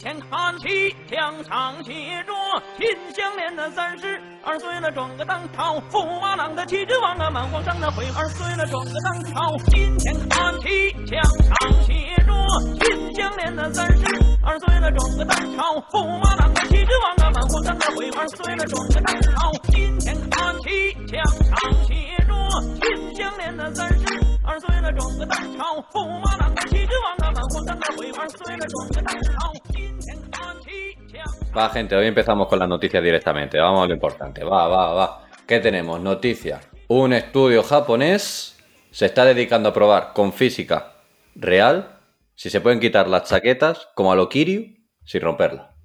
[0.00, 1.92] 前看齐，墙上写
[2.24, 2.32] 着
[2.76, 9.56] “秦香莲的三十二岁了，装个当朝；驸马郎的旗帜王啊，满皇上的徽二岁了，装个当朝。
[9.70, 11.92] 金前看齐，墙上写
[12.26, 12.32] 着
[12.80, 14.04] “秦香莲的三十
[14.44, 19.52] 二岁了，装个当朝；驸马郎的旗帜王啊，满皇上的徽二岁了，装个当朝。
[19.70, 21.94] 金前看齐，墙上写
[22.26, 22.34] 着
[22.82, 29.53] “秦香莲的三十二岁了，装个当朝；驸马郎的旗帜王啊，满皇上的徽二岁了，装个当朝。
[29.71, 31.53] 金前看齐，墙上。
[31.55, 33.59] Va, gente, hoy empezamos con las noticias directamente.
[33.59, 34.43] Vamos a lo importante.
[34.43, 35.27] Va, va, va.
[35.47, 35.99] ¿Qué tenemos?
[35.99, 36.61] Noticia.
[36.87, 38.57] Un estudio japonés
[38.91, 40.93] se está dedicando a probar con física
[41.35, 41.99] real
[42.35, 44.75] si se pueden quitar las chaquetas como a lo Kiryu
[45.05, 45.75] sin romperla.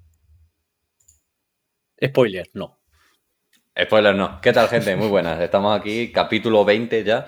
[2.03, 2.79] Spoiler, no.
[3.77, 4.39] Spoiler no.
[4.41, 4.95] ¿Qué tal, gente?
[4.95, 5.39] Muy buenas.
[5.39, 7.25] Estamos aquí, capítulo 20 ya.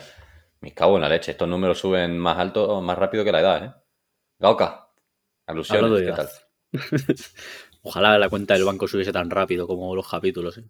[0.67, 1.31] me cago en la leche.
[1.31, 3.73] Estos números suben más alto, más rápido que la edad, ¿eh?
[4.41, 4.91] Gauka.
[5.47, 6.29] Alusiones, ¿qué tal?
[7.83, 10.59] Ojalá la cuenta del banco subiese tan rápido como los capítulos.
[10.59, 10.65] ¿eh?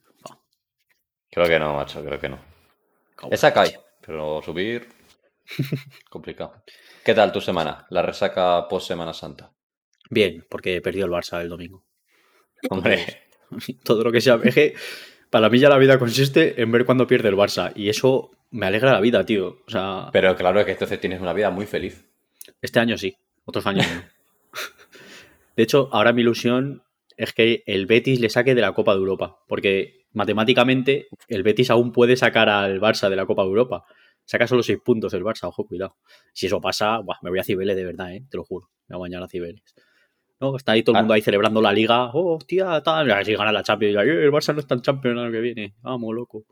[1.31, 2.39] Creo que no, macho, creo que no.
[3.15, 3.33] cabrón.
[3.33, 4.87] Esa cae, pero subir.
[6.11, 6.63] complicado.
[7.03, 7.87] ¿Qué tal tu semana?
[7.89, 9.51] La resaca post Semana Santa.
[10.11, 11.87] Bien, porque perdió el Barça el domingo.
[12.69, 13.31] Hombre,
[13.83, 14.39] Todo lo que sea.
[14.39, 14.75] Que
[15.37, 17.71] para mí ya la vida consiste en ver cuando pierde el Barça.
[17.75, 19.59] Y eso me alegra la vida, tío.
[19.67, 22.07] O sea, pero claro que entonces tienes una vida muy feliz.
[22.63, 24.03] este año sí, otros años no.
[25.57, 26.85] De hecho, ahora mi ilusión
[27.19, 29.37] es que el Betis le saque de la Copa de Europa.
[29.47, 33.85] Porque matemáticamente el Betis aún puede sacar al Barça de la Copa de Europa.
[34.25, 35.97] Saca solo seis puntos el Barça, ojo, cuidado.
[36.33, 38.25] Si eso pasa, buah, me voy a Cibeles de verdad, ¿eh?
[38.31, 38.71] te lo juro.
[38.89, 39.63] Me voy a bañar a Cibeles.
[40.41, 41.03] No, está ahí todo el Ah.
[41.03, 42.11] mundo ahí celebrando la liga.
[42.13, 43.11] Oh, hostia, tal.
[43.11, 43.95] Así gana la Champions.
[43.95, 45.75] Y, "Eh, el Barça no está en Champions el año que viene.
[45.83, 46.45] Vamos, loco.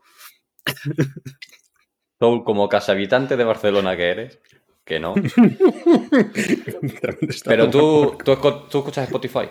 [2.17, 4.39] Tú, como casa habitante de Barcelona que eres,
[4.83, 5.13] que no.
[7.45, 9.49] Pero tú, tú, escuchas Spotify.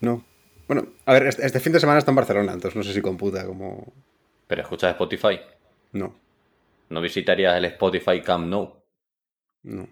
[0.00, 0.24] No.
[0.66, 3.00] Bueno, a ver, este, este fin de semana está en Barcelona, entonces no sé si
[3.00, 3.92] computa como.
[4.46, 5.40] Pero escuchas Spotify.
[5.92, 6.14] No,
[6.88, 8.82] ¿No visitarías el Spotify Camp Nou?
[9.62, 9.88] no.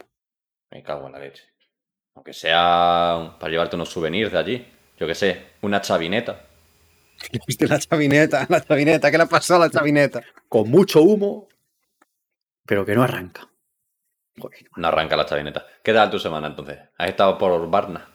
[0.71, 1.45] Me cago en la leche.
[2.15, 4.67] Aunque sea para llevarte unos souvenirs de allí.
[4.99, 6.47] Yo qué sé, una chavineta.
[7.47, 8.47] ¿Viste la chavineta?
[8.49, 10.23] La chavineta, ¿qué le ha pasado a la chavineta?
[10.49, 11.49] Con mucho humo,
[12.65, 13.51] pero que no arranca.
[14.39, 14.67] Joder.
[14.77, 15.67] No arranca la chavineta.
[15.83, 16.79] ¿Qué tal tu semana entonces?
[16.97, 18.09] ¿Has estado por Barna?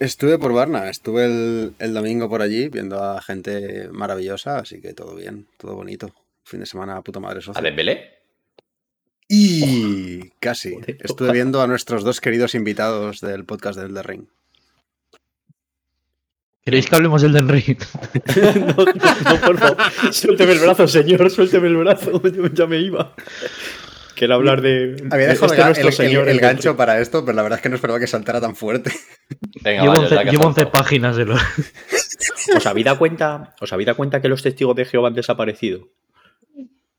[0.00, 4.92] Estuve por Varna, estuve el, el domingo por allí viendo a gente maravillosa, así que
[4.92, 6.12] todo bien, todo bonito.
[6.44, 7.62] Fin de semana, puta madre ¿A socio.
[7.62, 8.13] Dembélé?
[9.36, 10.76] Y casi.
[11.00, 14.26] Estuve viendo a nuestros dos queridos invitados del podcast del The Ring.
[16.64, 17.76] ¿Queréis que hablemos del Den Ring?
[18.26, 19.76] no, no, no, por favor.
[20.12, 22.22] Suélteme el brazo, señor, suélteme el brazo.
[22.22, 23.14] Yo ya me iba.
[24.14, 24.96] Quiero hablar de.
[25.10, 26.22] Había de dejado este el, nuestro el- señor.
[26.28, 28.54] el el gancho para esto, pero la verdad es que no esperaba que saltara tan
[28.56, 28.92] fuerte.
[29.62, 30.82] Venga, Llevo vaya, 11, ya que has llevo 11 saltado.
[30.84, 31.40] páginas de los.
[32.56, 33.54] ¿Os habéis dado cuenta?
[33.60, 35.88] ¿Os habéis dado cuenta que los testigos de Jehová han desaparecido?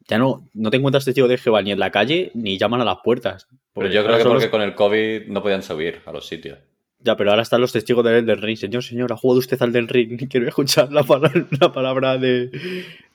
[0.07, 2.85] Ya no, no te encuentras testigos de Jehová ni en la calle ni llaman a
[2.85, 3.47] las puertas.
[3.73, 6.59] Pero yo creo que porque los- con el COVID no podían subir a los sitios.
[6.99, 8.57] Ya, pero ahora están los testigos del Elden Ring.
[8.57, 10.17] Señor, señor, ¿ha jugado usted al Elden Ring?
[10.29, 12.49] Quiero escuchar la, pala- la palabra de.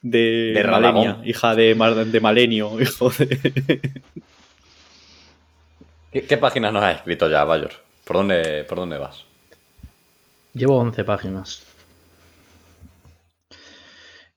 [0.02, 3.80] De, De Malenia, hija de, Mar- de Malenio, hijo de.
[6.12, 7.70] ¿Qué, qué páginas nos has escrito ya, Bayor?
[8.04, 9.24] ¿Por dónde, ¿Por dónde vas?
[10.54, 11.64] Llevo 11 páginas.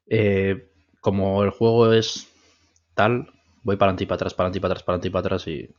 [0.07, 0.67] Eh,
[0.99, 2.27] como el juego es
[2.93, 3.31] tal,
[3.63, 5.19] voy para adelante y para atrás, para adelante y para atrás, para adelante y para
[5.21, 5.69] atrás y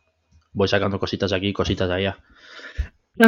[0.53, 2.19] voy sacando cositas de aquí, cositas de allá.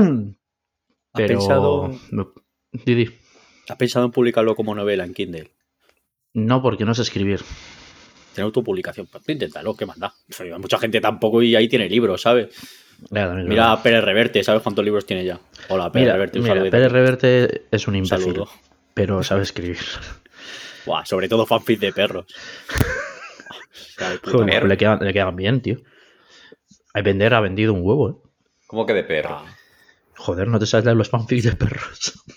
[1.12, 1.28] Pero...
[1.28, 2.32] pensado- no-
[2.72, 3.08] Didi,
[3.68, 5.50] ¿Has pensado en publicarlo como novela en Kindle?
[6.34, 7.40] no porque no sé escribir.
[8.34, 9.06] Tener autopublicación.
[9.06, 10.12] Pues inténtalo, ¿qué manda?
[10.58, 12.54] Mucha gente tampoco y ahí tiene libros, ¿sabes?
[13.10, 15.40] Mira a Pérez Reverte, ¿sabes cuántos libros tiene ya?
[15.68, 16.70] Hola, Pérez Mira, Reverte, un mira.
[16.70, 18.42] Pérez Reverte es un imbécil,
[18.92, 19.78] pero sabe escribir.
[20.86, 22.26] Buah, sobre todo fanfic de perros.
[23.48, 23.65] O sea, de puta
[24.24, 24.68] Joder, madre.
[24.68, 25.76] le, quedan, le quedan bien, tío.
[26.94, 28.14] Hay vender ha vendido un huevo, ¿eh?
[28.66, 29.36] ¿Cómo que de perro?
[29.36, 29.44] Ah,
[30.16, 32.22] Joder, no te sabes leer los fanfics de perros.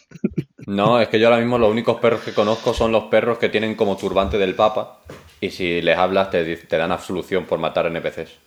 [0.68, 3.50] No, es que yo ahora mismo los únicos perros que conozco son los perros que
[3.50, 5.02] tienen como turbante del Papa.
[5.42, 8.38] Y si les hablas te, te dan absolución por matar NPCs.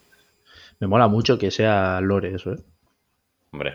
[0.79, 2.59] Me mola mucho que sea lore eso, ¿eh?
[3.51, 3.73] Hombre.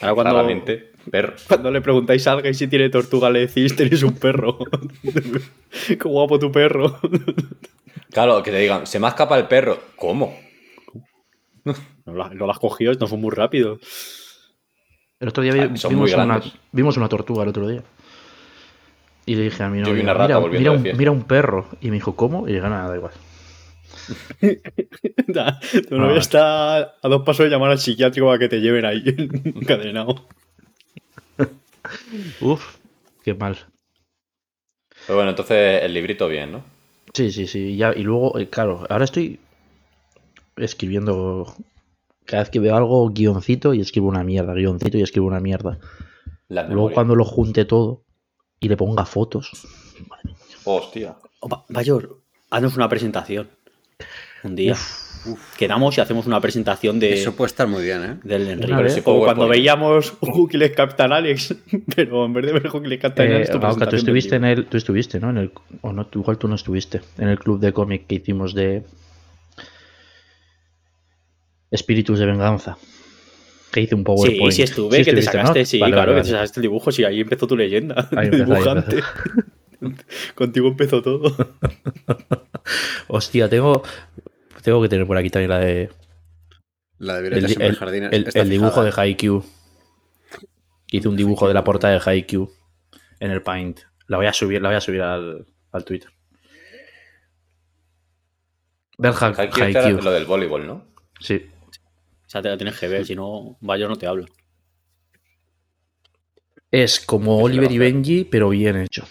[0.00, 1.44] Ahora cuando, Claramente, perros.
[1.48, 4.58] cuando le preguntáis a alguien si tiene tortuga, le decís, tenéis un perro.
[5.86, 6.98] Qué guapo tu perro.
[8.10, 9.78] Claro, que te digan, se me ha escapado el perro.
[9.96, 10.36] ¿Cómo?
[11.64, 13.78] No, la- no las cogió, no fue muy rápido.
[15.20, 17.82] El otro día vi- Ah, vimos, una, vimos una tortuga el otro día.
[19.24, 20.82] Y le dije a mi Yo novia, vi una rata mira, volviendo mira de un,
[20.82, 20.98] fiesta".
[20.98, 21.68] mira un perro.
[21.80, 22.48] Y me dijo, ¿cómo?
[22.48, 23.12] Y le dije, nada, da igual.
[25.88, 26.18] tu novia Ah.
[26.18, 29.02] está a dos pasos de llamar al psiquiátrico para que te lleven ahí
[29.44, 30.26] encadenado.
[32.40, 32.76] Uf,
[33.22, 33.56] qué mal.
[35.06, 36.64] Pero bueno, entonces el librito bien, ¿no?
[37.14, 37.76] Sí, sí, sí.
[37.76, 39.40] Ya, y luego, eh, claro, ahora estoy
[40.56, 41.54] escribiendo.
[42.24, 45.78] Cada vez que veo algo, guioncito y escribo una mierda, guioncito y escribo una mierda.
[46.48, 46.94] La Luego memoria.
[46.94, 48.04] cuando lo junte todo
[48.60, 49.50] y le ponga fotos.
[50.64, 51.16] Hostia.
[51.68, 52.20] Bayor,
[52.50, 53.50] haznos una presentación.
[54.44, 54.76] Un día.
[55.56, 58.16] Quedamos y hacemos una presentación de, Eso puede estar muy bien, ¿eh?
[58.24, 58.72] del Enrique.
[58.72, 59.24] Como PowerPoint.
[59.24, 61.54] cuando veíamos Hookles Captain Alex,
[61.96, 64.66] pero en vez de ver Hookles Captain Eh, Alex, tú estuviste en el.
[64.66, 65.30] Tú estuviste, ¿no?
[65.30, 65.52] En el,
[65.82, 67.00] o no, igual tú no estuviste.
[67.18, 68.82] En el club de cómic que hicimos de.
[71.70, 72.76] Espíritus de venganza.
[73.70, 74.52] Que hice un Sí, PowerPoint.
[74.52, 77.04] sí estuve, que te sacaste, sí, Vale, claro, vale, que te sacaste el dibujo, sí,
[77.04, 78.08] ahí empezó tu leyenda.
[78.16, 78.96] Ahí empezó, ahí dibujante.
[80.34, 81.34] Contigo empezó todo.
[83.08, 83.82] Hostia, tengo.
[84.62, 85.90] Tengo que tener por aquí también la de.
[86.98, 89.44] La de El, el- dibujo de Haikyuu.
[90.90, 92.50] Hice un dibujo de la portada de Haikyuu
[93.18, 93.80] en el Paint.
[94.06, 96.10] La voy a subir, la voy a subir al, al Twitter.
[98.98, 100.02] Ver Ha- Haikyuu este Haikyuu.
[100.02, 100.86] lo del voleibol, ¿no?
[101.18, 101.46] Sí.
[102.26, 104.26] O sea, te la tienes que ver, si no, Bayor no te hablo.
[106.70, 107.78] Es como Oliver y.
[107.78, 109.04] Benji, pero bien hecho.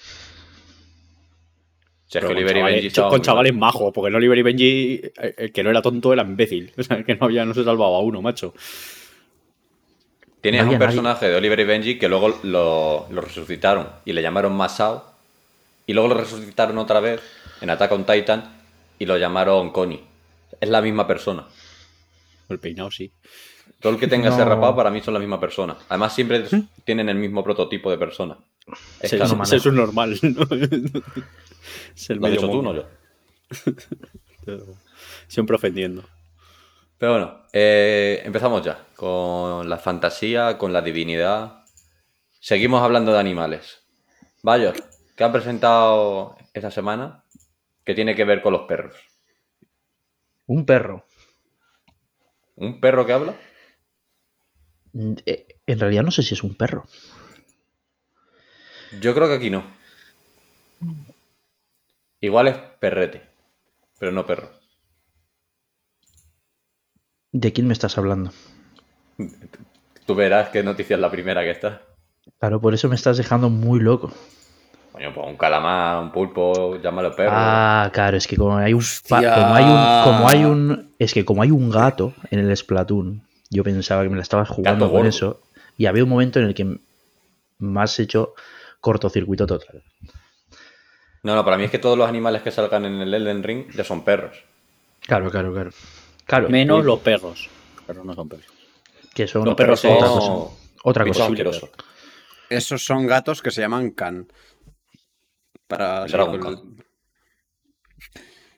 [2.19, 4.37] Es que con Oliver y chavales, Benji estaban con muy chavales majos, porque en Oliver
[4.37, 6.71] y Benji, eh, el que no era tonto era imbécil.
[6.77, 8.53] O sea, que no había, no se salvaba a uno, macho.
[10.41, 10.85] Tienes No un nadie.
[10.87, 15.05] personaje de Oliver y Benji que luego lo, lo resucitaron y le llamaron Masao.
[15.85, 17.21] Y luego lo resucitaron otra vez
[17.61, 18.43] en Attack on Titan
[18.97, 20.01] y lo llamaron Connie.
[20.59, 21.45] Es la misma persona.
[22.49, 23.11] El peinado, sí.
[23.79, 25.75] Todo el que tenga ese rapado para mí son la misma persona.
[25.89, 26.43] Además siempre
[26.83, 28.37] tienen el mismo prototipo de persona.
[28.99, 30.45] Es ese es un normal, ¿no?
[31.95, 32.87] Es el Lo has dicho tú, no yo.
[35.27, 36.03] Siempre ofendiendo.
[36.97, 41.63] Pero bueno, eh, empezamos ya con la fantasía, con la divinidad.
[42.39, 43.83] Seguimos hablando de animales.
[44.43, 44.75] Bayor,
[45.15, 47.23] ¿qué han presentado esta semana
[47.83, 48.95] que tiene que ver con los perros?
[50.45, 51.05] Un perro.
[52.55, 53.35] ¿Un perro que habla?
[54.93, 56.85] Mm, eh, En realidad no sé si es un perro.
[58.99, 59.63] Yo creo que aquí no.
[62.21, 63.21] Igual es perrete,
[63.99, 64.49] pero no perro.
[67.31, 68.31] ¿De quién me estás hablando?
[70.05, 71.81] Tú verás qué noticia es la primera que está.
[72.39, 74.11] Claro, por eso me estás dejando muy loco.
[74.91, 77.31] Coño, pues un calamar, un pulpo, llámalo perro.
[77.33, 79.33] Ah, claro, es que como hay un Hostia.
[79.33, 83.23] como hay un como hay un es que como hay un gato en el Splatoon,
[83.49, 85.09] yo pensaba que me la estabas jugando Gato con gordo.
[85.09, 85.41] eso
[85.77, 86.77] y había un momento en el que
[87.59, 88.33] me has hecho
[88.81, 89.81] cortocircuito total.
[91.23, 93.65] No, no, para mí es que todos los animales que salgan en el Elden Ring
[93.75, 94.37] ya son perros.
[95.01, 95.71] Claro, claro, claro.
[96.25, 96.85] Claro, Menos Uy.
[96.85, 97.49] los perros.
[97.75, 98.45] Los perros no son perros.
[99.13, 100.53] que son Los perros otra son cosa.
[100.83, 101.67] Otra cosa.
[102.49, 104.27] Esos son gatos que se llaman Can.
[105.67, 106.83] Para El Dragon el- Khan.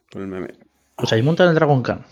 [0.09, 0.47] por el meme.
[0.95, 2.05] O sea, ahí montan el Dragon Khan.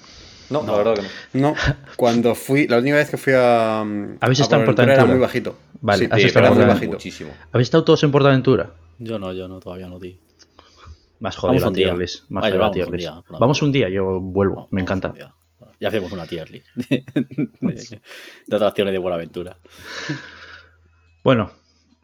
[0.49, 1.51] No, la verdad que no.
[1.51, 1.55] No,
[1.95, 3.79] cuando fui, la última vez que fui a.
[3.81, 5.57] ¿Habéis a estado en Portaventura era muy bajito.
[5.79, 6.91] Vale, sí, has sí, estado era en muy bajito.
[6.91, 7.31] Muchísimo.
[7.53, 8.73] ¿Habéis estado todos en Portaventura?
[8.99, 10.17] Yo no, yo no, todavía no, tío.
[11.21, 11.85] Más Vamos jodido la un día.
[11.87, 12.29] tier list.
[12.29, 14.55] Más la vamos tier un día, Vamos un día, yo vuelvo.
[14.55, 15.13] Vamos, me encanta.
[15.79, 17.03] Ya hacemos una tier list de,
[17.61, 18.01] de-
[18.47, 19.55] de atracciones de Buenaventura.
[21.23, 21.51] Bueno,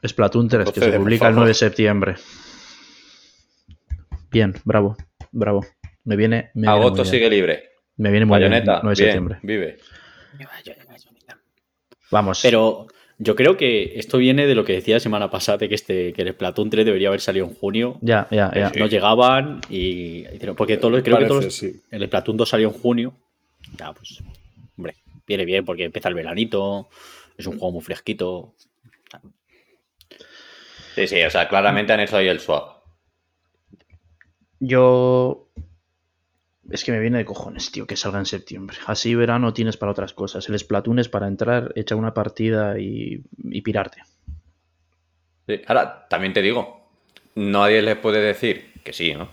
[0.07, 1.33] Splatoon 3, que se publica el favor.
[1.33, 2.15] 9 de septiembre.
[4.31, 4.95] Bien, bravo,
[5.31, 5.65] bravo.
[6.03, 7.11] Me viene, me viene muy Agosto bien.
[7.13, 7.63] sigue libre.
[7.97, 9.39] Me viene muy bien, Bayoneta, 9 de bien, septiembre.
[9.41, 9.77] vive.
[12.11, 12.39] Vamos.
[12.41, 12.87] Pero
[13.19, 16.13] yo creo que esto viene de lo que decía la semana pasada, de que, este,
[16.13, 17.97] que el Splatoon 3 debería haber salido en junio.
[18.01, 18.69] Ya, ya, ya.
[18.71, 18.79] Sí.
[18.79, 20.23] No llegaban y
[20.55, 21.81] porque todo, lo- creo que todos, sí.
[21.91, 23.13] el Splatoon 2 salió en junio.
[23.79, 24.21] Ya, pues,
[24.77, 24.95] hombre,
[25.27, 26.89] viene bien porque empieza el veranito,
[27.37, 28.53] es un juego muy fresquito.
[30.95, 32.77] Sí, sí, o sea, claramente han hecho ahí el swap.
[34.59, 35.47] Yo.
[36.69, 38.77] Es que me viene de cojones, tío, que salga en septiembre.
[38.87, 40.47] Así verano tienes para otras cosas.
[40.49, 44.01] El Splatoon es para entrar, echar una partida y, y pirarte.
[45.47, 45.61] Sí.
[45.67, 46.89] Ahora, también te digo,
[47.35, 49.29] nadie les puede decir que sí, ¿no?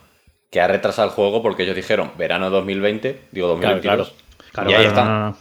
[0.50, 3.83] Que ha retrasado el juego porque ellos dijeron verano 2020, digo 2022.
[4.11, 5.09] Claro, Claro, y ahí claro, están.
[5.09, 5.37] no, no, no.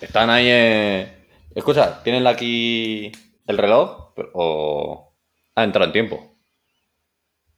[0.00, 0.46] Están ahí.
[0.50, 1.14] eh,
[1.54, 3.12] Escucha, ¿tienen aquí
[3.46, 4.12] el reloj?
[4.34, 5.14] O
[5.54, 6.36] ha entrado en tiempo.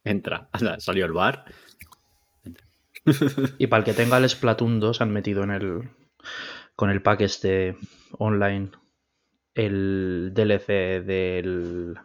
[0.03, 1.45] Entra, anda, salió el bar.
[3.57, 5.89] Y para el que tenga el Splatoon 2 han metido en el.
[6.75, 7.75] Con el pack este
[8.17, 8.69] online
[9.55, 10.67] el DLC
[11.03, 11.95] del.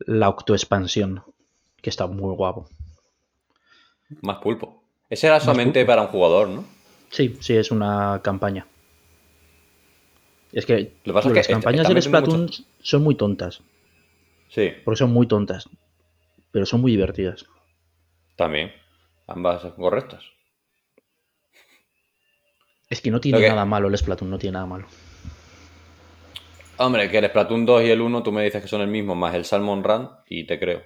[0.00, 1.22] La autoexpansión.
[1.80, 2.68] Que está muy guapo.
[4.22, 4.82] Más pulpo.
[5.08, 6.64] Ese era solamente para un jugador, ¿no?
[7.10, 8.66] Sí, sí, es una campaña.
[10.52, 12.50] Es que, Lo pasa es las que est- campañas del Splatoon
[12.80, 13.62] son muy tontas.
[14.48, 15.68] Sí, Porque son muy tontas.
[16.50, 17.46] Pero son muy divertidas.
[18.36, 18.72] también.
[19.26, 20.24] Ambas correctas.
[22.88, 24.86] Es que no tiene nada malo el Splatoon, no tiene nada malo.
[26.78, 29.14] Hombre, que el Splatoon 2 y el 1 tú me dices que son el mismo,
[29.14, 30.82] más el Salmon Run, y te creo.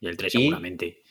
[0.00, 1.02] Y el 3 Y- seguramente.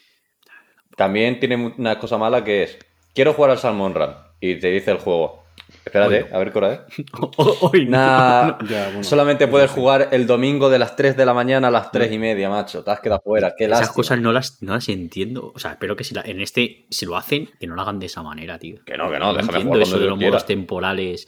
[0.95, 2.77] También tiene una cosa mala que es,
[3.13, 5.44] quiero jugar al Salmon Run, y te dice el juego,
[5.85, 7.05] espérate, a ver qué hora es.
[7.61, 7.91] Hoy no.
[7.97, 11.71] Nah, Ya, bueno, solamente puedes jugar el domingo de las 3 de la mañana a
[11.71, 12.83] las 3 y media, macho.
[12.83, 13.95] Te has quedado fuera, qué Esas lástima.
[13.95, 15.51] cosas no las, no las entiendo.
[15.55, 17.99] O sea, espero que si la- en este, si lo hacen, que no lo hagan
[17.99, 18.77] de esa manera, tío.
[18.85, 21.27] Que no, que no, déjame entiendo jugar eso de los modos temporales.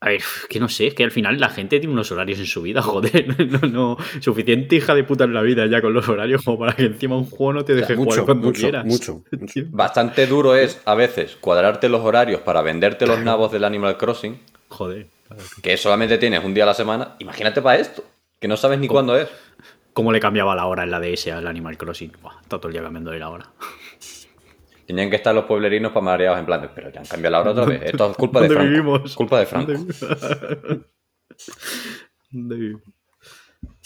[0.00, 2.46] A ver, que no sé, es que al final la gente tiene unos horarios en
[2.46, 3.26] su vida, joder.
[3.50, 6.74] No, no, suficiente hija de puta en la vida ya con los horarios como para
[6.74, 8.84] que encima un juego no te deje mucho, jugar cuando mucho, quieras.
[8.84, 9.60] mucho, mucho.
[9.70, 14.38] Bastante duro es, a veces, cuadrarte los horarios para venderte los nabos del Animal Crossing,
[14.68, 15.08] Joder.
[15.62, 17.16] que solamente tienes un día a la semana.
[17.18, 18.04] Imagínate para esto,
[18.38, 19.28] que no sabes ni cuándo es.
[19.94, 22.12] ¿Cómo le cambiaba la hora en la DS al Animal Crossing?
[22.22, 23.46] Buah, está todo el día cambiándole la hora.
[24.88, 27.50] Tenían que estar los pueblerinos para mareados en plan, pero ya han cambiado la hora
[27.50, 27.82] otra vez.
[27.82, 28.70] Esto es culpa de ¿Dónde Franco.
[28.70, 29.14] vivimos?
[29.14, 29.72] Culpa de Franco.
[29.72, 30.90] ¿Dónde vivimos?
[32.30, 32.82] ¿Dónde vivimos?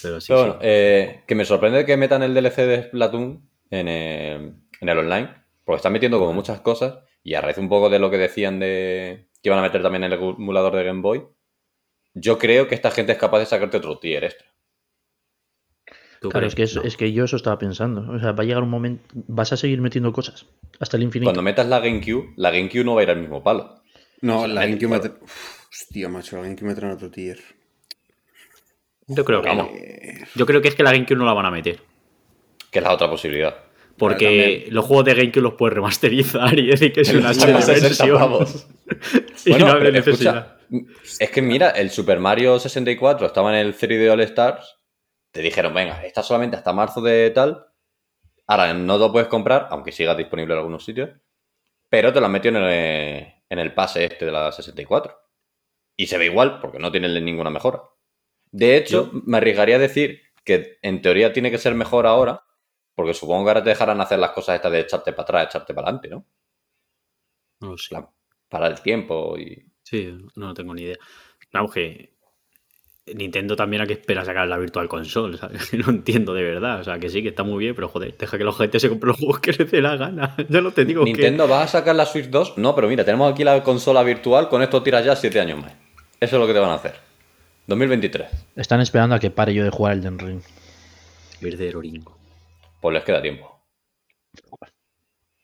[0.00, 0.58] Pero sí, Pero bueno, sí.
[0.62, 4.34] eh, que me sorprende que metan el DLC de Splatoon en, eh,
[4.80, 7.98] en el online, porque están metiendo como muchas cosas, y a raíz un poco de
[7.98, 11.24] lo que decían de que iban a meter también el emulador de Game Boy,
[12.14, 14.46] yo creo que esta gente es capaz de sacarte otro tier extra.
[16.22, 16.52] ¿Tú Claro, crees?
[16.52, 16.82] es que, es, No.
[16.82, 18.10] es que yo eso estaba pensando.
[18.12, 19.02] O sea, va a llegar un momento.
[19.12, 20.46] Vas a seguir metiendo cosas
[20.78, 21.26] hasta el infinito.
[21.26, 23.82] Cuando metas la GameCube, la GameCube no va a ir al mismo palo.
[24.20, 25.18] No, O sea, la mete- GameCube.
[25.20, 27.38] Uf, Hostia, macho, la GameCube me trae en otro tier.
[29.08, 29.68] Yo creo que no.
[30.34, 31.80] Yo creo que es que la GameCube no la van a meter.
[32.70, 33.54] Que es la otra posibilidad.
[33.98, 38.46] Porque los juegos de GameCube los puedes remasterizar y decir que es una 60 versión.
[39.44, 40.58] Y Bueno, no hay pero necesidad.
[40.70, 44.76] escucha, es que mira, el Super Mario 64 estaba en el 3D All Stars.
[45.32, 47.66] Te dijeron, venga, está solamente hasta marzo de tal.
[48.46, 51.10] Ahora no lo puedes comprar, aunque siga disponible en algunos sitios.
[51.88, 55.18] Pero te lo han metido en el, en el pase este de la 64.
[55.96, 57.82] Y se ve igual, porque no tiene ninguna mejora.
[58.50, 62.44] De hecho, me arriesgaría a decir que en teoría tiene que ser mejor ahora,
[62.94, 65.74] porque supongo que ahora te dejarán hacer las cosas estas de echarte para atrás, echarte
[65.74, 66.26] para adelante, ¿no?
[67.60, 67.96] No lo sé.
[68.48, 69.66] para el tiempo y...
[69.82, 70.96] Sí, no tengo ni idea.
[71.72, 72.12] Que
[73.06, 75.72] Nintendo también a qué espera sacar la Virtual Console, ¿sabes?
[75.74, 76.80] No entiendo de verdad.
[76.80, 78.88] O sea, que sí, que está muy bien, pero joder, deja que la gente se
[78.88, 80.36] compre los juegos que les dé la gana.
[80.48, 82.58] Ya no te digo Nintendo, ¿vas a sacar la Switch 2?
[82.58, 85.72] No, pero mira, tenemos aquí la consola virtual, con esto tiras ya 7 años más.
[86.20, 86.94] Eso es lo que te van a hacer.
[87.66, 88.28] 2023.
[88.56, 90.40] Están esperando a que pare yo de jugar el Den Ring.
[90.40, 91.44] que...
[91.44, 92.16] Verdadero Ringo.
[92.80, 93.60] Pues les queda tiempo.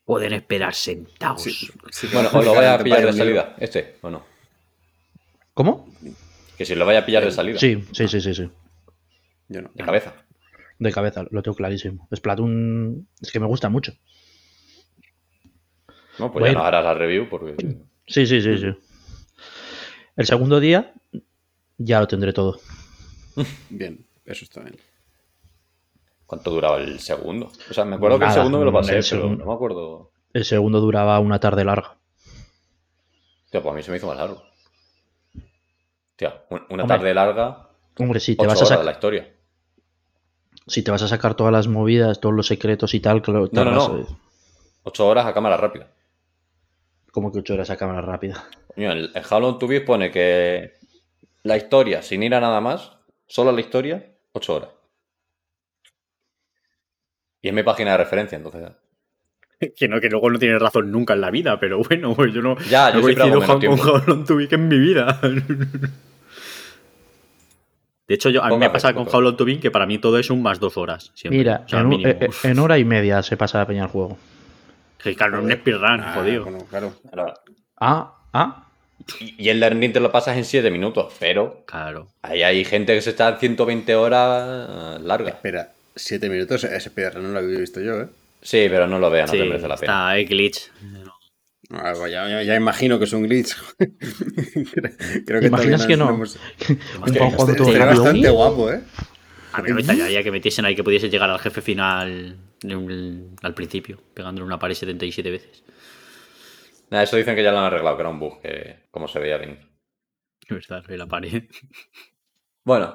[0.04, 1.42] Pueden esperar sentados.
[1.42, 1.52] Sí,
[1.90, 3.54] sí que Bueno, o lo que vaya a pillar de salida.
[3.58, 4.24] Este, o no.
[5.54, 5.88] ¿Cómo?
[6.58, 7.56] Que si lo vaya a pillar de salida.
[7.56, 8.50] Sí, sí, sí, sí, sí.
[9.48, 9.70] Yo no.
[9.72, 10.12] De cabeza.
[10.80, 12.08] De cabeza, lo tengo clarísimo.
[12.14, 13.92] Splatoon es que me gusta mucho.
[16.18, 17.54] No, pues ya no harás la review porque...
[18.06, 18.74] Sí, sí, sí, sí.
[20.16, 20.92] El segundo día
[21.76, 22.58] ya lo tendré todo.
[23.70, 24.76] Bien, eso está bien.
[26.26, 27.52] ¿Cuánto duraba el segundo?
[27.70, 29.44] O sea, me acuerdo que el segundo me lo pasé, pero segundo.
[29.44, 30.10] no me acuerdo...
[30.32, 31.98] El segundo duraba una tarde larga.
[33.50, 34.42] Tío, pues a mí se me hizo más largo.
[36.18, 38.84] Tía, un- una Hombre, tarde larga, Hombre, si te, 8 vas a horas de sac-
[38.86, 39.32] la historia.
[40.66, 43.64] si te vas a sacar todas las movidas, todos los secretos y tal, claro, No,
[43.64, 43.98] no, no.
[44.00, 44.06] eh,
[44.82, 45.86] 8 horas a cámara rápida.
[47.12, 48.44] como que 8 horas a cámara rápida.
[48.74, 50.72] Coño, el, el Beat pone que
[51.44, 52.92] la historia, sin ir a nada más,
[53.28, 54.70] solo la historia, 8 horas.
[57.42, 58.70] Y es mi página de referencia, entonces.
[59.76, 62.42] Que no, que luego no tienes razón nunca en la vida, pero bueno, pues yo
[62.42, 65.20] no, Ya, no yo siempre hago coincido menos con to Beat en mi vida.
[68.08, 69.84] De hecho, yo, a mí me pasa con pocas How Long to Beat que para
[69.86, 71.12] mí todo es un más dos horas.
[71.14, 71.38] siempre.
[71.38, 72.10] Mira, O sea, en, un- mínimo.
[72.10, 74.16] eh, en hora y media se pasa la peña el juego.
[75.02, 76.44] Que claro, un speedrun, Ah, jodido.
[76.44, 76.94] bueno, claro.
[77.78, 78.64] Ah, ah.
[79.38, 82.08] Y el learning te lo pasas en 7 minutos, pero Claro.
[82.22, 85.34] ahí hay gente que se está en 120 horas largas.
[85.34, 88.08] Espera, siete minutos, ese speedrun no lo había visto yo, ¿eh?
[88.42, 89.92] Sí, pero no lo veas, no Sí, te merece la pena.
[89.92, 90.70] está, hay glitch.
[91.70, 93.54] Ah, ya, ya- ya imagino que es un glitch.
[93.78, 94.92] creo,
[95.26, 96.08] creo ¿Te imaginas que no?
[96.10, 98.02] hemos- Un todo Estaría rápido.
[98.04, 98.82] bastante guapo, ¿eh?
[99.52, 103.54] A mí me extrañaría que metiesen ahí que pudiese llegar al jefe final un- al
[103.54, 105.62] principio, pegándole una pared 77 veces.
[106.90, 109.18] Nada, eso dicen que ya lo han arreglado, que era un bug, que como se
[109.18, 109.58] veía bien.
[110.48, 111.44] Es verdad, la pared.
[112.64, 112.94] Bueno,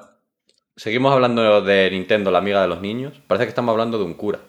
[0.75, 3.21] seguimos hablando de Nintendo, la amiga de los niños.
[3.27, 4.39] Parece que estamos hablando de un cura.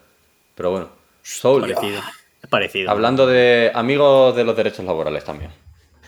[0.54, 0.90] Pero bueno,
[1.22, 2.00] Soul, Parecido.
[2.44, 2.90] Es parecido.
[2.90, 5.50] hablando de amigos de los derechos laborales también.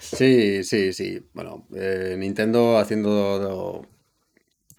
[0.00, 1.26] Sí, sí, sí.
[1.34, 3.86] Bueno, eh, Nintendo haciendo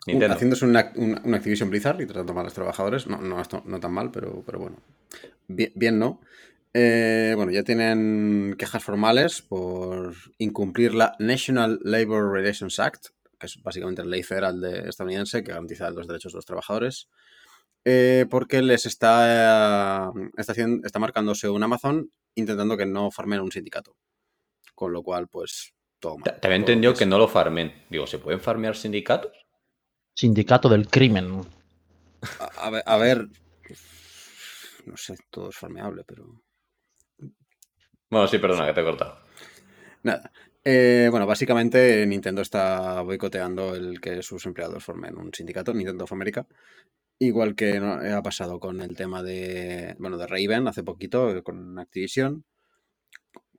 [0.05, 0.35] Nintendo.
[0.35, 3.07] haciéndose una, una- una Activision Blizzard y tratando mal a los trabajadores.
[3.07, 4.77] No, no, esto- no tan mal, pero, pero bueno.
[5.47, 6.21] Bien, bien ¿no?
[6.73, 13.07] Eh, bueno, ya tienen quejas formales por incumplir la National Labor Relations Act,
[13.39, 17.09] que es básicamente la ley federal de- estadounidense que garantiza los derechos de los trabajadores,
[17.89, 23.51] eh, porque les está, está, haciendo- está marcándose un Amazon intentando que no formen un
[23.51, 23.95] sindicato.
[24.75, 26.23] Con lo cual, pues, todo mal.
[26.25, 27.85] Ta- También entendió que no lo farmen.
[27.89, 29.31] Digo, ¿se pueden farmear sindicatos?
[30.13, 31.41] Sindicato del crimen.
[32.39, 33.27] A, a ver, a ver,
[34.85, 36.41] no sé, todo es farmeable, pero...
[38.09, 39.19] Bueno, sí, perdona, que te he cortado.
[40.03, 40.31] Nada.
[40.63, 46.11] Eh, bueno, básicamente Nintendo está boicoteando el que sus empleados formen un sindicato, Nintendo of
[46.11, 46.45] America.
[47.19, 51.41] Igual que no- ha pasado con el tema de, bueno, de Raven hace poquito, eh,
[51.43, 52.45] con Activision.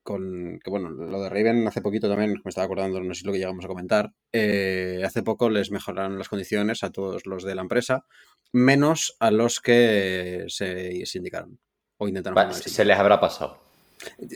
[0.03, 3.27] Con, que bueno, lo de Raven hace poquito también, me estaba acordando, no sé si
[3.27, 4.13] lo que llegamos a comentar.
[4.33, 8.07] eh, hace poco les mejoraron las condiciones a todos los de la empresa,
[8.53, 11.59] menos a los que se sindicaron
[11.99, 13.61] o intentaron Va, formar el se les habrá pasado.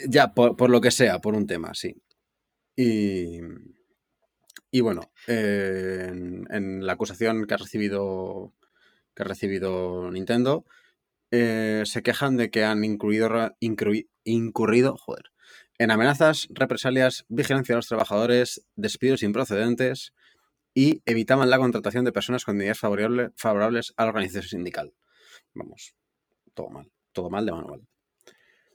[0.09, 1.97] Ya, por, por lo que sea, por un tema, sí.
[2.77, 3.39] Y,
[4.71, 8.53] y bueno, eh, en, en la acusación que ha recibido,
[9.15, 10.65] que ha recibido Nintendo,
[11.31, 14.97] eh, se quejan de que han incluido, incurrido
[15.79, 20.13] en amenazas, represalias, vigilancia a los trabajadores, despidos improcedentes
[20.75, 24.95] y evitaban la contratación de personas con ideas favorable- favorables a la organización sindical.
[25.55, 25.95] Vamos,
[26.55, 27.89] todo mal, todo mal de manual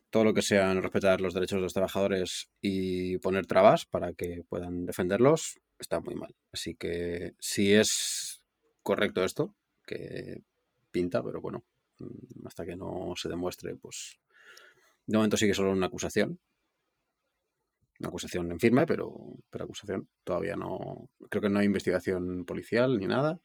[0.09, 4.13] todo lo que sea no respetar los derechos de los trabajadores y poner trabas para
[4.13, 6.35] que puedan defenderlos está muy mal.
[6.51, 8.41] Así que si es
[8.83, 9.53] correcto esto,
[9.87, 10.43] que
[10.91, 11.63] pinta, pero bueno,
[11.97, 14.19] mm, hasta que no se demuestre, pues
[15.07, 16.39] de momento sigue solo una acusación.
[17.99, 19.15] Una acusación en firme, pero,
[19.49, 20.07] pero acusación.
[20.23, 21.09] Todavía no.
[21.29, 23.39] Creo que no hay investigación policial ni nada.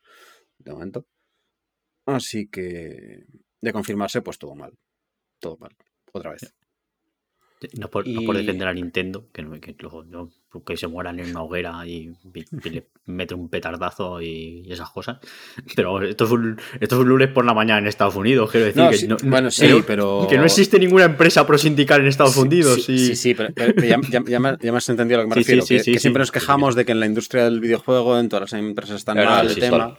[0.59, 1.07] De momento.
[2.05, 3.25] Así que.
[3.61, 4.77] De confirmarse, pues todo mal.
[5.39, 5.75] Todo mal.
[6.13, 6.53] Otra vez.
[7.79, 10.31] No por, no por Y- defender a Nintendo, que, no- que luego no,
[10.67, 14.73] que se mueran en una hoguera y, y- y le mete un petardazo y, y
[14.73, 15.19] esas cosas.
[15.77, 18.67] Pero esto es, un, esto es un lunes por la mañana en Estados Unidos, quiero
[18.67, 18.83] decir.
[18.83, 22.07] No, que sí, no- bueno, sí, no- pero- Que no existe ninguna empresa prosindical en
[22.09, 22.85] Estados Unidos.
[22.85, 25.25] Sí, y- sí, sí, pero, pero ya, ya- ya me, ya me has entendido a
[25.25, 25.67] lo que me Sí, sí, refiero.
[25.67, 26.03] sí, que, sí, que sí.
[26.03, 29.17] siempre nos quejamos de que en la industria del videojuego, en todas las empresas están
[29.17, 29.79] Pero mal el sí, tema.
[29.79, 29.99] solo.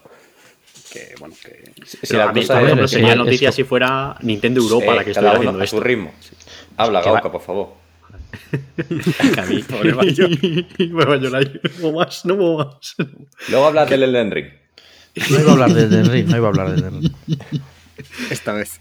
[0.91, 1.71] Que, bueno, que...
[1.87, 4.93] Si Pero la a mí, cosa por ejemplo, sería esto- noticia si fuera Nintendo Europa
[4.93, 6.13] Eh, la que estuviera haciendo a su ritmo.
[6.77, 7.69] Habla, Que va- Gauca, por favor.
[11.81, 12.95] No más, no puedo más.
[13.49, 14.47] Luego hablas del Elden Ring.
[15.29, 17.11] No iba a hablar de Elden Ring, no iba a hablar de Elden Ring.
[18.31, 18.79] Esta vez.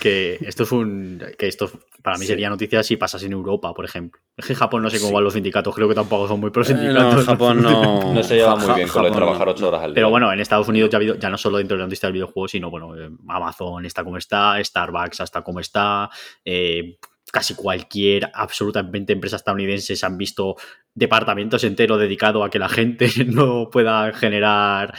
[0.00, 1.22] Que esto es un.
[1.38, 1.70] Que esto
[2.02, 4.20] para mí sería noticia si pasase en Europa, por ejemplo.
[4.36, 5.14] Es que en Japón no sé cómo Sí.
[5.14, 7.14] van los sindicatos, creo que tampoco son muy pro Eh, sindicatos.
[7.14, 8.12] no, en Japón no.
[8.14, 9.52] No se lleva muy Ja- bien con lo de trabajar no.
[9.52, 9.94] ocho horas al día.
[9.94, 12.08] Pero bueno, en Estados Unidos ya ha habido, ya no solo dentro de la industria
[12.08, 16.10] del videojuego, sino bueno, eh, Amazon está como está, Starbucks está como está,
[16.44, 16.98] eh,
[17.32, 20.54] casi cualquier absolutamente empresa estadounidense se han visto
[20.94, 24.94] departamentos enteros dedicados a que la gente no pueda generar,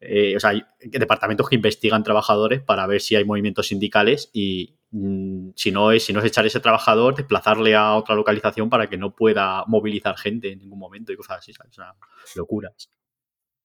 [0.00, 5.50] eh, o sea, departamentos que investigan trabajadores para ver si hay movimientos sindicales y mm,
[5.56, 8.96] si no es si no es echar ese trabajador, desplazarle a otra localización para que
[8.96, 11.72] no pueda movilizar gente en ningún momento y cosas así, ¿sabes?
[11.72, 11.94] O sea,
[12.36, 12.90] locuras.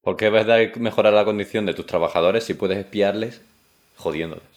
[0.02, 3.42] ¿Por qué ves de mejorar la condición de tus trabajadores si puedes espiarles
[3.96, 4.57] jodiéndoles?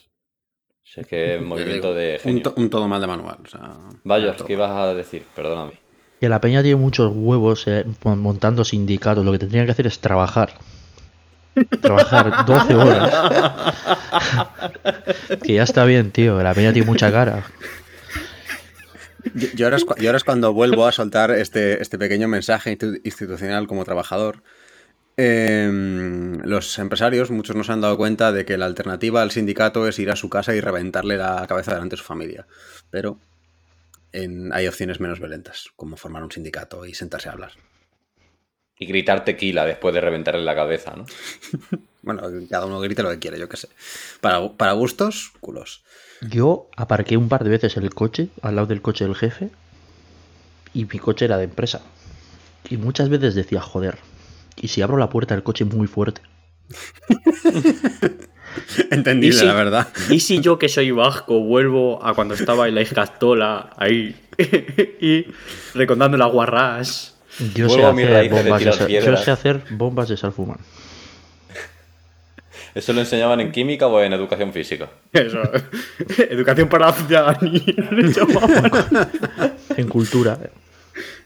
[0.97, 2.43] Es que es movimiento de Un, genio.
[2.43, 3.39] to- un todo mal de manual.
[3.45, 3.73] O sea,
[4.05, 5.25] Vaya, ¿qué ibas a decir?
[5.35, 5.73] Perdóname.
[6.21, 9.25] Que la peña tiene muchos huevos eh, mon- montando sindicatos.
[9.25, 10.53] Lo que tendrían que hacer es trabajar.
[11.81, 13.13] Trabajar 12 horas.
[15.43, 16.43] que ya está bien, tío.
[16.43, 17.45] La peña tiene mucha cara.
[19.35, 22.73] Yo, yo ahora es, yo ahora es cuando vuelvo a soltar este, este pequeño mensaje
[22.77, 24.43] institu- institucional como trabajador.
[25.17, 29.87] Em, los empresarios, muchos no se han dado cuenta de que la alternativa al sindicato
[29.87, 32.47] es ir a su casa y reventarle la cabeza delante de su familia.
[32.91, 33.19] Pero
[34.13, 37.53] en- hay opciones menos violentas, como formar un sindicato y sentarse a hablar.
[38.79, 41.05] Y gritar tequila después de reventarle la cabeza, ¿no?
[42.03, 43.69] Bueno, cada uno grite lo que quiere, yo qué sé.
[44.23, 45.85] Para, para gustos, culos.
[46.23, 49.51] Yo aparqué un par de veces el coche al lado del coche del jefe
[50.73, 51.83] y mi coche era de empresa.
[52.71, 53.99] Y muchas veces decía, joder,
[54.61, 56.21] ¿y si abro la puerta del coche muy fuerte?
[58.91, 59.89] Entendible, ¿Y si- la verdad.
[60.11, 64.17] ¿Y si yo que soy vasco vuelvo a cuando estaba en la Iscastola ahí
[65.01, 65.27] y
[65.75, 67.17] recordando las guarras?
[67.55, 70.59] Yo Vuelvo sé, hacer de bombas de sal- yo sé hacer bombas de salfumán.
[72.75, 74.89] ¿Eso lo enseñaban en química o en educación física?
[75.13, 75.41] Eso.
[76.19, 77.63] Educación para la ciudadanía.
[79.77, 80.39] En cultura.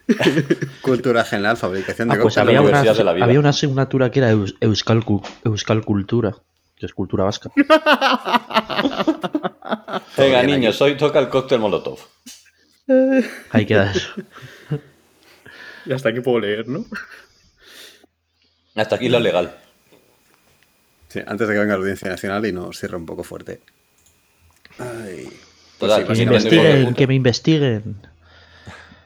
[0.83, 2.59] Cultura general, fabricación de Ah, pues cócteles.
[2.59, 3.25] había una, de la vida.
[3.25, 5.05] había una asignatura que era Eus- Euskal,
[5.45, 6.35] Euskal Cultura,
[6.77, 7.51] que es cultura vasca.
[10.17, 11.99] Venga, niños, hoy toca el cóctel Molotov.
[13.51, 14.09] Ahí queda eso.
[15.87, 16.83] Y hasta aquí puedo leer, ¿no?
[18.75, 19.55] Hasta aquí lo legal.
[21.09, 23.61] Sí, antes de que venga la Audiencia Nacional y nos cierre un poco fuerte.
[24.79, 25.29] Ay.
[25.79, 27.97] Pues Total, sí, Que me investiguen, que me investiguen.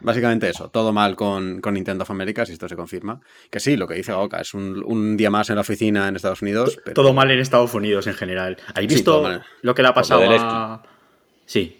[0.00, 3.20] Básicamente eso, todo mal con, con Nintendo of America, si esto se confirma.
[3.50, 6.16] Que sí, lo que dice Oka, es un, un día más en la oficina en
[6.16, 6.78] Estados Unidos.
[6.84, 8.56] pero- Todo mal en Estados Unidos en general.
[8.74, 9.28] ¿Habéis Sí, visto
[9.62, 10.82] lo que le ha pasado a.
[11.46, 11.76] Sí.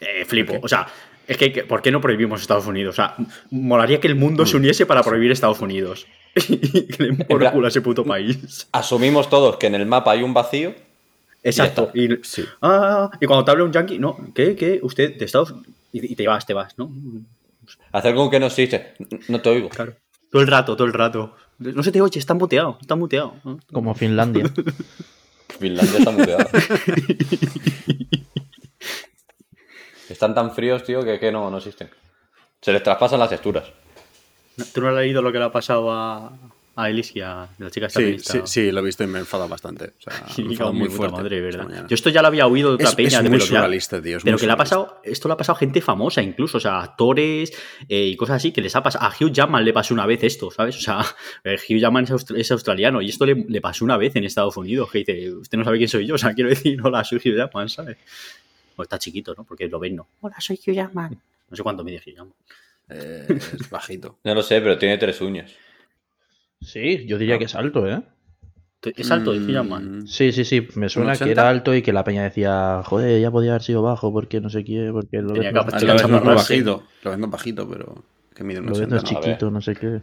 [0.00, 0.58] Eh, flipo.
[0.62, 0.86] O sea,
[1.26, 2.94] es que, ¿por qué no prohibimos Estados Unidos?
[2.94, 3.14] O sea,
[3.50, 6.06] molaría que el mundo se uniese para prohibir Estados Unidos.
[6.48, 8.66] y que le por culo a ese puto país.
[8.72, 10.74] Asumimos todos que en el mapa hay un vacío.
[11.42, 11.90] Exacto.
[11.94, 12.44] Ya Y, Sí.
[12.62, 14.56] ah, y cuando te habla un yankee, no, ¿qué?
[14.56, 14.80] ¿Qué?
[14.82, 15.54] Usted de Estados
[15.92, 16.90] y, y te vas, te vas, ¿no?
[17.92, 18.94] Hacer con que no existe.
[19.28, 19.68] No te oigo.
[19.68, 19.96] Claro.
[20.30, 21.36] Todo el rato, todo el rato.
[21.58, 23.36] No se te oye, está muteado, está muteado.
[23.44, 23.58] ¿no?
[23.72, 24.44] Como Finlandia.
[25.58, 26.48] Finlandia está muteada.
[30.08, 31.90] Están tan fríos, tío, que, que no, no existen.
[32.60, 33.64] Se les traspasan las texturas.
[34.72, 36.32] ¿Tú no has leído lo que le ha pasado a,
[36.76, 39.92] a Elysia, la chica esta Sí, sí, sí, lo he visto y me enfada bastante.
[39.98, 41.86] O sea, Sí, me me enfada muy puta madre, ¿verdad?
[41.88, 43.18] Yo esto ya lo había oído de otra Es- peña.
[43.18, 45.36] es de muy surrealista, tío, es pero muy que le ha pasado, esto le ha
[45.36, 47.52] pasado a gente famosa incluso, o sea, actores
[47.88, 49.04] eh, y cosas así, que les ha pasado.
[49.04, 50.76] A Hugh Jackman le pasó una vez esto, ¿sabes?
[50.76, 51.00] O sea,
[51.44, 54.24] eh, Hugh Jackman es, aust- es australiano y esto le, le pasó una vez en
[54.24, 57.04] Estados Unidos, que dice, usted no sabe quién soy yo, o sea, quiero decir, hola,
[57.04, 57.96] soy Hugh Jackman, ¿sabes?
[58.76, 59.44] O está chiquito, ¿no?
[59.44, 60.08] Porque lo ven, ¿no?
[60.20, 61.16] Hola, soy Hugh Jackman.
[61.50, 62.32] No sé cuánto mide Hugh Jackman.
[62.90, 64.18] Eh, es bajito.
[64.24, 65.52] No lo sé, pero tiene tres uñas.
[66.64, 68.02] Sí, yo diría que es alto, ¿eh?
[68.96, 69.98] Es alto, de Hugh Jackman.
[70.00, 70.68] Mm, Sí, sí, sí.
[70.74, 71.40] Me suena ¿Un que 80?
[71.40, 74.50] era alto y que la peña decía, joder, ya podía haber sido bajo porque no
[74.50, 76.82] sé qué, porque lo ves más- Lo ves bajito.
[77.02, 80.00] Lo ves bajito, pero que mide un lo ves 80, más chiquito, no sé qué.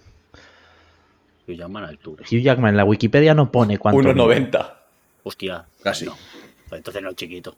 [1.48, 2.24] Hugh Jackman altura.
[2.32, 4.00] Hugh Jackman en la Wikipedia no pone cuánto.
[4.02, 4.14] mide.
[4.14, 4.74] 1,90.
[5.24, 5.66] Hostia.
[5.84, 6.06] Casi.
[6.06, 6.16] No.
[6.70, 7.56] Pues entonces no es chiquito.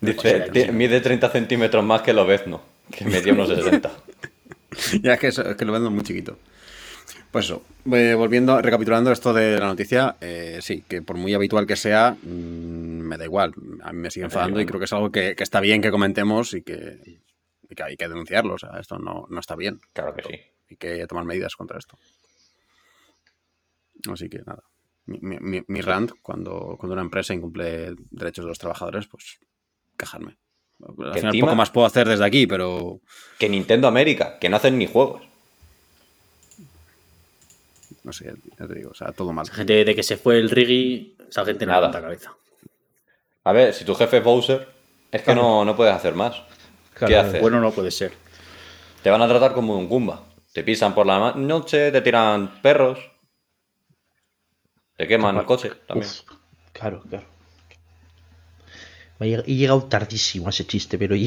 [0.00, 0.72] Dice, sí.
[0.72, 3.90] mide 30 centímetros más que Lobezno, que medía unos 60.
[5.02, 6.36] Ya es que, eso- es que lo vendo muy chiquito.
[7.30, 7.62] Pues eso,
[7.92, 12.16] eh, volviendo, recapitulando esto de la noticia, eh, sí, que por muy habitual que sea,
[12.22, 13.52] mm, me da igual.
[13.82, 15.90] A mí me sigue enfadando y creo que es algo que, que está bien que
[15.90, 17.20] comentemos y que,
[17.68, 18.54] y que hay que denunciarlo.
[18.54, 20.40] O sea, esto no, no está bien Claro que sí.
[20.70, 21.98] y que hay que tomar medidas contra esto.
[24.12, 24.62] Así que nada.
[25.06, 29.38] Mi, mi- mi- mi rant, cuando, cuando una empresa incumple derechos de los trabajadores, pues
[29.96, 30.36] quejarme.
[30.86, 33.00] Al final encima- poco más puedo hacer desde aquí, pero
[33.38, 35.22] Que Nintendo América, que no hacen ni juegos.
[38.08, 39.44] No sé, ya te digo, o sea, todo mal.
[39.44, 41.92] Esa gente de que se fue el Rigi, esa gente no Nada.
[41.92, 42.34] cabeza.
[43.44, 44.66] A ver, si tu jefe es Bowser,
[45.12, 46.34] es que no, no puedes hacer más.
[46.98, 47.42] ¿Qué Claro, haces?
[47.42, 48.12] Bueno, no puede ser.
[49.02, 50.24] Te van a tratar como un Goomba.
[50.54, 52.98] Te pisan por la noche, te tiran perros.
[54.96, 56.08] Te queman el coche también.
[56.10, 56.22] Uf,
[56.72, 57.26] claro, claro.
[59.18, 61.14] Me He llegado tardísimo a ese chiste, pero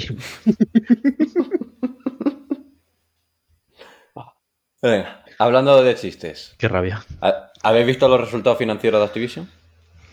[4.81, 6.55] Venga, hablando de chistes.
[6.57, 7.03] qué rabia.
[7.21, 9.49] ¿ha- ¿Habéis visto los resultados financieros de Activision?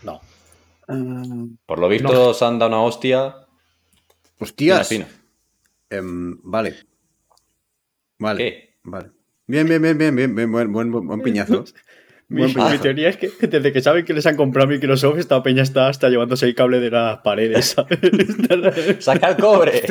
[0.02, 0.20] No.
[1.66, 3.34] Por lo visto se han dado una hostia.
[4.38, 4.88] Hostias.
[4.88, 5.20] fina, fina.
[5.90, 6.76] Em, vale.
[8.18, 8.38] Vale.
[8.38, 8.74] ¿Qué?
[8.84, 9.10] Vale.
[9.46, 11.64] Bien, bien, bien, bien, bien, bien, buen, buen, buen, buen piñazo.
[12.30, 15.88] Mi, teoría es que desde que saben que les han comprado Microsoft, esta peña está
[15.88, 17.98] hasta llevándose el cable de las paredes, ¿sabes?
[19.00, 19.82] ¡Saca el cobre!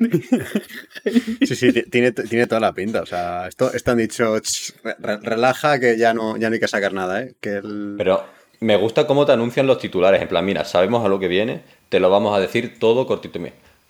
[1.46, 3.02] Sí, sí, ti- tiene, tiene toda la pinta.
[3.02, 6.60] O sea, esto, esto han dicho, "Ch, re- relaja que ya no, ya no hay
[6.60, 7.34] que sacar nada, ¿eh?
[7.40, 7.94] Que el...
[7.98, 8.24] Pero
[8.60, 10.20] me gusta cómo te anuncian los titulares.
[10.22, 13.38] En plan, mira, sabemos a lo que viene, te lo vamos a decir todo cortito.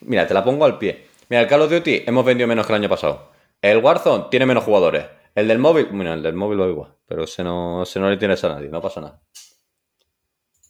[0.00, 1.06] Mira, te la pongo al pie.
[1.28, 3.30] Mira, el Call of Duty hemos vendido menos que el año pasado.
[3.62, 5.04] El Warzone tiene menos jugadores.
[5.34, 8.14] El del móvil, bueno, el del móvil va igual, pero ese no, ese no le
[8.14, 9.20] interesa a nadie, no pasa nada.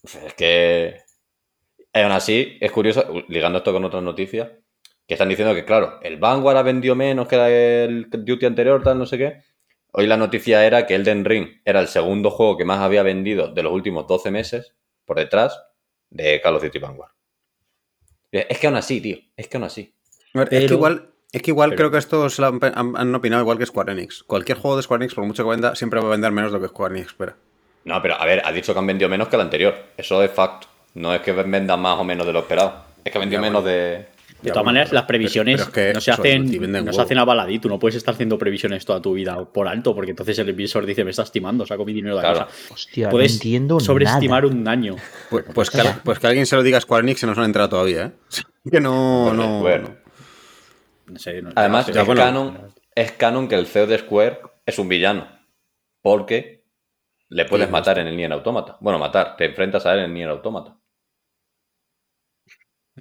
[0.02, 0.96] Es que.
[1.92, 4.48] Aún así, es curioso, ligando esto con otras noticias,
[5.10, 8.96] que están diciendo que, claro, el Vanguard ha vendido menos que el Duty anterior, tal,
[8.96, 9.42] no sé qué.
[9.90, 13.48] Hoy la noticia era que Elden Ring era el segundo juego que más había vendido
[13.52, 14.72] de los últimos 12 meses,
[15.04, 15.60] por detrás
[16.10, 17.10] de Call of Duty Vanguard.
[18.30, 19.92] Es que aún así, tío, es que aún así.
[20.32, 23.12] Es que igual, es que igual pero- creo que esto se lo han, han- han
[23.12, 24.22] opinado igual que Square Enix.
[24.22, 26.58] Cualquier juego de Square Enix, por mucho que venda, siempre va a vender menos de
[26.58, 27.34] lo que Square Enix espera.
[27.84, 29.74] No, pero a ver, ha dicho que han vendido menos que el anterior.
[29.96, 30.66] Eso es fact.
[30.94, 32.84] No es que vendan más o menos de lo esperado.
[33.04, 33.76] Es que ha vendido Ya, menos bueno.
[33.76, 34.19] de.
[34.42, 36.84] De Ya, todas bueno, maneras, pero- las previsiones pero- pero es que no se hacen,
[36.86, 37.58] no se hacen a baladí.
[37.58, 40.86] Tú no puedes estar haciendo previsiones toda tu vida por alto, porque entonces el emisor
[40.86, 42.46] dice, me estás timando, saco mi dinero de Claro.
[42.46, 42.72] casa.
[42.72, 44.54] Hostia, no Puedes entiendo sobreestimar nada.
[44.54, 44.96] un daño.
[45.28, 47.44] Pues, pues, que, pues que alguien se lo diga a Square Enix se nos han
[47.44, 48.12] enterado todavía, ¿eh?
[48.70, 49.88] Que no, no, Bueno.
[49.88, 51.12] no.
[51.12, 52.00] No sé, no- Además, no sé.
[52.00, 52.20] es bueno.
[52.22, 52.58] canon.
[52.94, 55.28] es canon que el CEO de Square es un villano.
[56.02, 56.64] Porque
[57.28, 58.78] le puedes Sí, matar en el Nier Automata.
[58.80, 60.76] Bueno, matar, te enfrentas a él en el Nier Automata.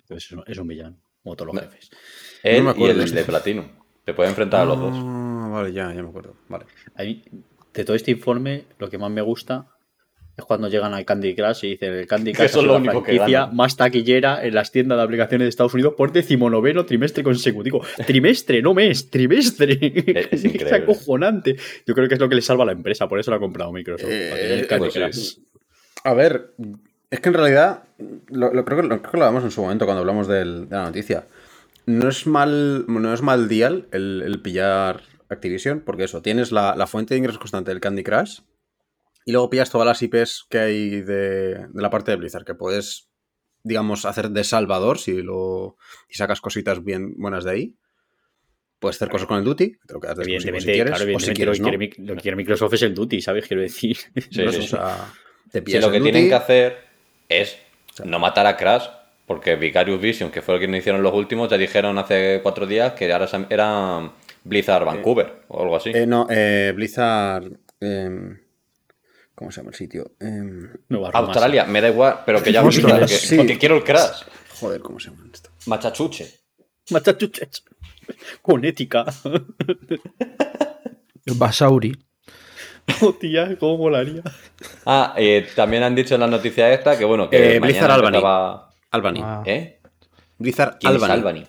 [0.07, 1.61] Pues es, un- es un villano, como todos los No.
[1.69, 1.89] jefes.
[2.43, 3.65] Él me y el de de Platinum.
[4.05, 4.93] Te puedes enfrentar a los dos.
[4.95, 6.35] Ah, vale, ya, ya me acuerdo.
[6.47, 6.65] Vale.
[7.73, 9.67] De todo este informe, lo que más me gusta
[10.35, 12.91] es cuando llegan al Candy Crush y dicen el Candy Crush Eso es es la
[12.91, 17.83] franquicia más taquillera en las tiendas de aplicaciones de Estados Unidos por decimonoveno trimestre consecutivo.
[18.07, 19.77] Trimestre, no mes, trimestre.
[20.31, 20.75] Es increíble.
[20.77, 21.57] acojonante.
[21.85, 23.39] Yo creo que es lo que le salva a la empresa, por eso lo ha
[23.41, 24.09] comprado Microsoft.
[24.09, 24.93] Eh, el Candy pues.
[24.93, 25.37] Crush.
[26.05, 26.53] A ver,
[27.11, 27.83] es que en realidad,
[28.27, 30.69] lo, lo creo, que, lo, creo que lo hablamos en su momento cuando hablamos del-
[30.69, 31.25] de la noticia.
[31.85, 36.75] No es mal, no es mal deal el, el pillar Activision, porque eso, tienes la,
[36.75, 38.39] la fuente de ingresos constante del Candy Crush
[39.25, 42.55] y luego pillas todas las IPs que hay de, de la parte de Blizzard, que
[42.55, 43.09] puedes,
[43.63, 47.75] digamos, hacer de salvador si lo si sacas cositas bien buenas de ahí.
[48.79, 51.19] Puedes hacer cosas con el Duty, te lo quedas de Evidentemente, si quieres, claro, o
[51.19, 51.71] si evidentemente quieres, lo, ¿no?
[51.71, 53.45] que quiere, Mic- lo que quiere Microsoft es el Duty, ¿sabes?
[53.47, 53.97] Quiero decir.
[53.97, 54.75] Sí, No sí, sé, sí.
[54.75, 55.13] o sea,
[55.51, 56.88] te Si pillas lo que tienen que hacer
[57.29, 57.57] es
[58.03, 58.87] no matar a Crash,
[59.25, 62.65] porque Vicarious Vision, que fue el que nos hicieron los últimos, ya dijeron hace cuatro
[62.65, 64.11] días que ahora era
[64.43, 65.91] Blizzard Vancouver o algo así.
[65.93, 67.45] Eh, no, eh, Blizzard.
[67.79, 68.39] em,
[69.35, 70.11] ¿Cómo se llama el sitio?
[70.19, 73.37] Em, Nueva Australia, me da igual, pero que ya Ostras, Blizzard, que- sí.
[73.37, 74.23] porque quiero el Crash.
[74.59, 75.49] joder, ¿cómo se llama esto?
[75.67, 76.25] Machachuche.
[76.25, 76.93] sí.
[76.93, 77.63] Machachuches.
[78.41, 79.05] Con ética.
[81.35, 81.95] Basauri.
[83.01, 84.21] Oh, tía, cómo molaría.
[84.85, 88.17] Ah, eh, también han dicho en la noticia esta que bueno, que Eh, Blizzard Albany.
[88.17, 89.21] empezaba- Albany.
[89.23, 89.79] Ah, ¿Eh?
[90.37, 91.11] Blizzard ¿Quién Albany.
[91.11, 91.47] es Albany?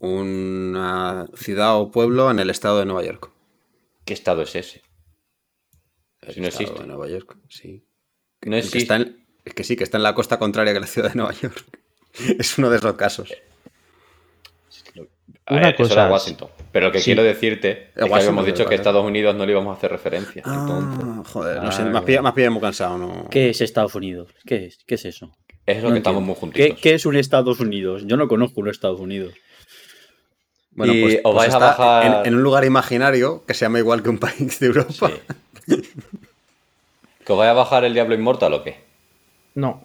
[0.00, 3.30] Una ciudad o pueblo en el estado de Nueva York.
[4.04, 4.82] ¿Qué estado es ese?
[6.22, 6.82] El Si no estado existe.
[6.82, 7.84] de Nueva York, sí.
[8.42, 10.86] No que está en- es que sí, que está en la costa contraria que la
[10.86, 11.64] ciudad de Nueva York.
[12.38, 13.32] Es uno de esos casos.
[15.50, 16.48] A Una ver, eso era cosa- Washington.
[16.72, 17.06] Pero lo que Sí.
[17.06, 18.74] quiero decirte es que habíamos dicho que.
[18.76, 20.42] Estados Unidos no le íbamos a hacer referencia.
[20.46, 23.28] Entonces, Ah, joder, no Ah, me has pillado muy cansado, ¿no?
[23.30, 24.28] ¿Qué es Estados Unidos?
[24.46, 24.78] ¿Qué es?
[24.86, 25.32] ¿Qué es eso?
[25.66, 26.80] es lo No que estamos muy ¿Qué, juntitos.
[26.80, 28.02] qué es un Estados Unidos?
[28.06, 29.34] Yo no conozco un Estados Unidos.
[30.72, 33.54] Bueno, Y pues, os pues vais a está bajar- en, en un lugar imaginario que
[33.54, 35.10] se llama igual que un país de Europa.
[35.66, 35.82] Sí.
[37.24, 38.78] ¿Que os vaya a bajar el Diablo Inmortal o qué?
[39.54, 39.82] No.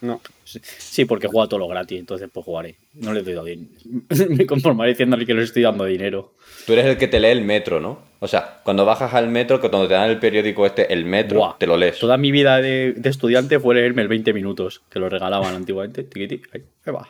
[0.00, 0.20] No.
[0.44, 2.76] Sí, porque juega todo lo gratis, entonces pues jugaré.
[2.94, 3.70] No le doy dinero.
[4.30, 6.32] Me conformaré diciéndole que le estoy dando dinero.
[6.66, 8.02] Tú eres el que te lee el metro, ¿no?
[8.18, 11.38] O sea, cuando bajas al metro, que cuando te dan el periódico este, el metro,
[11.38, 11.98] Buah, te lo lees.
[11.98, 16.02] Toda mi vida de, de estudiante fue leerme el 20 minutos, que lo regalaban antiguamente.
[16.04, 17.08] Tiquiti, ahí, ahí va.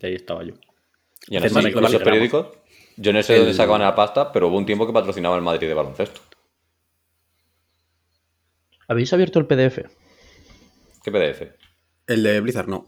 [0.00, 0.54] Y ahí estaba yo.
[1.28, 1.38] Y
[1.72, 2.46] con esos periódicos,
[2.96, 5.42] yo no sé de dónde sacaban la pasta, pero hubo un tiempo que patrocinaba el
[5.42, 6.20] Madrid de baloncesto.
[8.88, 9.86] ¿Habéis abierto el PDF?
[11.04, 11.59] ¿Qué PDF?
[12.10, 12.86] El de Blizzard no.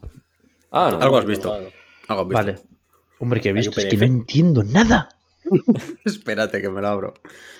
[0.71, 0.99] Ah, no.
[1.01, 1.49] Algo has visto.
[1.49, 1.71] Claro.
[2.07, 2.43] Algo has visto.
[2.45, 2.55] Vale.
[3.19, 5.09] Hombre, que he visto, es que no entiendo nada.
[6.05, 7.13] Espérate que me lo abro.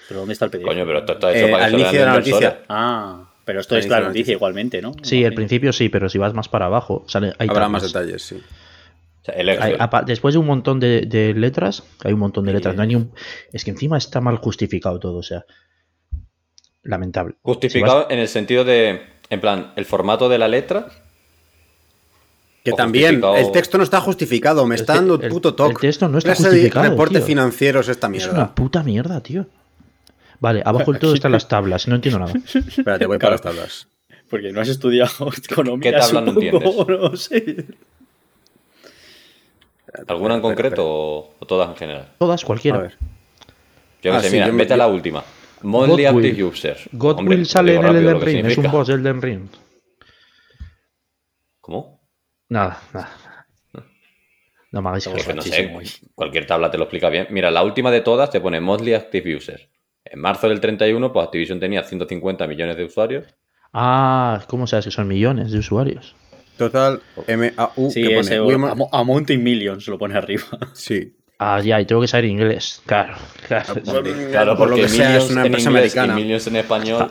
[0.08, 0.66] Pero ¿dónde está el PDF?
[0.66, 2.64] Coño, pero esto está hecho Eh, para al que se inicio de la noticia.
[2.70, 4.34] Ah, pero esto es dice la noticia noticia.
[4.34, 4.92] igualmente, ¿no?
[5.04, 8.22] Sí, al principio sí, pero si vas más para abajo, sale, hay Habrá más detalles,
[8.22, 8.36] sí.
[9.22, 12.56] O sea, Hay- después de un montón de, de letras, hay un montón de Sí.
[12.56, 12.76] letras.
[12.76, 13.14] No hay ni un-
[13.54, 15.46] es que encima está mal justificado todo, o sea,
[16.84, 17.36] lamentable.
[17.42, 20.88] Justificado en el sentido de, en plan, el formato de la letra.
[22.64, 25.72] Que O también el texto no está justificado, me está dando el- puto toque.
[25.74, 27.26] el texto no está justificado, reportes tío.
[27.28, 28.34] financieros esta Es mierda.
[28.34, 29.48] una puta mierda, tío.
[30.40, 32.34] Vale, abajo del todo están las tablas, no entiendo nada.
[32.54, 33.88] Espérate, voy para las tablas.
[34.30, 36.88] Porque no has estudiado economía, ¿Qué tabla no supongo, entiendes?
[37.12, 37.66] no sé.
[40.08, 42.08] ¿Alguna en concreto o, o todas en general?
[42.18, 42.78] Todas, A cualquiera.
[42.80, 42.98] ver.
[44.02, 45.24] Yo no Ah, sé, sí, mira, yo me- vete a la última.
[45.62, 46.26] Monthly Godwill.
[46.32, 46.90] Active Users.
[46.94, 49.48] God Hombre, Will te sale en el Elden Ring, es un boss del Elden Ring.
[51.62, 52.02] ¿Cómo?
[52.54, 53.10] Nada, nada.
[54.72, 55.34] No me hagáis caso.
[55.34, 55.90] No sé, hoy.
[56.14, 57.28] cualquier tabla te lo explica bien.
[57.32, 59.68] Mira, la última de todas te pone Monthly Active Users.
[60.06, 63.26] En marzo del 31, pues Activision tenía 150 millones de usuarios.
[63.74, 66.16] Ah, ¿cómo sabes que son millones de usuarios?
[66.58, 70.44] Total MAU Sí, que pone ese Women- amo- Amount in Millions lo pone arriba.
[70.74, 71.16] Sí.
[71.40, 72.82] Ah, ya, y tengo que saber inglés.
[72.86, 73.16] Claro,
[73.48, 73.74] claro.
[74.32, 76.14] Claro, por lo que sea, es una empresa inglés americana.
[76.20, 77.08] y Millions en español.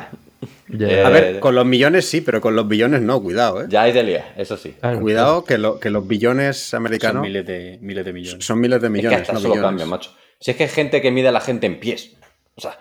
[0.78, 3.66] Eh, A ver, con los millones sí, pero con los billones no, cuidado, eh.
[3.68, 4.74] Ya hay de lía, eso sí.
[4.80, 8.44] claro, Cuidado que, lo- que los billones Son americanos miles de, miles de millones.
[8.44, 9.68] son miles de Es que millones, hasta no eso lo billones.
[9.70, 10.11] cambian, macho.
[10.40, 12.16] Si es que hay gente que mide a la gente en pies.
[12.54, 12.76] O sea,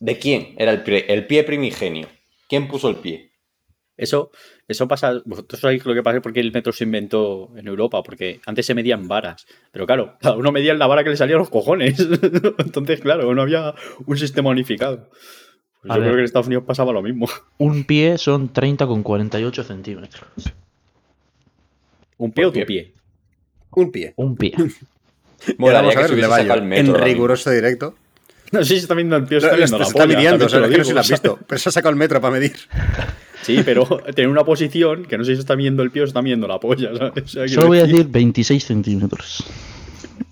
[0.00, 2.08] ¿de quién era el pie, el pie primigenio?
[2.48, 3.30] ¿Quién puso el pie?
[3.96, 4.30] Eso,
[4.66, 8.40] eso pasa, vosotros sabéis lo que pasa porque el metro se inventó en Europa, porque
[8.46, 11.36] antes se medían varas, pero claro, cada uno medía en la vara que le salía
[11.36, 11.98] a los cojones.
[12.58, 13.74] Entonces, claro, no había
[14.06, 15.10] un sistema unificado.
[15.82, 16.02] Pues yo ver.
[16.02, 17.26] creo que en Estados Unidos pasaba lo mismo.
[17.58, 20.24] Un pie son 30 con 48 centímetros.
[22.18, 22.92] ¿Un pie o tu pie.
[23.72, 24.12] Un pie.
[24.16, 24.52] Un pie.
[25.58, 27.94] Molaría vamos a ver el metro en riguroso directo.
[28.52, 29.86] No sé si se está viendo el pie o se Lo- está viendo se la
[29.86, 31.38] está polla, midiendo, o sea, no sé si lo has visto.
[31.46, 32.56] Pero se ha sacado el metro para medir.
[33.42, 36.06] Sí, pero tener una posición que no sé si se está viendo el pie o
[36.06, 37.22] se está viendo la polla, ¿sabes?
[37.26, 39.44] O sea, quiero Solo voy a decir- decir 26 centímetros.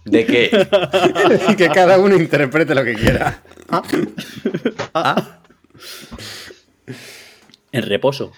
[0.04, 0.68] ¿De qué?
[1.48, 3.42] y que cada uno interprete lo que quiera.
[7.72, 8.32] En reposo.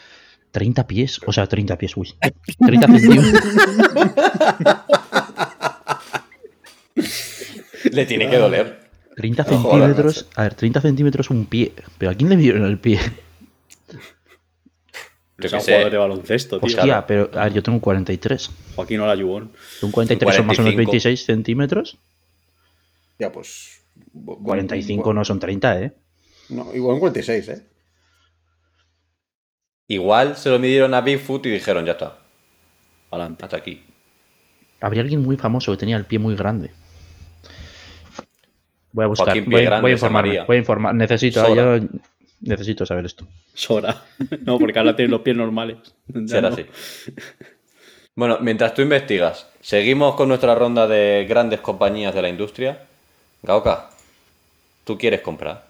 [0.50, 2.12] 30 pies, o sea, 30 pies, uy.
[2.58, 3.44] 30 centímetros.
[7.92, 8.90] Le tiene que doler.
[9.16, 10.26] 30 No jodas, centímetros.
[10.34, 11.72] A ver, 30 centímetros un pie.
[11.98, 12.98] ¿Pero a quién le dieron el pie?
[15.48, 16.66] Jugadores de baloncesto, tío.
[16.76, 18.50] Hostia, pero a ver, yo tengo 43.
[18.76, 19.50] Joaquín Olajubón.
[19.82, 20.90] Un 43 son más o menos 45.
[20.90, 21.98] 26 centímetros.
[23.18, 23.82] Ya, pues.
[24.14, 25.92] bu- 45 no son 30, ¿eh?
[26.50, 27.62] No, igual un 46, ¿eh?
[29.88, 32.18] Igual se lo midieron a Bigfoot y dijeron, ya está,
[33.10, 33.44] Adelante.
[33.44, 33.82] hasta aquí.
[34.80, 36.70] Habría alguien muy famoso que tenía el pie muy grande.
[38.92, 39.40] Voy a buscar.
[39.44, 40.44] Voy, Grande, voy a informarme.
[40.46, 40.94] Voy a informar.
[40.94, 41.78] Necesito, yo
[42.40, 43.26] necesito saber esto.
[43.54, 44.02] Sora.
[44.42, 45.76] No, porque ahora tiene los pies normales.
[46.08, 46.54] Ya Será no.
[46.54, 46.66] así.
[48.14, 52.86] Bueno, mientras tú investigas, seguimos con nuestra ronda de grandes compañías de la industria.
[53.42, 53.90] Gaoka,
[54.84, 55.66] ¿tú quieres comprar?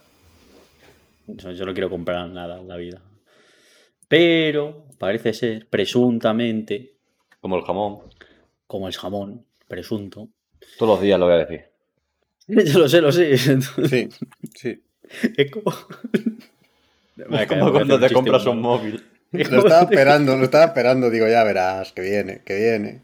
[1.26, 3.00] Yo yo no quiero comprar nada en la vida.
[4.08, 6.94] Pero parece ser, presuntamente,
[7.40, 8.00] Como el jamón.
[8.66, 10.28] como el jamón, presunto.
[10.78, 11.64] Todos los días lo voy a decir.
[12.48, 13.36] Yo lo sé, lo sé.
[13.38, 14.08] Sí,
[14.54, 14.82] sí.
[15.36, 15.72] Es como.
[17.28, 19.04] Me Es como cuando te compras un móvil.
[19.32, 21.08] Lo estaba esperando, lo estaba esperando.
[21.08, 23.02] Digo, ya verás, que viene, que viene.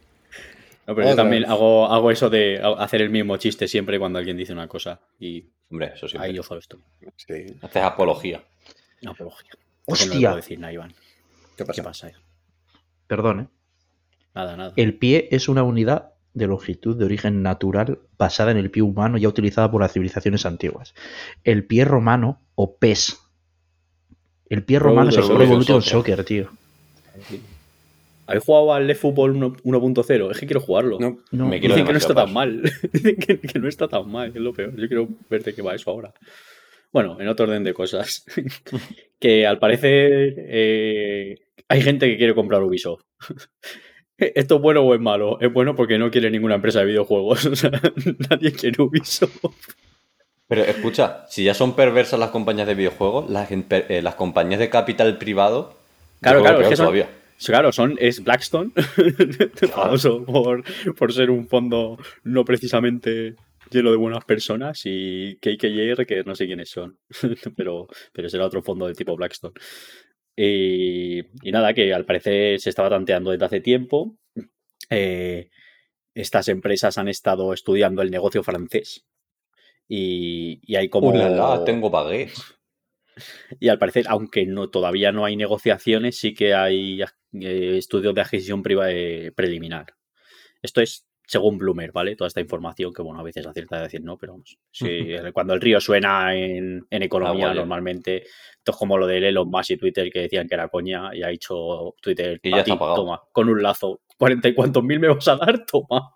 [0.84, 1.50] No, pero yo también vez.
[1.50, 5.00] hago, hago eso de hacer el mismo chiste siempre cuando alguien dice una cosa.
[5.20, 6.16] Y Hombre, eso sí.
[6.18, 6.80] ahí yo solo estoy.
[7.16, 7.56] Sí.
[7.62, 8.42] Haces apología.
[9.06, 9.50] Apología.
[9.84, 10.28] ¿Por qué No le ¡Hostia!
[10.30, 10.94] puedo decir nada, Iván.
[11.56, 11.82] ¿Qué pasa?
[11.82, 12.12] ¿Qué pasa?
[13.06, 13.48] Perdón, ¿eh?
[14.34, 14.72] Nada, nada.
[14.76, 19.16] El pie es una unidad de longitud de origen natural basada en el pie humano
[19.16, 20.94] ya utilizada por las civilizaciones antiguas.
[21.44, 23.22] El pie romano o pes.
[24.48, 26.16] El pie romano es el Pro Evolution Soccer.
[26.16, 26.50] Soccer, tío.
[28.26, 30.30] ¿Habéis jugado al eFootball 1.0?
[30.30, 30.98] Es que quiero jugarlo.
[30.98, 32.62] No, No, Me quiero Dicen que no está tan mal.
[32.92, 34.74] Dicen que, que no está tan mal, es lo peor.
[34.76, 36.12] Yo quiero ver de qué va eso ahora.
[36.92, 38.24] Bueno, en otro orden de cosas.
[39.20, 41.36] que al parecer eh,
[41.68, 43.02] hay gente que quiere comprar Ubisoft.
[44.18, 45.38] ¿Esto es bueno o es malo?
[45.40, 47.44] Es bueno porque no quiere ninguna empresa de videojuegos.
[47.46, 47.70] O sea,
[48.30, 49.44] nadie quiere Ubisoft.
[50.48, 54.70] Pero escucha, si ya son perversas las compañías de videojuegos, las, eh, las compañías de
[54.70, 55.74] capital privado.
[56.20, 57.10] Claro, claro, es peor que son, todavía.
[57.44, 58.70] claro, son, es Blackstone,
[59.72, 60.62] famoso por,
[60.94, 63.34] por ser un fondo no precisamente
[63.70, 66.98] lleno de buenas personas, y KKR, que no sé quiénes son,
[67.56, 69.54] pero, pero será otro fondo de tipo Blackstone.
[70.36, 74.16] Y, y nada, que al parecer se estaba tanteando desde hace tiempo.
[74.90, 75.48] Eh,
[76.14, 79.06] estas empresas han estado estudiando el negocio francés.
[79.88, 81.10] Y, y hay como...
[81.10, 81.64] ¡Uh, la, la!
[81.64, 82.42] Tengo baguettes.
[83.60, 88.20] Y al parecer, aunque no, todavía no hay negociaciones, sí que hay eh, estudios de
[88.20, 89.86] adquisición priva- eh, preliminar.
[90.60, 92.14] Esto es según Bloomer, ¿vale?
[92.14, 94.58] Toda esta información que, bueno, a veces acierta a decir no, pero vamos.
[94.70, 97.60] sí, cuando el río suena en, en economía, Ah, vale.
[97.60, 98.16] normalmente,
[98.58, 101.22] esto es como lo de Elon Musk y Twitter que decían que era coña y
[101.22, 102.96] ha dicho Twitter, Y ya "Pa' está ti, pagado".
[102.96, 105.64] toma, con un lazo, ¿cuarenta y cuántos mil me vas a dar?
[105.64, 106.14] Toma.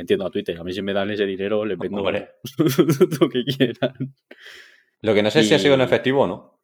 [0.00, 2.30] Entiendo a Twitter, a mí si me dan ese dinero les vendo Hombre.
[3.20, 4.14] lo que quieran.
[5.02, 6.60] Lo que no sé si ha sido en efectivo o no.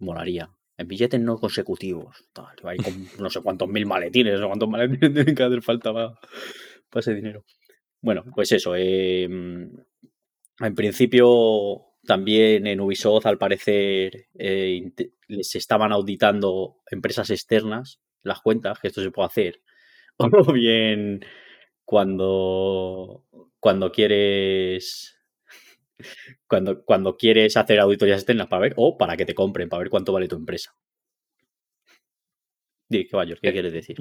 [0.00, 0.50] Molaría.
[0.76, 2.28] En billetes no consecutivos.
[2.32, 5.62] Tal, hay con no sé cuántos mil maletines, no sé cuántos maletines tienen que hacer
[5.62, 6.10] falta para,
[6.90, 7.44] para ese dinero.
[8.00, 8.74] Bueno, pues eso.
[8.76, 14.92] eh, en principio, también en Ubisoft, al parecer, eh,
[15.28, 19.62] les estaban auditando empresas externas las cuentas, que esto se puede hacer.
[20.18, 21.20] O bien
[21.86, 23.24] cuando,
[23.58, 25.16] cuando quieres
[26.46, 29.90] cuando, cuando quieres hacer auditorías externas para ver, o para que te compren, para ver
[29.90, 30.74] cuánto vale tu empresa.
[32.88, 33.40] Di, ¿qué, Bayor?
[33.40, 33.96] ¿Qué Eh, quieres decir?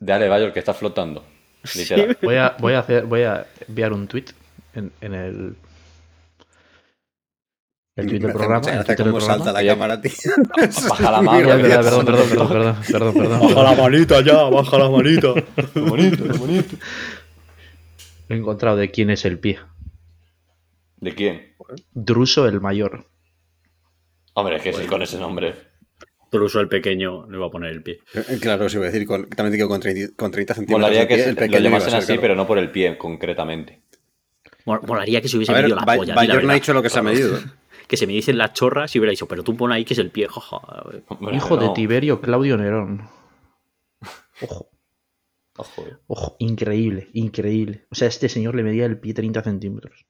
[0.00, 1.24] Dale, Bayor, que está flotando.
[2.22, 4.26] Voy a, voy a hacer, voy a enviar un tweet
[4.74, 5.56] en, en el.
[7.98, 8.58] El tweet del programa.
[8.58, 9.44] mucha El gracia tweet del cómo programa.
[9.44, 10.12] salta la cámara, tío.
[10.88, 13.40] baja la mano, perdón, perdón, perdón, perdón, perdón, perdón.
[13.54, 15.34] Baja la manita ya, baja la manita.
[18.28, 19.58] He encontrado de quién es el pie.
[20.98, 21.54] ¿De quién?
[21.94, 23.06] Druso el mayor.
[24.34, 25.54] Hombre, es que sí, con ese nombre.
[26.30, 28.00] Incluso el pequeño le va a poner el pie.
[28.14, 30.80] Eh, Claro, sí, voy a decir, con, también digo con 30, con 30 centímetros.
[30.80, 32.20] Molaría que pie, se- el lo pequeño iba a llamasen así, claro.
[32.20, 33.80] pero no por el pie concretamente.
[34.66, 36.14] Mol- Molaría que se hubiese A ver, medido la polla.
[36.14, 37.38] Bayor no ha dicho lo que se ha medido.
[37.88, 39.98] Que se me dicen las chorras y hubiera dicho, pero tú pon ahí que es
[39.98, 40.58] el pie, jaja.
[41.08, 41.70] Hombre, Hijo de.
[41.70, 43.08] Tiberio Claudio Nerón.
[44.42, 44.70] Ojo.
[45.56, 45.84] Ojo.
[46.06, 47.86] Ojo, increíble, increíble.
[47.90, 50.06] O sea, este señor le medía el pie 30 centímetros.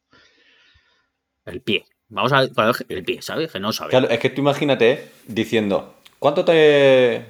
[1.47, 1.87] El pie.
[2.11, 3.51] Vamos a ver el pie, ¿sabes?
[3.51, 3.91] Que no sabe.
[3.91, 7.25] Claro, es que tú imagínate eh, diciendo, ¿cuánto te.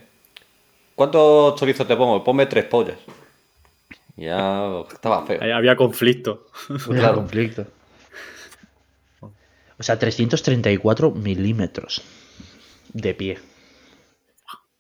[0.97, 2.25] ¿Cuántos chorizos te pongo?
[2.25, 2.99] Ponme tres pollas.
[4.17, 5.41] Ya estaba feo.
[5.41, 6.47] Ahí Había conflicto.
[6.87, 7.17] Claro.
[7.17, 7.67] conflicto.
[9.79, 12.03] O sea, 334 milímetros
[12.93, 13.39] de pie.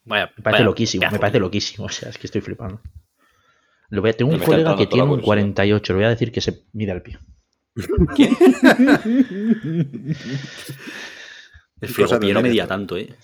[0.04, 1.86] Vaya, Me parece vaya loquísimo, me parece loquísimo.
[1.86, 2.80] O sea, es que estoy flipando.
[3.90, 5.26] Lo voy a- tengo Me un colega que tiene un curiosidad.
[5.26, 5.92] 48.
[5.92, 7.18] Le voy a decir que se mide al pie.
[11.80, 13.14] El frigopié no medía tanto, ¿eh?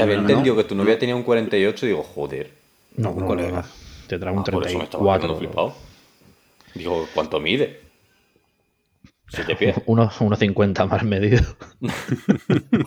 [0.00, 2.50] Había no- entendido que tu novia tenía un 48 y digo, joder.
[2.96, 3.50] No, Un no, colega.
[3.50, 3.64] no, no.
[4.08, 5.36] Tendrá un Ah, por eso me 34.
[5.38, 5.74] flipado.
[6.74, 7.80] Digo, ¿cuánto mide?
[9.32, 9.76] Siete pies.
[9.86, 11.42] Uno- 1,50 más medido.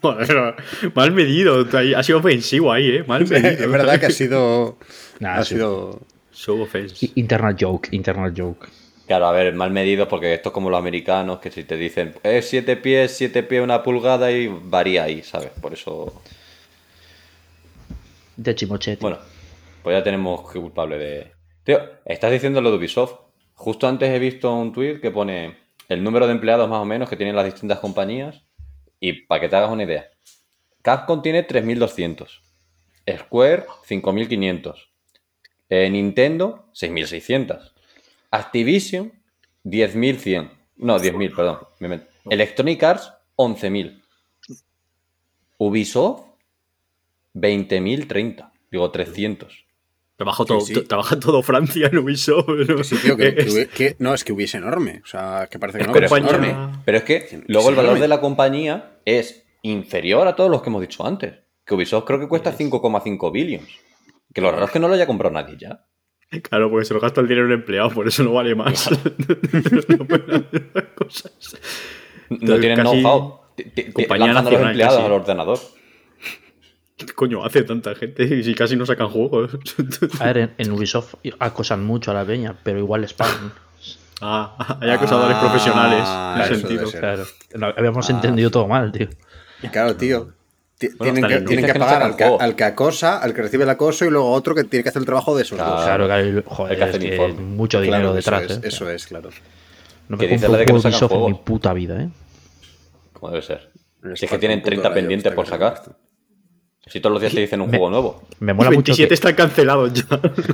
[0.02, 0.56] Joder,
[0.94, 1.66] mal medido.
[1.98, 3.04] Ha sido ofensivo ahí, ¿eh?
[3.08, 3.50] Mal medido.
[3.50, 4.78] es verdad que ha sido.
[5.20, 5.56] Nah, ha sí.
[5.56, 6.02] sido.
[6.34, 7.06] Show offense.
[7.06, 8.68] I- Internal joke, internal joke.
[9.08, 12.16] Claro, a ver, mal medido porque esto es como los americanos que si te dicen
[12.24, 15.52] es 7 pies, 7 pies, una pulgada y varía ahí, ¿sabes?
[15.62, 16.22] Por eso.
[18.36, 19.02] De Chimochetti.
[19.02, 19.18] Bueno,
[19.84, 21.32] pues ya tenemos que culpable de.
[21.64, 23.14] Tío, estás diciendo lo de Ubisoft.
[23.54, 25.56] Justo antes he visto un tweet que pone
[25.90, 28.44] el número de empleados más o menos que tienen las distintas compañías.
[29.00, 30.10] Y para que te hagas una idea,
[30.82, 32.42] Capcom tiene 3200,
[33.18, 34.90] Square 5500,
[35.70, 37.74] eh, Nintendo 6600,
[38.32, 39.12] Activision
[39.64, 40.52] 10100.
[40.78, 41.60] No, 10.000, perdón.
[42.30, 44.02] Electronic Arts 11.000.
[45.58, 46.24] Ubisoft
[47.34, 48.52] 20.030.
[48.72, 49.65] Digo 300.
[50.18, 50.74] Trabaja todo, Sí, sí.
[50.76, 52.48] to- trabaja todo Francia en Ubisoft.
[52.70, 52.84] ¿no?
[52.84, 55.02] Sí, tío, que, que Es- hubie- que- no, es que hubiese enorme.
[55.04, 55.92] O sea, que parece que no.
[55.94, 56.56] pero, pero es enorme.
[56.86, 58.02] pero es que Sí, luego el valor enorme.
[58.02, 61.34] de la compañía es inferior a todos los que hemos dicho antes.
[61.66, 63.68] Que Ubisoft creo que cuesta 5,5 billions.
[64.34, 65.86] Que lo raro es que no lo haya comprado nadie ya.
[66.44, 68.90] Claro, porque se lo gasta el dinero en empleado, por eso no vale más.
[72.30, 73.40] No tienen know-how.
[73.94, 75.06] Compañía a los nacional empleados casi.
[75.06, 75.60] al ordenador.
[76.98, 78.24] ¿Qué coño hace tanta gente?
[78.24, 79.58] Y si casi no sacan juegos.
[80.20, 83.52] A ver, en, en Ubisoft acosan mucho a la peña, pero igual les pagan.
[84.22, 86.08] ah, hay acosadores Ah, profesionales.
[86.36, 86.92] En eso ese sentido.
[86.92, 87.74] Claro.
[87.78, 88.14] Habíamos Ah.
[88.14, 89.08] entendido todo mal, tío.
[89.72, 90.32] Claro, tío.
[90.78, 92.42] Ti- tienen que, en- tienen dices que que no pagar al que, juego.
[92.42, 95.02] al que acosa, al que recibe el acoso y luego otro que tiene que hacer
[95.02, 95.72] el trabajo de esos Claro.
[95.76, 95.84] dos.
[95.86, 98.58] Claro, claro, y, joder, Hay que hacer es que mucho Claro, dinero eso detrás, es,
[98.58, 98.68] ¿eh?
[98.68, 99.30] Eso es, claro.
[100.10, 102.10] No me dice compro la de que no Ubisoft en mi puta vida, ¿eh?
[103.14, 103.72] Como debe ser.
[104.16, 105.76] Si es que tienen un puto 30 gallo, pendientes por claro.
[105.76, 105.96] sacar.
[106.88, 108.22] Si todos los días te dicen un Me- juego nuevo.
[108.40, 110.06] Me mola mucho 27 que, están cancelados ya.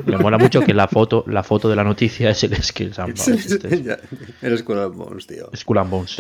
[0.05, 3.17] me mola mucho que la foto, la foto de la noticia es el Skills and
[3.17, 3.51] Bones.
[3.51, 3.97] este
[4.41, 5.49] Eres Skull and Bones, tío.
[5.53, 6.17] Skull and Bones.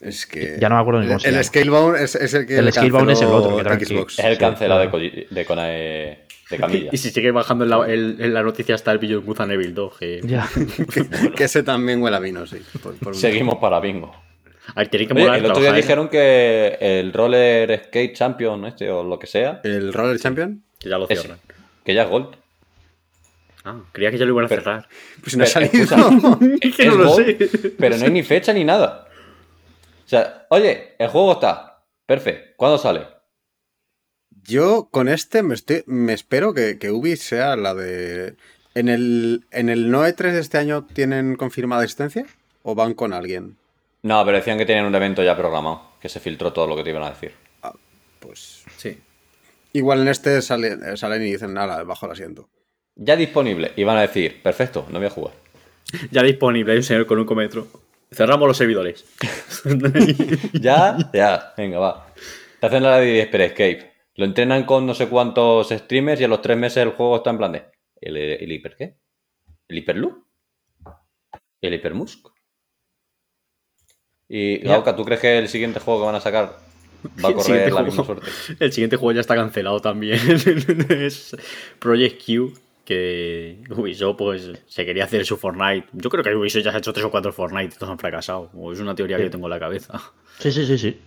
[0.00, 0.58] Es que.
[0.60, 1.42] Ya no me acuerdo ni cómo se El, llama.
[1.44, 2.58] Scalebound es, es el que.
[2.58, 4.18] El le Scalebound es el otro, que tranqui- Xbox.
[4.20, 5.04] Es el Sí, cancelado de, claro.
[5.04, 6.18] Koji- de, Kona- de
[6.58, 6.90] Camilla.
[6.92, 9.74] Y si sigue bajando en la, en- en la noticia está el Beyond and Evil
[9.74, 9.98] 2.
[9.98, 10.20] Que...
[10.24, 10.48] Ya.
[10.54, 12.58] que, que ese también huele a vino, sí.
[12.80, 14.14] por- por Seguimos para bingo.
[14.68, 15.76] A ver, tiene que Oye, molar el otro día ¿eh?
[15.76, 20.62] dijeron que el Roller Skate Champion este o lo que sea, ¿El Roller Champion?
[20.78, 21.38] Que ya lo ese, cierran.
[21.84, 22.36] que ya es Gold.
[23.64, 24.88] Ah, creía que ya lo iban a Pero- cerrar.
[25.22, 25.84] Pues no ha Pero, salido.
[25.84, 27.68] escucha, Es que es no lo Gold, sé.
[27.78, 29.08] Pero no hay ni fecha ni nada.
[30.04, 31.82] O sea, oye, el juego está.
[32.06, 32.52] Perfecto.
[32.56, 33.06] ¿Cuándo sale?
[34.44, 38.34] Yo con este me, estoy- me espero que, que Ubi sea la de.
[38.74, 42.26] ¿En el, ¿En el No E3 de este año tienen confirmada existencia?
[42.62, 43.56] ¿O van con alguien?
[44.02, 46.82] No, pero decían que tenían un evento ya programado, que se filtró todo lo que
[46.84, 47.32] te iban a decir.
[48.18, 48.64] Pues.
[48.76, 48.98] Sí.
[49.72, 52.48] Igual en este sale- salen y dicen nada, bajo el asiento.
[52.94, 53.72] Ya disponible.
[53.76, 55.34] Y van a decir, perfecto, no voy a jugar.
[56.10, 57.66] Ya disponible, hay un señor con un cometro.
[58.10, 59.04] Cerramos los servidores.
[60.52, 62.12] Ya, ya, venga, va.
[62.60, 63.92] Te hacen la de Hyper Escape.
[64.16, 67.30] Lo entrenan con no sé cuántos streamers y a los tres meses el juego está
[67.30, 67.64] en plan de.
[68.00, 68.96] ¿El, el hiper qué?
[69.68, 70.24] ¿El hiperloop?
[71.60, 72.28] ¿El hipermusk?
[74.34, 74.58] Y.
[74.60, 76.56] Gauka, ¿tú crees que el siguiente juego que van a sacar
[77.22, 78.26] va a correr la misma suerte?
[78.60, 80.18] El siguiente juego ya está cancelado también.
[80.88, 81.36] es
[81.78, 82.54] Project Q,
[82.86, 85.88] que Ubisoft pues, se quería hacer su Fortnite.
[85.92, 87.98] Yo creo que Ubisoft ya se ha hecho tres o cuatro Fortnite y todos han
[87.98, 88.50] fracasado.
[88.54, 90.00] O es una teoría que yo tengo en la cabeza.
[90.38, 90.98] Sí, sí, sí, sí.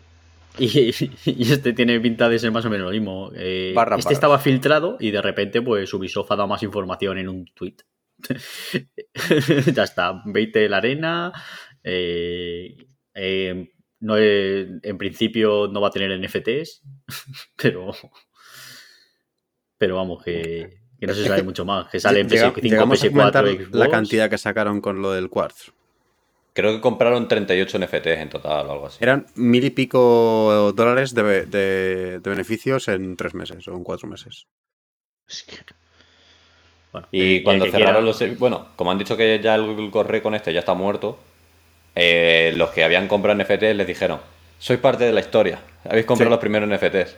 [0.59, 0.91] Y,
[1.25, 3.31] y este tiene pinta de ser más o menos lo mismo.
[3.35, 4.13] Eh, Barra, este barra.
[4.13, 7.77] estaba filtrado y de repente pues Ubisoft ha dado más información en un tweet.
[9.73, 11.33] ya está, veinte la arena.
[11.83, 12.75] eh,
[13.15, 16.83] eh, no, en principio no va a tener NFTs,
[17.55, 17.91] pero
[19.77, 21.89] pero vamos, que, que no se sabe mucho más.
[21.89, 23.71] Que sale en Llega- PS5, llegamos a PS4, comentar Xbox.
[23.75, 25.71] la cantidad que sacaron con lo del Quartz.
[26.53, 28.97] Creo que compraron 38 NFTs en total o algo así.
[29.01, 34.07] Eran mil y pico dólares de, de- de beneficios en tres meses o en cuatro
[34.07, 34.47] meses.
[35.27, 35.57] Es que-
[36.93, 38.39] Bueno, Y el cuando que cerraron quiera- los...
[38.39, 41.19] Bueno, como han dicho que ya el correo con este ya está muerto,
[41.95, 44.19] eh, los que habían comprado NFTs les dijeron,
[44.59, 46.33] sois parte de la historia, habéis comprado Sí.
[46.33, 47.15] los primeros NFTs.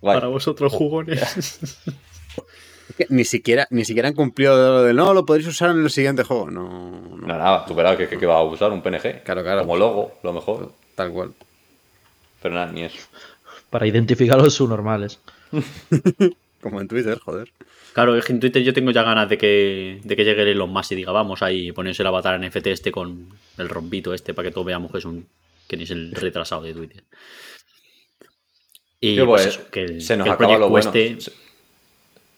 [0.00, 0.16] Guay.
[0.16, 1.60] Para vosotros, jugones.
[3.10, 6.24] Ni siquiera, ni siquiera han cumplido lo de no, lo podréis usar en el siguiente
[6.24, 6.50] juego.
[6.50, 7.16] No, no.
[7.18, 9.22] No, nada, tú verás que, que, que vas a usar un PNG.
[9.24, 9.60] Claro, claro.
[9.60, 10.72] Como logo, lo mejor.
[10.94, 11.32] Tal cual.
[12.42, 12.96] Pero nada, ni eso.
[13.70, 15.20] Para identificar los subnormales.
[16.60, 17.52] Como en Twitter, joder.
[17.92, 20.70] Claro, es que en Twitter yo tengo ya ganas de que, de que llegue Elon
[20.70, 23.28] Musk y diga, vamos ahí, ponerse el avatar NFT este con
[23.58, 25.28] el rompito este para que todos veamos que es un
[25.68, 27.04] que ni es el retrasado de Twitter.
[29.00, 31.14] Y pues pues, eso, que el, se nos que el acaba lo proyecto bueno.
[31.14, 31.32] este- Se,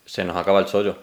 [0.05, 0.97] se nos acaba el chollo.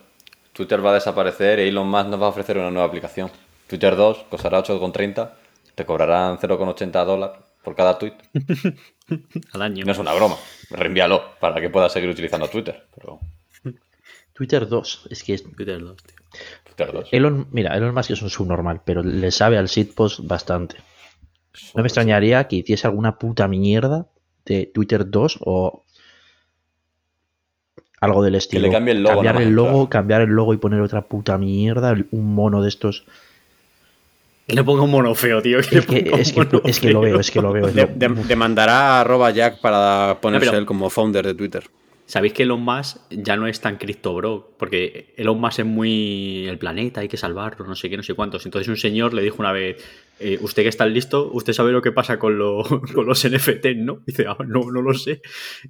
[0.52, 3.30] Twitter va a desaparecer e Elon Musk nos va a ofrecer una nueva aplicación.
[3.66, 5.32] Twitter 2 costará 8,30.
[5.74, 7.36] Te cobrarán 0,80 dólares
[7.68, 8.14] por cada tweet.
[9.52, 9.84] al año.
[9.84, 10.36] No es una broma.
[10.70, 12.86] Reenvíalo para que puedas seguir utilizando Twitter.
[12.94, 13.20] Pero
[14.32, 15.08] Twitter 2.
[15.10, 16.16] Es que es- Twitter 2, tío.
[16.64, 17.08] Twitter 2.
[17.12, 20.76] Elon, mira, Elon Musk es un subnormal, pero le sabe al shitpost bastante.
[21.74, 24.06] No me extrañaría que hiciese alguna puta mierda
[24.46, 25.84] de Twitter 2 o
[28.00, 28.62] algo del estilo.
[28.62, 29.88] le cambie el logo Cambiar el logo, entrar.
[29.90, 33.04] cambiar el logo y poner otra puta mierda, un mono de estos.
[34.48, 35.58] Que le ponga un mono feo, tío.
[35.60, 37.66] Que Es que, es que, es que lo veo, es que lo veo.
[37.68, 41.64] De- de- demandará a arroba Jack para ponerse No, pero- él como founder de Twitter.
[42.06, 44.54] ¿Sabéis que Elon Musk ya no es tan cripto bro?
[44.58, 48.14] Porque Elon Musk es muy el planeta, hay que salvarlo, no sé qué, no sé
[48.14, 48.46] cuántos.
[48.46, 49.76] Entonces un señor le dijo una vez,
[50.18, 52.62] eh, usted que está listo, usted sabe lo que pasa con, lo-
[52.94, 53.98] con los NFT, ¿no?
[54.06, 55.20] Y dice, "Ah, no, no lo sé.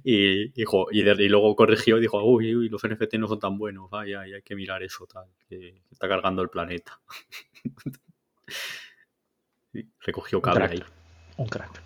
[0.05, 3.41] Y, dijo, y, de- y luego corrigió y dijo, uy, uy, los NFT no son
[3.41, 7.01] tan buenos, ay, ay, hay que mirar eso, tal, que está cargando el planeta.
[10.01, 10.83] Recogió cable ahí.
[11.37, 11.81] Un crack.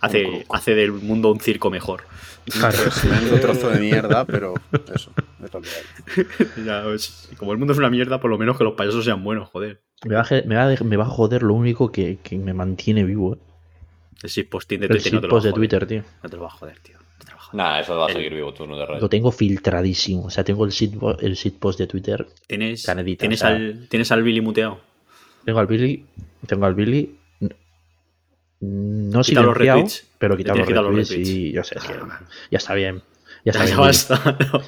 [0.00, 2.02] Hace, hace del mundo un circo mejor.
[2.46, 2.76] Claro.
[3.32, 4.54] Un trozo de mierda, pero
[4.92, 5.12] eso,
[5.62, 6.26] es.
[6.66, 9.22] Ya, pues, como el mundo es una mierda, por lo menos que los payasos sean
[9.22, 9.82] buenos, joder.
[10.04, 12.18] Me va, a, ge- me va a de- me va a joder lo único que,
[12.22, 13.34] que me mantiene vivo.
[13.34, 13.38] ¿eh?
[14.24, 15.52] El shitposting de El Twitter no te lo va a de.
[15.52, 16.02] Twitter, tío.
[16.22, 16.98] No te lo va a joder, tío.
[17.52, 19.02] Nada, eso va a El- seguir vivo tú, no te rayes.
[19.02, 20.24] Lo tengo filtradísimo.
[20.24, 22.26] O sea, tengo el shitpost, el shitpost de Twitter.
[22.46, 23.56] ¿Tienes, Canedita, ¿tienes, o sea.
[23.56, 24.80] al, ¿Tienes al Billy muteado?
[25.44, 26.04] Tengo al Billy.
[26.46, 27.18] Tengo al Billy.
[28.60, 30.06] No Quita los silenciado, retweets.
[30.18, 31.28] pero quitar los quitar los retweets retweets.
[31.30, 31.94] y yo sé, es que
[32.50, 33.02] ya está bien.
[33.44, 33.76] Ya está Ya, bien.
[33.76, 34.36] ya basta.
[34.52, 34.62] ¿no?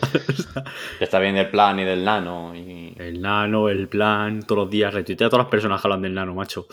[0.99, 2.53] Que está bien el plan y del nano.
[2.57, 2.93] Y...
[2.99, 6.13] El nano, el plan, todos los días retuitea a todas las personas que hablan del
[6.15, 6.67] nano, macho.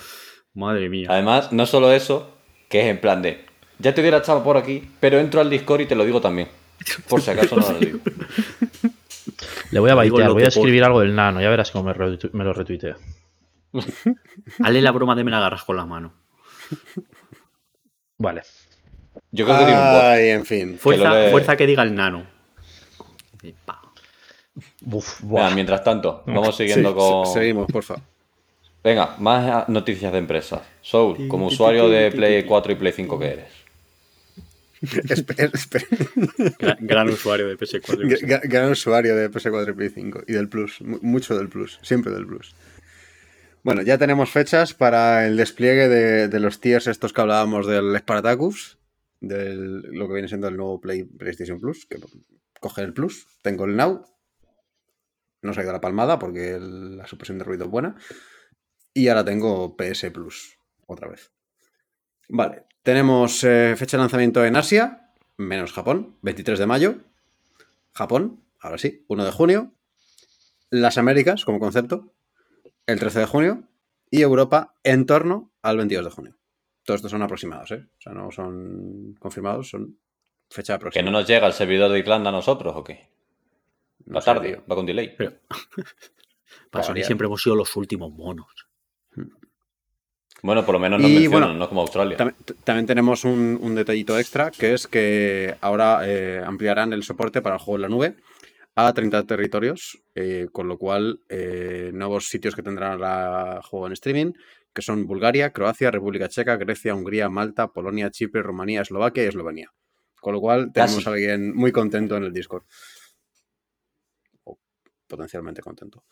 [0.56, 1.08] Madre mía.
[1.12, 2.36] Además, no solo eso,
[2.70, 3.46] que es en plan de.
[3.82, 6.48] Ya te hubiera echado por aquí, pero entro al Discord y te lo digo también.
[7.08, 8.00] Por si acaso no lo digo.
[9.72, 11.42] Le voy a baitear, voy a por- escribir algo del nano.
[11.42, 12.98] Ya verás cómo me, retu- me lo retuitea.
[14.64, 16.14] Hazle la broma de me la agarras con la mano.
[18.18, 18.42] Vale.
[19.32, 20.02] Yo creo que tiene un bot.
[20.04, 20.78] Ay, en fin.
[20.78, 22.26] Fuerza, lo de- fuerza que diga el nano.
[23.42, 23.82] Y pa.
[24.92, 27.26] Uf, Venga, mientras tanto, vamos siguiendo Sí, con.
[27.28, 27.96] se- Seguimos, porfa.
[28.84, 30.62] Venga, más noticias de empresas.
[30.82, 33.61] Soul, como usuario de Play 4 y Play 5 que eres.
[36.60, 37.98] Gran, gran usuario de PS4.
[38.08, 41.50] Gra- gra- Gran usuario de PS4 y Play 5 y del Plus, mu- mucho del
[41.50, 42.56] Plus, siempre del Plus.
[43.64, 47.96] Bueno, ya tenemos fechas para el despliegue de, de los tiers estos que hablábamos del
[48.00, 48.80] Spartacus,
[49.20, 52.00] de lo que viene siendo el nuevo Play, PlayStation Plus, que
[52.60, 54.04] coge el Plus, tengo el Now,
[55.44, 57.96] no se ha ido la palmada porque el- la supresión de ruido es buena,
[58.96, 60.58] y ahora tengo PS Plus,
[60.88, 61.32] otra vez.
[62.30, 66.96] Vale, tenemos eh, fecha de lanzamiento en Asia, menos Japón, 23 de mayo,
[67.94, 69.74] Japón, ahora sí, 1 de junio.
[70.70, 72.14] Las Américas, como concepto,
[72.86, 73.64] el 13 de junio.
[74.10, 76.38] Y Europa en torno al 22 de junio.
[76.84, 77.88] Todos estos son aproximados, ¿eh?
[77.98, 79.98] O sea, no son confirmados, son
[80.50, 81.12] fecha ¿Que aproximada.
[81.12, 83.10] no nos llega el servidor de Irlanda a nosotros o qué?
[84.14, 85.16] Va tarde, va con delay.
[85.18, 85.34] Pero-
[86.72, 88.48] Para Sony siempre hemos sido los últimos monos.
[90.44, 92.18] Bueno, por lo menos nos Y, mencionan, bueno, no como Australia.
[92.18, 97.42] También, también tenemos un, un detallito extra, que es que ahora eh, ampliarán el soporte
[97.42, 98.16] para el juego en la nube
[98.76, 103.94] a 30 territorios, eh, con lo cual eh, nuevos sitios que tendrán el juego en
[103.94, 104.34] streaming,
[104.74, 109.72] que son Bulgaria, Croacia, República Checa, Grecia, Hungría, Malta, Polonia, Chipre, Rumanía, Eslovaquia y Eslovenia.
[110.20, 111.10] Con lo cual tenemos Casi.
[111.10, 112.64] a alguien muy contento en el Discord.
[114.46, 114.58] O
[115.08, 116.06] potencialmente contento.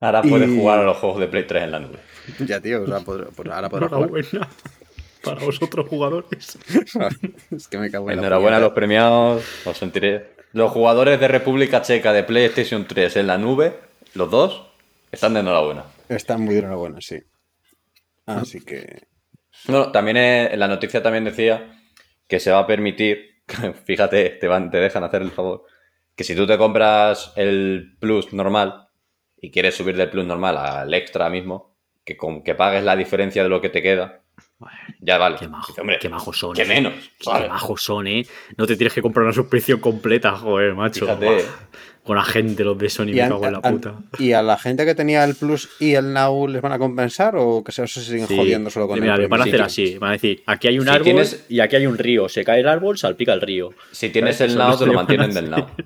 [0.00, 1.98] Ahora puedes y- jugar a los juegos de Play 3 en la nube.
[2.46, 4.08] Ya, tío, o sea, podrá- pues ahora podrás jugar.
[4.10, 4.48] Enhorabuena
[5.24, 6.58] para vosotros jugadores.
[7.50, 10.36] es que me cago en la Enhorabuena a los premiados, os sentiré.
[10.52, 13.78] Los jugadores de República Checa de PlayStation 3 en la nube,
[14.14, 14.66] los dos,
[15.12, 15.84] están de enhorabuena.
[16.08, 17.18] Están muy enhorabuena, sí.
[18.26, 19.06] Así que.
[19.66, 21.74] No, también en la noticia también decía
[22.26, 23.42] que se va a permitir,
[23.84, 25.64] fíjate, te, van, te dejan hacer el favor,
[26.14, 28.87] que si tú te compras el Plus normal
[29.40, 31.74] y quieres subir del Plus normal al extra mismo,
[32.04, 34.22] que con que pagues la diferencia de lo que te queda,
[35.00, 35.36] ya vale.
[35.38, 36.54] Qué majo, Dice, hombre, qué majos son.
[36.54, 36.66] qué eh.
[36.66, 37.48] menos, Qué ¿sabes?
[37.48, 38.26] majos son, eh.
[38.56, 41.04] No te tienes que comprar una suscripción completa, joder, macho.
[41.06, 41.44] Fíjate.
[42.02, 43.94] Con la gente, los de Sony, me an- cago en la puta.
[44.18, 47.34] ¿Y a la gente que tenía el Plus y el Now les van a compensar
[47.36, 48.34] o que se, se siguen Sí.
[48.34, 49.98] jodiendo solo con Mira, el les van a hacer así.
[49.98, 52.28] Van a decir, aquí hay un Si árbol tienes- y aquí hay un río.
[52.30, 53.74] Se cae el árbol, salpica el río.
[53.92, 54.52] Si tienes ¿Sabes?
[54.52, 55.50] el Now, no te lo mantienen del.
[55.50, 55.66] Now.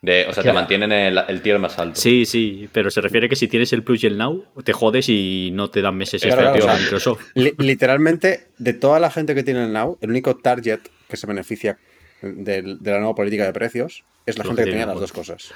[0.00, 2.00] De- o sea, te mantienen el, el tier más alto.
[2.00, 5.08] Sí, sí, pero se refiere que si tienes el Plus y el Now, te jodes
[5.08, 7.20] y no te dan meses Claro, extra claro, a o sea, Microsoft.
[7.34, 11.26] Li- literalmente, de toda la gente que tiene el Now, el único target que se
[11.26, 11.78] beneficia
[12.22, 15.52] de, la nueva política de precios es la Los gente que tenía las dos cosas.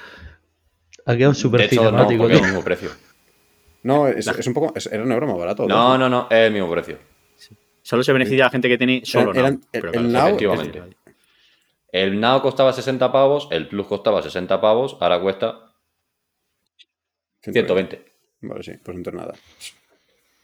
[1.05, 2.27] Ha quedado De súper hecho, no, cinemático.
[2.27, 2.37] tío.
[2.37, 2.89] el mismo precio.
[3.83, 4.73] No, es, es un poco.
[4.75, 5.67] es- era un euro más barato.
[5.67, 6.97] No, no, no, es el mismo precio.
[7.81, 9.61] Solo se beneficia a la gente que tiene solo Eran- Now.
[9.73, 10.81] el- pero el claro, Now- Efectivamente.
[11.93, 15.73] El Now costaba 60 pavos, el Plus costaba 60 pavos, ahora cuesta
[17.41, 18.03] 120.
[18.41, 19.33] Vale, sí, pues entonces nada.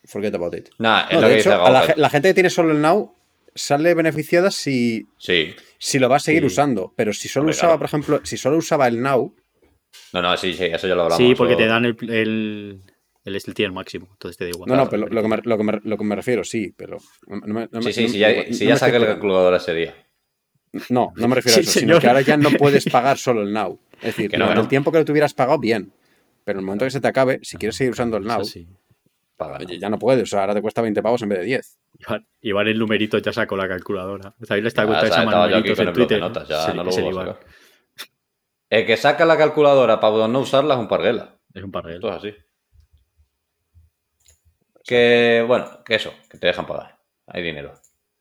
[0.06, 0.70] Forget about it.
[0.78, 2.82] Nada, es No, lo de que dice hecho, a la, gente que tiene solo el
[2.82, 3.14] Now
[3.56, 5.54] sale beneficiada si, Sí.
[5.78, 6.48] si lo va a seguir Sí.
[6.48, 6.94] usando.
[6.96, 7.80] Pero si solo Hombre, usaba, claro.
[7.80, 9.36] por ejemplo, si solo usaba el Now,
[10.14, 11.18] No, no, sí, sí, eso ya lo hablamos.
[11.18, 12.82] Sí, porque te dan el, el,
[13.26, 14.08] el, el tier máximo.
[14.12, 14.70] Entonces te da igual.
[14.70, 16.74] no, no, pero lo, lo que me, lo, que me, lo que me refiero, sí,
[16.78, 16.98] pero.
[17.28, 19.06] No, me- no me- Sí, sí, no- sí, ya, no- si no ya saqué el
[19.06, 19.96] calculador ese día.
[20.90, 23.42] No, no me refiero Sí, a eso, sino que ahora ya no puedes pagar solo
[23.42, 23.80] el Now.
[24.02, 25.92] Es decir, no, el tiempo que lo tuvieras pagado, bien.
[26.46, 28.68] Pero en el momento que se te acabe, si quieres seguir usando el Now, sí.
[29.38, 30.24] Oye, ya no puedes.
[30.24, 31.80] O sea, ahora te cuesta 20 pavos en vez de 10.
[32.00, 34.36] Iván, Iván el numerito ya sacó la calculadora.
[34.44, 36.14] ¿Sabéis esta Ya, cuenta o sea, llama estaba yo aquí numeritos con en el bloque
[36.16, 36.42] de Twitter?
[36.44, 37.36] notas, ya Es el- no lo es el vuelvo a Iván.
[37.36, 37.50] sacar.
[38.70, 41.38] El que saca la calculadora para no usarla es un parguela.
[41.54, 41.96] Es un parguel.
[41.96, 42.34] Esto es así.
[44.84, 46.98] Que, bueno, que eso, que te dejan pagar.
[47.28, 47.74] Hay dinero.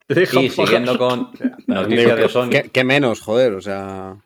[0.09, 1.31] Te dejan Y siguiendo con
[1.67, 2.49] noticias de Sony.
[2.51, 3.53] ¿Qué, qué menos, joder?
[3.55, 4.17] O sea.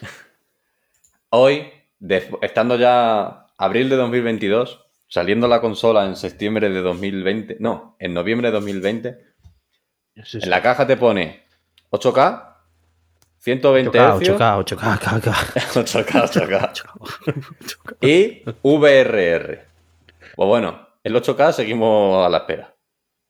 [1.30, 1.66] Hoy,
[1.98, 8.14] de- estando ya abril de 2022, saliendo la consola en septiembre de 2020, no, en
[8.14, 9.32] noviembre de 2020,
[10.16, 10.38] Sí, sí.
[10.42, 11.44] en la caja te pone
[11.90, 12.56] 8K,
[13.38, 15.32] 120 8K, Hz, 8K, 8K, 8K.
[15.72, 19.66] 8K, 8K, y VRR.
[20.36, 22.74] Pues bueno, el 8K seguimos a la espera.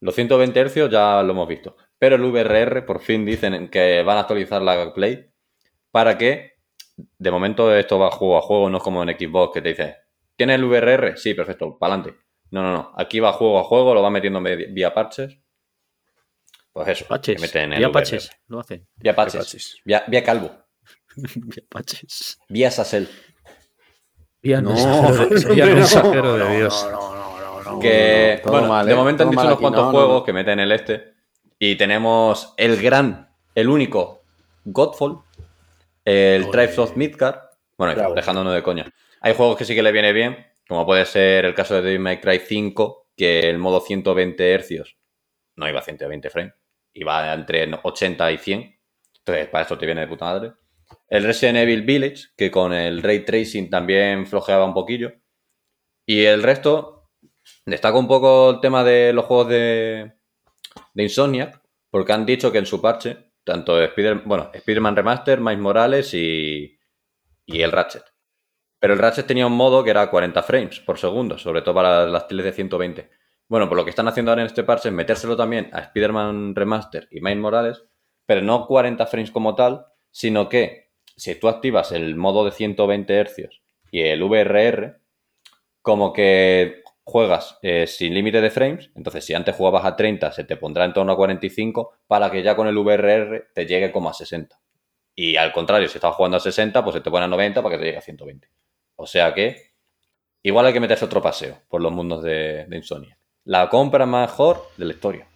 [0.00, 1.76] Los 120 Hz ya lo hemos visto.
[2.03, 5.30] Pero el VRR por fin dicen que van a actualizar la Play
[5.92, 6.55] para que,
[6.96, 9.96] de momento esto va juego a juego, no es como en Xbox que te dice,
[10.34, 11.16] ¿tienes el VRR?
[11.16, 12.18] Sí, perfecto, para adelante.
[12.50, 12.92] No, no, no.
[12.96, 15.38] Aquí va juego a juego, lo va metiendo vía parches.
[16.72, 17.36] Pues eso, Patches.
[17.36, 17.92] que meten el Vía VRR.
[17.92, 18.30] patches.
[18.48, 18.88] Lo hacen.
[18.96, 19.36] Vía patches.
[19.40, 19.76] patches.
[19.84, 20.50] Vía, vía calvo.
[21.36, 22.36] Vía patches.
[22.48, 23.09] Vía Sassel.
[24.42, 25.74] Vía No, mensajero de- hombre, vía no.
[25.76, 26.88] mensajero de Dios.
[27.80, 30.24] Que, bueno, mal, de momento han dicho unos cuantos no, no, juegos no.
[30.24, 31.11] que meten el este.
[31.64, 34.24] Y tenemos el gran, el único
[34.64, 35.20] Godfall,
[36.04, 36.50] el Joder.
[36.50, 37.38] Tribes of Midgard.
[37.78, 38.14] Bueno, Bravo.
[38.14, 38.92] dejándonos de coña.
[39.20, 42.00] Hay juegos que sí que le viene bien, como puede ser el caso de Devil
[42.00, 44.96] May Cry 5, que el modo 120 Hz
[45.54, 46.52] no iba a 120 frames,
[46.94, 48.80] iba entre 80 y 100.
[49.18, 50.54] Entonces, para eso te viene de puta madre.
[51.08, 55.12] El Resident Evil Village, que con el ray tracing también flojeaba un poquillo.
[56.06, 57.08] Y el resto,
[57.64, 60.14] destaca un poco el tema de los juegos de,
[60.94, 61.60] de Insomniac,
[61.90, 66.78] porque han dicho que en su parche, tanto Spider, bueno, Spider-Man Remaster, Miles Morales y,
[67.46, 68.04] y el Ratchet.
[68.78, 72.06] Pero el Ratchet tenía un modo que era 40 frames por segundo, sobre todo para
[72.06, 73.10] las teles de 120.
[73.48, 76.54] Bueno, pues lo que están haciendo ahora en este parche es metérselo también a Spider-Man
[76.54, 77.84] Remaster y Miles Morales,
[78.26, 83.24] pero no 40 frames como tal, sino que si tú activas el modo de 120
[83.24, 85.00] Hz y el VRR,
[85.82, 86.82] como que
[87.12, 90.86] juegas eh, sin límite de frames, entonces si antes jugabas a 30 se te pondrá
[90.86, 94.58] en torno a 45 para que ya con el VRR te llegue como a 60.
[95.14, 97.74] Y al contrario, si estás jugando a 60, pues se te pone a 90 para
[97.74, 98.48] que te llegue a 120.
[98.96, 99.72] O sea que
[100.42, 103.18] igual hay que meterse otro paseo por los mundos de, de Insomnia.
[103.44, 105.26] La compra mejor de la historia.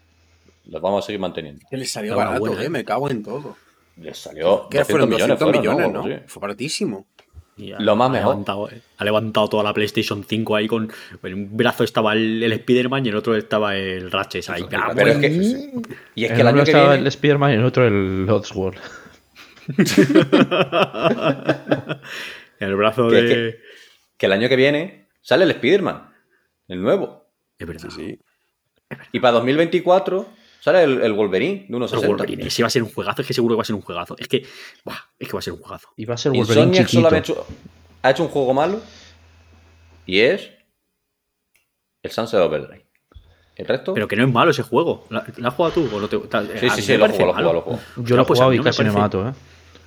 [0.65, 1.61] Los vamos a seguir manteniendo.
[1.69, 2.69] Que le salió barato, eh, ¿eh?
[2.71, 3.55] me cago en todo.
[3.97, 6.03] Les salió ¿Qué 200 fueron 200 fueron, millones, ¿no?
[6.03, 6.09] ¿no?
[6.09, 6.23] Sí.
[6.27, 7.07] Fue baratísimo.
[7.59, 8.29] Ha- Lo más ha mejor.
[8.35, 10.93] Levantado, eh, ha levantado toda la PlayStation 5 ahí con.
[11.23, 14.49] En un brazo estaba el, el Spider-Man y en el otro estaba el Ratchet.
[14.51, 15.27] Ahí, ah, Pero es que,
[16.15, 18.27] y es En que el año que estaba viene, el Spider-Man y en otro el
[18.55, 18.79] World.
[22.59, 23.29] En el brazo Que- de.
[23.35, 23.59] que-
[24.19, 26.09] que el año que viene sale el Spider-Man,
[26.69, 27.27] el nuevo.
[27.59, 27.91] Es verdad.
[27.91, 28.19] Sí, sí.
[29.13, 30.27] Y para 2024
[30.61, 32.09] sale el, el Wolverine de unos El 60.
[32.17, 32.47] Wolverine.
[32.47, 33.21] Ese va a ser un juegazo.
[33.23, 34.17] Es que seguro que va a ser un juegazo.
[34.19, 34.45] Es que.
[34.85, 35.89] buah, es que va a ser un juegazo.
[35.97, 37.03] Y va a ser Wolverine Insomniac chiquito.
[37.09, 37.47] solo ha hecho,
[38.03, 38.81] ha hecho un juego malo
[40.07, 40.51] y es
[42.03, 42.85] el Sunset Overdrive.
[43.57, 45.07] El resto, Pero que no es malo ese juego.
[45.09, 45.89] ¿La, la has jugado tú?
[45.97, 46.19] ¿O no te,
[46.61, 47.49] sí, sí, sí, lo juego, lo malo.
[47.49, 47.81] juego, lo juego.
[48.07, 49.33] Yo lo he pues a jugado mí y no me casi me parece- mato, ¿eh?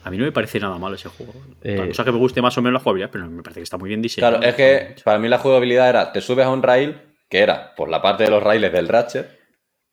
[0.01, 1.33] A mí no me parece nada malo ese juego.
[1.61, 3.65] Eh, o sea, que me guste más o menos la jugabilidad, pero me parece que
[3.65, 4.37] está muy bien diseñado.
[4.37, 6.99] Claro, es que para mí la jugabilidad era, te subes a un rail,
[7.29, 9.38] que era por la parte de los raíles del Ratchet,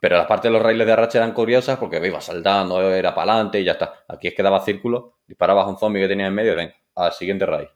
[0.07, 3.33] pero las partes de los raíles de Ratchet eran curiosas porque ibas saltando, era para
[3.33, 4.05] adelante y ya está.
[4.07, 6.73] Aquí es que daba círculo, disparabas a un zombie que tenía en medio y ven,
[6.95, 7.69] al siguiente rail.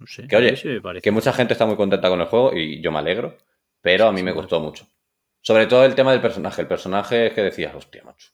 [0.00, 0.80] No sé, Que oye, sí.
[1.00, 3.38] Que mucha gente está muy contenta con el juego y yo me alegro,
[3.80, 4.84] pero a mí me costó mucho.
[5.40, 6.60] Sobre todo el tema del personaje.
[6.60, 8.30] El personaje es que decías, hostia, macho.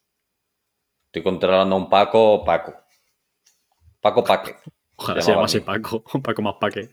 [1.09, 2.73] Estoy controlando a un Paco, Paco.
[4.01, 4.57] Paco Paque.
[4.97, 5.67] Ojalá se llamase así.
[5.67, 6.03] Paco.
[6.23, 6.89] Paco más Paque.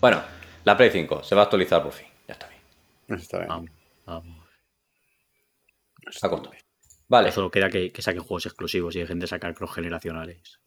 [0.00, 0.22] Bueno,
[0.62, 2.06] la Play 5 se va a actualizar por fin.
[3.08, 3.48] Está bien.
[3.50, 3.54] Está.
[3.54, 3.70] Vamos,
[4.06, 4.46] vamos.
[6.22, 6.50] A corto.
[7.08, 7.32] Vale.
[7.32, 10.60] Solo queda que, que saquen juegos exclusivos y dejen de sacar cross generacionales.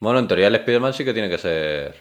[0.00, 1.94] Bueno, en teoría el Spider-Man sí que tiene que ser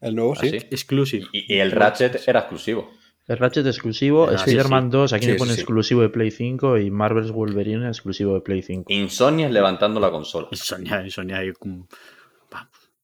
[0.00, 0.48] El nuevo sí.
[0.48, 1.26] Exclusive.
[1.32, 2.90] Y, y el Ratchet era exclusivo.
[3.26, 4.90] El Ratchet exclusivo, Ah, Spider-Man sí.
[4.90, 8.62] 2, aquí Sí, me pone exclusivo de Play 5 y Marvel's Wolverine exclusivo de Play
[8.62, 8.92] 5.
[8.92, 10.48] Insomnias levantando la consola.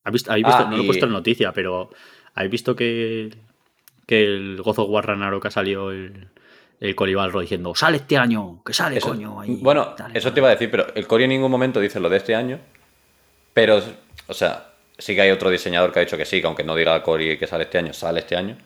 [0.05, 1.91] Habéis visto- Ah, no lo he puesto en noticia, pero
[2.35, 3.31] ¿habéis visto que,
[4.07, 6.29] que el God of War Ragnarok ha salido el,
[6.81, 8.63] el Colibalro diciendo ¡Sale este año!
[8.65, 9.41] ¡Que sale, Eso- coño!
[9.41, 11.99] ahí, bueno, dale, eso te iba a decir, pero el Cory en ningún momento dice
[12.01, 12.61] lo de este año.
[13.55, 13.81] Pero,
[14.29, 16.75] o sea, sí que hay otro diseñador que ha dicho que sí, que aunque no
[16.75, 18.57] diga Cory que sale este año, sale este año.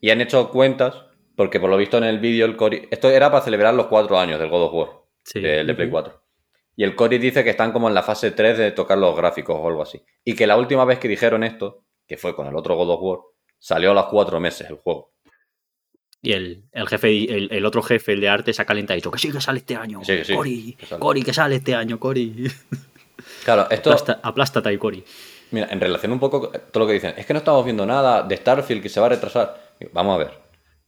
[0.00, 0.96] Y han hecho cuentas,
[1.36, 2.88] porque por lo visto en el vídeo el Cory.
[2.90, 4.88] Esto era para celebrar los cuatro años del God of War,
[5.24, 5.40] Sí.
[5.40, 6.20] del de Play 4.
[6.74, 9.56] Y el Cory dice que están como en la fase 3 de tocar los gráficos
[9.60, 10.02] o algo así.
[10.24, 13.00] Y que la última vez que dijeron esto, que fue con el otro God of
[13.02, 13.18] War,
[13.62, 15.12] salió a los cuatro meses el juego.
[16.20, 18.98] Y el, el jefe, el, el otro jefe, el de arte, se ha calentado y
[18.98, 20.00] dicho que sí, que sale este año.
[20.04, 21.00] Sí, que sí, Cori, que sale.
[21.00, 22.50] Cori, que sale este año, Cori.
[23.44, 23.90] Claro, esto.
[23.90, 25.04] Aplasta, aplástate Cori.
[25.52, 27.86] Mira, en relación un poco con todo lo que dicen, es que no estamos viendo
[27.86, 29.76] nada de Starfield que se va a retrasar.
[29.92, 30.32] Vamos a ver.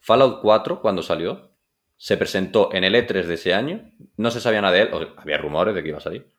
[0.01, 1.57] Fallout 4, cuando salió,
[1.97, 3.93] se presentó en el E3 de ese año.
[4.17, 6.33] No se sabía nada de él, o había rumores de que iba a salir.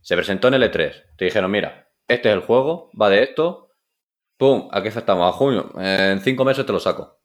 [0.00, 1.16] Se presentó en el E3.
[1.16, 3.68] Te dijeron, mira, este es el juego, va de esto.
[4.42, 5.32] Pum, ¿a qué fecha estamos?
[5.32, 5.70] A junio.
[5.78, 7.20] En cinco meses te lo saco.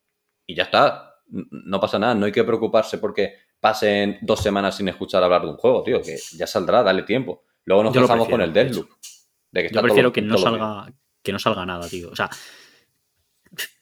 [0.46, 1.16] Y ya está.
[1.26, 5.48] No pasa nada, no hay que preocuparse porque pasen dos semanas sin escuchar hablar de
[5.48, 7.44] un juego, tío, que ya saldrá, dale tiempo.
[7.66, 8.90] Luego nos pasamos con el de Deathloop.
[9.52, 10.94] De que Yo prefiero que no salga
[11.24, 12.12] que no salga nada, tío.
[12.12, 12.30] O sea,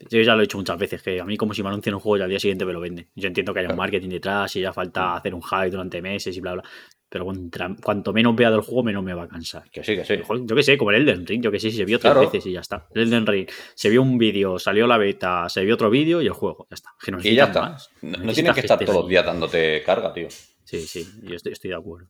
[0.09, 2.01] yo ya lo he dicho muchas veces, que a mí como si me anuncian un
[2.01, 3.09] juego y al día siguiente me lo venden.
[3.15, 6.35] Yo entiendo que haya un marketing detrás y ya falta hacer un hype durante meses
[6.37, 6.63] y bla, bla.
[7.07, 9.69] Pero contra- cuanto menos vea del juego, menos me va a cansar.
[9.69, 10.15] Que sí, que sí.
[10.43, 12.27] Yo que sé, como el Elden Ring, yo que sé, si se vio tres Claro.
[12.29, 12.87] veces y ya está.
[12.93, 16.25] El Elden Ring, se vio un vídeo, salió la beta, se vio otro vídeo y
[16.25, 16.89] el juego, ya está.
[17.03, 17.61] Que no Y ya está.
[17.61, 17.89] más.
[18.01, 20.27] No, no tienes que estar todos los días dándote carga, tío.
[20.63, 22.09] Sí, sí, yo estoy, estoy de acuerdo.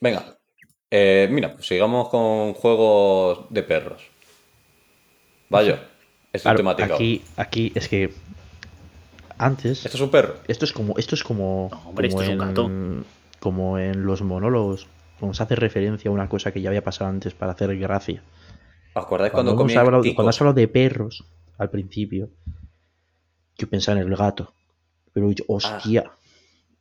[0.00, 0.36] Venga.
[0.90, 4.02] Eh, mira, pues sigamos con juegos de perros.
[5.50, 5.86] Vaya.
[6.32, 6.94] Es Claro, temática.
[6.94, 8.14] aquí, aquí es que
[9.36, 10.36] antes ¿Esto es un perro?
[10.48, 12.70] esto es como esto es como No, hombre, como esto es un en, gato.
[13.40, 14.86] como en los monólogos
[15.18, 18.22] como se hace referencia a una cosa que ya había pasado antes para hacer gracia.
[18.94, 21.24] ¿Os acordáis Cuando, cuando, hablado, cuando has hablado de perros
[21.58, 22.30] al principio,
[23.58, 24.54] yo pensaba en el gato.
[25.12, 25.52] Pero he dicho, Ah.
[25.54, 26.10] hostia,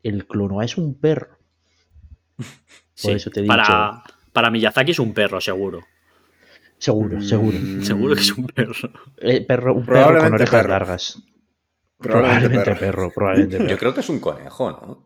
[0.04, 1.38] el clonoa es un perro.
[2.94, 4.04] Sí, eso te he para,
[4.34, 5.82] para Miyazaki es un perro, seguro.
[6.80, 7.58] Seguro, Mm, seguro.
[7.84, 8.74] Seguro que es un perro.
[9.18, 10.70] Eh, perro, un perro con orejas perro.
[10.70, 11.22] largas.
[11.98, 12.80] Probablemente Probablemente perro.
[12.80, 13.78] perro, probablemente Yo perro.
[13.78, 15.06] creo que es un conejo, ¿no?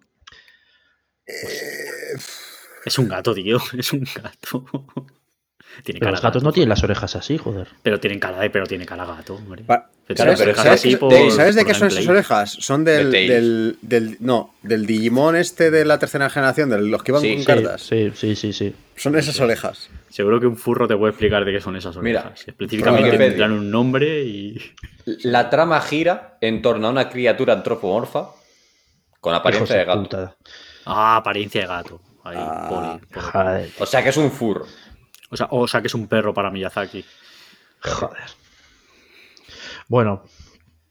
[2.86, 3.58] Es un gato, tío.
[3.78, 4.66] Es un gato.
[5.84, 6.78] Tiene Pero cara los gatos gato, no tienen joder.
[6.78, 7.68] las orejas así, joder.
[7.82, 9.64] Pero tienen cara de, pero tiene cara gato, hombre.
[9.64, 12.52] Pa- Pero pero ¿sabes así qué- por- de- ¿Sabes de por qué son esas orejas?
[12.60, 17.12] Son del, del, del- No, del Digimon este de la tercera generación, de los que
[17.12, 17.82] iban Sí, con sí, cartas.
[17.82, 18.76] Sí, sí, sí, sí.
[18.96, 19.90] Son esas orejas.
[20.14, 22.48] Seguro que un furro te puede explicar de qué son esas Mira, orejas.
[22.48, 23.30] Específicamente Wikipedia.
[23.32, 24.62] tendrán un nombre y.
[25.24, 28.30] La trama gira en torno a una criatura antropomorfa
[29.20, 30.04] con apariencia de gato.
[30.04, 30.36] puta.
[30.86, 32.00] Ah, apariencia de gato.
[32.24, 33.26] Ahí, Ah, poli, poli.
[33.32, 34.68] Joder, O sea que es un furro.
[35.32, 37.04] O sea, o sea, que es un perro para Miyazaki.
[37.82, 38.30] joder.
[39.88, 40.24] Bueno,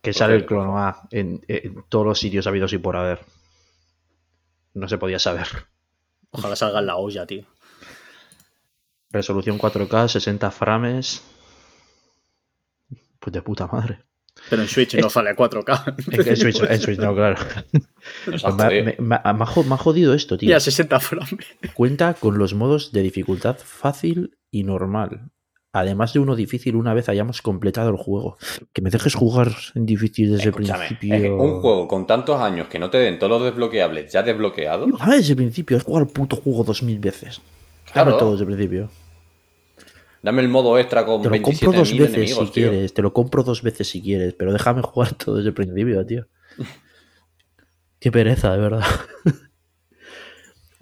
[0.02, 0.62] que sale el Perfecto.
[0.64, 3.20] clonoa en, en todos los sitios habidos y por haber.
[4.74, 5.46] No se podía saber.
[6.32, 7.44] Ojalá salga en la olla, tío.
[9.12, 11.22] Resolución 4K, 60 frames.
[13.20, 14.00] Pues de puta madre.
[14.48, 15.94] Pero en Switch no sale a 4K.
[16.12, 17.36] En, en Switch, en Switch no, claro.
[18.98, 20.48] Me, ha jo- me ha jodido esto, tío.
[20.48, 21.36] Y a 60 frames.
[21.74, 25.30] Cuenta con los modos de dificultad fácil y normal.
[25.74, 28.36] Además de uno difícil una vez hayamos completado el juego.
[28.72, 31.14] Que me dejes jugar en difícil desde el principio.
[31.14, 34.90] es un juego con tantos años que no te den todos los desbloqueables ya desbloqueados.
[34.98, 35.76] Ah, desde el principio.
[35.76, 37.40] Has jugado el puto juego dos mil veces.
[37.92, 38.10] Claro.
[38.10, 38.90] Dame todo desde el principio.
[40.22, 42.70] Dame el modo extra con Te lo compro 27.000 dos veces enemigos, si tío.
[42.70, 42.94] quieres.
[42.94, 44.34] Te lo compro dos veces si quieres.
[44.34, 46.26] Pero déjame jugar todo desde el principio, tío.
[48.00, 48.84] Qué pereza, de verdad.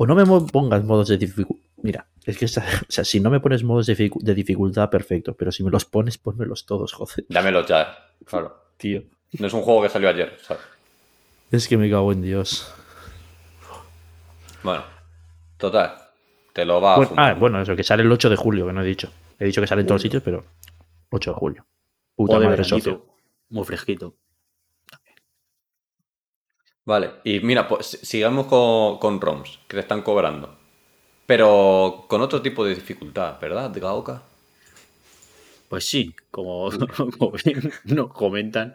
[0.03, 1.63] O no me pongas modos de dificultad.
[1.83, 4.89] Mira, es que esa- o sea, si no me pones modos de, dificu- de dificultad,
[4.89, 5.35] perfecto.
[5.35, 7.99] Pero si me los pones, pónmelos todos, joder, Dámelo ya.
[8.25, 8.57] Claro.
[8.79, 9.03] tío.
[9.39, 10.39] No es un juego que salió ayer.
[10.43, 10.63] ¿sabes?
[11.51, 12.73] Es que me cago en Dios.
[14.63, 14.85] Bueno,
[15.59, 15.93] total.
[16.55, 17.31] Te lo va a Bueno, fumar.
[17.31, 19.11] ah, bueno, eso, que sale el 8 de julio, que no he dicho.
[19.41, 20.45] He dicho que sale en todos los sitios, pero
[21.11, 21.67] 8 de julio.
[22.15, 23.07] Puta O de madre socio.
[23.49, 24.15] Muy fresquito.
[26.85, 30.59] Vale, y mira, pues si- sigamos con, con ROMs, que te están cobrando.
[31.27, 34.23] Pero con otro tipo de dificultad, ¿verdad, Gaoka?
[35.69, 36.69] Pues sí, como,
[37.19, 38.75] como bien nos comentan,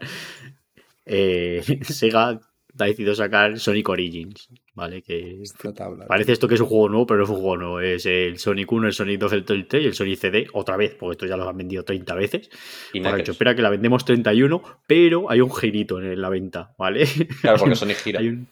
[1.05, 2.39] eh, Sega
[2.80, 5.02] ha decidido sacar Sonic Origins, ¿vale?
[5.02, 6.06] Que Explotable.
[6.08, 7.80] parece esto que es un juego nuevo, pero no es un juego nuevo.
[7.80, 10.76] Es el Sonic 1, el Sonic 2, el Sonic 3 y el Sonic CD, otra
[10.78, 12.50] vez, porque esto ya lo han vendido 30 veces.
[12.94, 13.18] Y han Knuckles.
[13.24, 17.06] dicho, espera que la vendemos 31, pero hay un girito en la venta, ¿vale?
[17.42, 18.20] Claro, porque Sonic gira.
[18.20, 18.48] Hay un-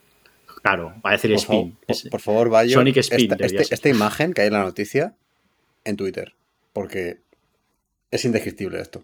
[0.61, 1.57] Claro, va a decir Por, spin.
[1.57, 4.53] favor, por- Es- por favor, Bayo, Sonic Spin esta, este- esta imagen que hay en
[4.53, 5.13] la noticia
[5.83, 6.33] en Twitter.
[6.71, 7.17] Porque
[8.11, 9.03] es indescriptible esto.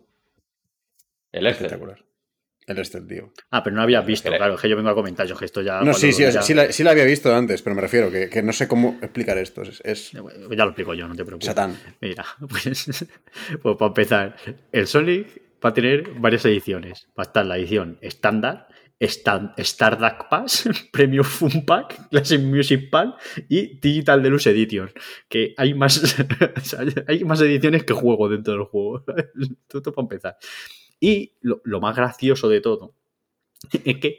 [1.34, 1.66] El Excel.
[1.66, 2.06] Espectacular.
[2.70, 3.32] El tío.
[3.52, 5.62] Ah, pero no había visto, claro, es que yo vengo a comentar, yo que esto
[5.62, 5.82] ya...
[5.82, 8.44] No, sí, sí, sí, la, sí la había visto antes, pero me refiero que, que
[8.44, 9.62] no sé cómo explicar esto.
[9.64, 10.22] Es, es Ya
[10.66, 11.48] lo explico yo, no te preocupes.
[11.48, 11.78] Satán.
[12.02, 13.06] Mira, pues,
[13.62, 14.36] pues para empezar,
[14.72, 17.08] el Sonic va a tener varias ediciones.
[17.18, 18.68] Va a estar la edición estándar,
[19.00, 23.16] Stardust Pass, Premium Fun Pack, Classic Music Pack
[23.48, 24.92] y Digital Deluxe Edition.
[25.28, 26.16] Que hay más,
[27.08, 29.04] hay más ediciones que juego dentro del juego.
[29.74, 30.38] Esto para empezar.
[31.00, 32.96] Y lo, más gracioso de todo
[33.86, 34.18] es que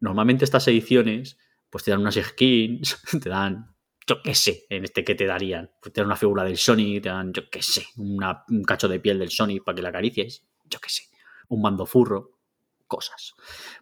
[0.00, 1.38] normalmente estas ediciones
[1.70, 3.74] pues te dan unas skins, te dan
[4.08, 5.70] yo qué sé, en este que te darían.
[5.82, 9.00] Pues te dan una figura del Sonic, te dan, yo qué sé, un cacho de
[9.00, 11.02] piel del Sonic para que la acaricies, yo qué sé,
[11.48, 12.38] un mando furro,
[12.86, 13.34] cosas.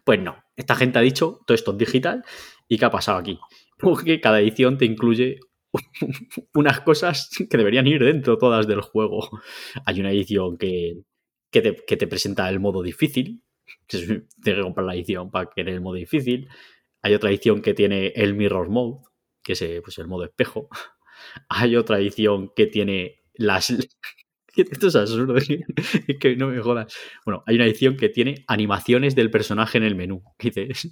[0.03, 2.23] Pues no, esta gente ha dicho, todo esto es digital,
[2.67, 3.39] ¿y qué ha pasado aquí?
[3.77, 5.39] Porque cada edición te incluye
[6.53, 9.41] unas cosas que deberían ir dentro todas del juego.
[9.85, 11.03] Hay una edición que,
[11.55, 13.41] que, te, que te presenta el modo difícil,
[13.87, 16.49] tienes que comprar la edición para que en el modo difícil.
[17.01, 19.05] Hay otra edición que tiene el Mirror Mode,
[19.41, 20.67] que es eh, pues, el modo espejo.
[21.49, 23.69] Hay otra edición que tiene las...
[24.55, 25.47] Esto es absurdo, es
[26.19, 26.95] que no me jodas.
[27.25, 30.23] Bueno, hay una edición que tiene animaciones del personaje en el menú.
[30.39, 30.91] Dices,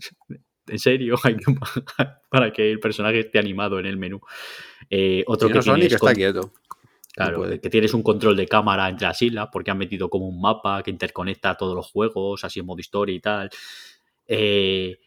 [0.68, 1.16] ¿en serio?
[1.24, 4.20] Hay que pagar para que el personaje esté animado en el menú.
[4.90, 6.52] Eh, otro que no, Sonic tienes está quieto.
[7.14, 7.62] Claro, puede.
[7.62, 10.82] que tienes un control de cámara entre las islas porque han metido como un mapa
[10.82, 13.50] que interconecta todos los juegos, así en modo historia y tal.
[14.26, 14.98] Eh,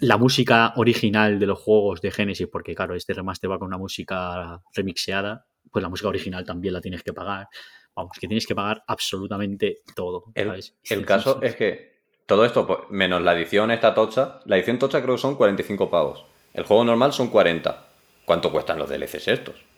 [0.00, 3.78] la música original de los juegos de Genesis, porque claro, este remaster va con una
[3.78, 7.48] música remixeada, pues la música original también la tienes que pagar.
[7.94, 10.32] Vamos, que tienes que pagar absolutamente todo.
[10.34, 11.92] El caso es que
[12.24, 15.90] todo esto, pues, menos la edición esta tocha, la edición tocha creo que son 45
[15.90, 16.24] pavos.
[16.54, 17.88] El juego normal son 40.
[18.24, 19.71] ¿Cuánto cuestan los DLCs estos?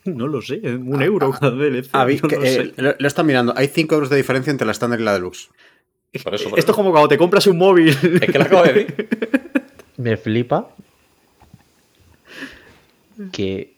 [0.04, 1.90] No lo sé, un euro cada DLC.
[2.06, 2.82] Vi no que, lo eh, sé.
[2.82, 3.52] lo, lo está mirando.
[3.56, 5.48] Hay 5 euros de diferencia entre la estándar y la deluxe.
[6.24, 7.88] Por eso, por Esto es como cuando te compras un móvil.
[7.90, 9.08] Es que lo acabo de decir.
[9.98, 10.74] Me flipa
[13.32, 13.76] que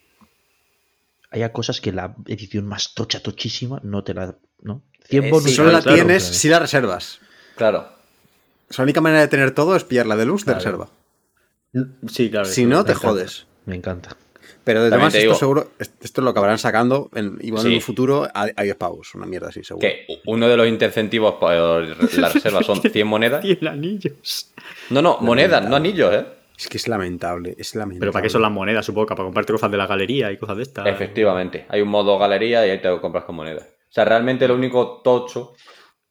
[1.30, 4.36] haya cosas que la edición más tocha, tochísima, no te la.
[4.60, 4.82] ¿no?
[5.08, 6.38] 100 Eh, bonus sí, Solo la claro, tienes claro.
[6.38, 7.20] si la reservas.
[7.56, 7.88] Claro.
[8.76, 10.58] La única manera de tener todo es pillar la deluxe de Claro.
[10.58, 10.88] reserva.
[12.08, 12.44] Sí, claro.
[12.46, 13.08] Si no, te encanta.
[13.08, 13.46] jodes.
[13.66, 14.16] Me encanta.
[14.64, 18.28] Pero de te esto digo- seguro, esto lo acabarán sacando en, igual en un futuro
[18.32, 19.14] a, a 10 pavos.
[19.14, 19.86] Una mierda así, seguro.
[19.86, 23.42] Que uno de los incentivos para la reserva son 100 monedas.
[23.42, 24.52] 100 anillos.
[24.90, 26.26] No, no, monedas, no anillos, ¿eh?
[26.56, 28.00] Es que es lamentable, es lamentable.
[28.00, 29.06] Pero ¿para qué son las monedas, supongo?
[29.08, 30.86] que ¿Para comprarte cosas de la galería y cosas de estas?
[30.86, 31.66] Efectivamente.
[31.68, 33.64] Hay un modo galería y ahí te lo compras con monedas.
[33.64, 35.54] O sea, realmente lo único tocho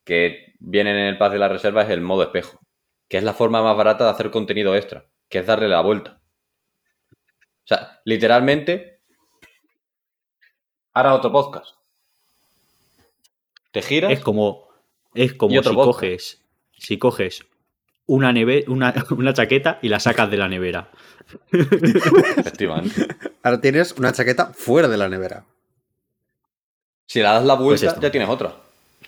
[0.04, 2.60] que viene en el pack de la reserva es el modo espejo.
[3.08, 5.06] Que es la forma más barata de hacer contenido extra.
[5.30, 6.21] Que es darle la vuelta.
[7.72, 9.00] O sea, literalmente.
[10.94, 11.76] Ahora otro podcast.
[13.72, 14.12] Te giras.
[14.12, 14.68] Es como,
[15.14, 16.42] es como si coges,
[16.78, 17.46] si coges
[18.08, 20.92] una, neve, una, una chaqueta y la sacas de la nevera.
[21.54, 23.08] Efectivamente.
[23.42, 25.46] Ahora tienes una chaqueta fuera de la nevera.
[27.06, 28.54] Si le das la Pues vuelta, ya tienes otra.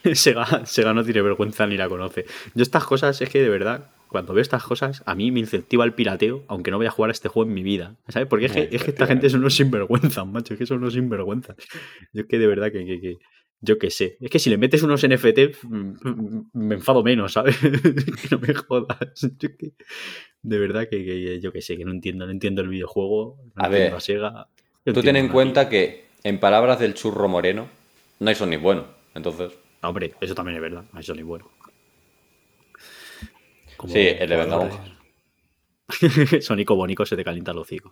[0.13, 2.25] Sega, Sega no tiene vergüenza ni la conoce.
[2.53, 5.83] Yo estas cosas, es que de verdad, cuando veo estas cosas, a mí me incentiva
[5.83, 7.97] el pirateo, aunque no voy a jugar a este juego en mi vida.
[8.07, 8.29] ¿Sabes?
[8.29, 10.53] Porque es que, es que esta gente son unos sinvergüenzas, macho.
[10.53, 11.57] Es que son unos sinvergüenzas.
[12.13, 13.17] Yo es que de verdad que, que- que-
[13.59, 14.17] yo qué sé.
[14.21, 17.57] Es que si le metes unos NFT, mm, mm, me enfado menos, ¿sabes?
[18.21, 18.97] que no me jodas.
[19.39, 19.73] Yo es que-
[20.41, 23.37] de verdad que, que yo qué sé, que no entiendo, no entiendo el videojuego.
[23.55, 24.47] No A ver, Sega.
[24.85, 27.67] no Tú ten en cuenta que, en palabras del churro moreno,
[28.19, 28.85] no hay ni bueno.
[29.15, 29.51] Entonces,
[29.81, 30.85] Hombre, eso también es verdad.
[30.97, 31.49] Eso ni bueno.
[33.83, 34.83] Como sí, el de jugador Venga
[36.31, 37.91] de- Sonico Bonico se te calienta el hocico.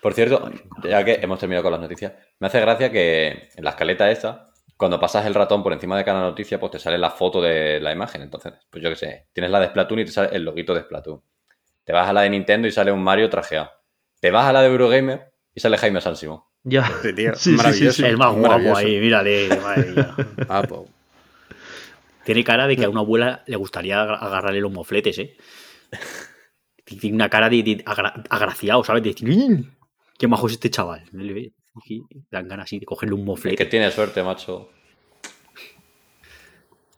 [0.00, 0.50] Por cierto,
[0.82, 4.46] ya que hemos terminado con las noticias, me hace gracia que en la escaleta esta,
[4.76, 7.80] cuando pasas el ratón por encima de cada noticia, pues te sale la foto de
[7.80, 8.22] la imagen.
[8.22, 10.80] Entonces, pues yo qué sé, tienes la de Splatoon y te sale el loguito de
[10.82, 11.20] Splatoon.
[11.84, 13.70] Te vas a la de Nintendo y sale un Mario trajeado.
[14.20, 16.50] Te vas a la de Eurogamer y sale Jaime Sánsimo.
[16.64, 16.90] Ya.
[17.02, 17.92] Sí, tío, Sí, sí, sí, maravilloso.
[18.02, 18.04] sí.
[18.06, 20.14] El más guapo ahí, mírale, madre mía.
[20.46, 20.88] Guapo.
[22.26, 25.36] Tiene cara de que a una abuela le gustaría ag- agarrarle los mofletes, ¿eh?
[26.84, 29.02] Tiene una cara de, de agra- agraciado, ¿sabes?
[29.04, 29.62] De decir, "Mm,
[30.18, 31.04] qué majo es este chaval.
[31.12, 31.52] Le ve-
[31.88, 33.56] y Dan ganas así de cogerle un moflete.
[33.56, 34.70] que tiene suerte, macho.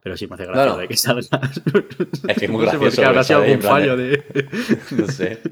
[0.03, 0.77] Pero sí me hace gracia No, no.
[0.79, 1.29] de que salgas.
[2.29, 4.25] Es que es muy No sé gracioso qué lo habrá que sido algún fallo de-.
[4.93, 5.43] No sé.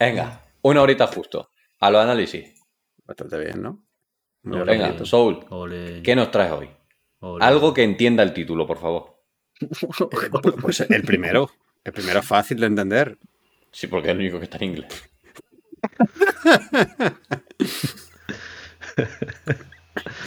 [0.00, 1.50] Venga, una horita justo.
[1.80, 2.54] A los análisis.
[3.04, 3.84] Bastante bien, ¿no?
[4.42, 5.04] Muy Venga.
[5.04, 6.68] Soul, Ole, ¿qué nos traes hoy?
[7.40, 9.16] Algo que entienda el título, por favor.
[10.62, 11.50] Pues el primero.
[11.84, 13.18] El primero fácil de entender.
[13.72, 15.10] Sí, porque es el único que está en inglés.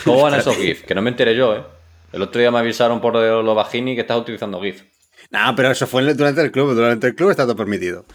[0.03, 0.83] ¿Cómo van esos GIF?
[0.83, 1.63] Que no me enteré yo, ¿eh?
[2.11, 4.83] El otro día me avisaron por lo bajini que estás utilizando GIF.
[5.29, 6.73] No, pero eso fue durante el club.
[6.73, 8.05] Durante el club está todo permitido.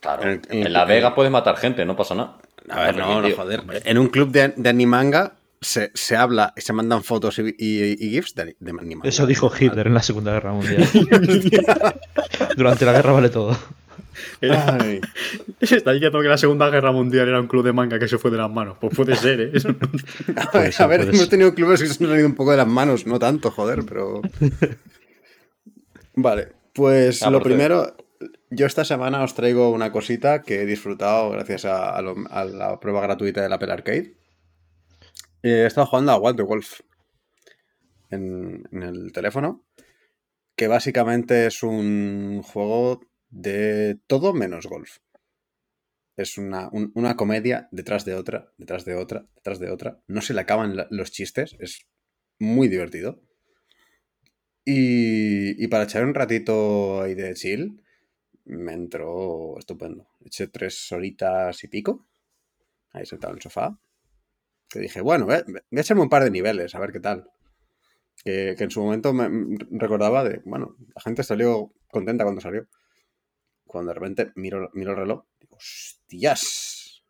[0.00, 0.22] Claro.
[0.24, 2.38] En el- en En, el- La Vega puedes matar gente, no pasa nada.
[2.68, 3.62] A ver, no, no, joder.
[3.84, 7.96] En un club de, de Animanga se, se habla y se mandan fotos y, y-
[7.98, 9.08] y GIFs de, de Animanga.
[9.08, 10.86] Eso dijo Hitler en la Segunda Guerra Mundial.
[12.56, 13.56] Durante la guerra vale todo.
[14.40, 14.46] Se
[15.76, 18.30] está diciendo que la Segunda Guerra Mundial era un club de manga que se fue
[18.30, 18.76] de las manos.
[18.80, 19.52] Pues puede ser, ¿eh?
[20.36, 21.28] A Puede ver, ser, a ver, puede hemos ser.
[21.28, 24.20] tenido clubes que se han salido un poco de las manos, no tanto, joder, pero.
[26.14, 27.96] Vale, pues Ah, lo primero,
[28.50, 32.44] yo esta semana os traigo una cosita que he disfrutado gracias a, a lo- a
[32.44, 34.14] la prueba gratuita del Apple Arcade.
[35.42, 36.80] Eh, he estado jugando a Wild the Wolf
[38.10, 39.64] en, el teléfono,
[40.56, 44.98] que básicamente es un juego de todo menos golf.
[46.16, 50.00] Es una, un- una comedia detrás de otra, detrás de otra, detrás de otra.
[50.06, 51.88] No se le acaban los chistes, es
[52.38, 53.20] muy divertido.
[54.64, 57.82] Y, y para echar un ratito ahí de chill,
[58.46, 60.08] me entró estupendo.
[60.24, 62.06] Eché tres horitas y pico,
[62.92, 63.78] ahí sentado en el sofá.
[64.70, 67.00] Que dije, bueno, voy a, voy a echarme un par de niveles, a ver qué
[67.00, 67.28] tal.
[68.24, 72.68] Que, que en su momento me recordaba de, bueno, la gente salió contenta cuando salió.
[73.66, 77.04] Cuando de repente miro, miro el reloj, digo, hostias.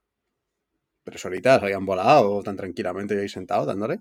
[1.05, 4.01] Tres horitas habían volado tan tranquilamente yo ahí sentado dándole.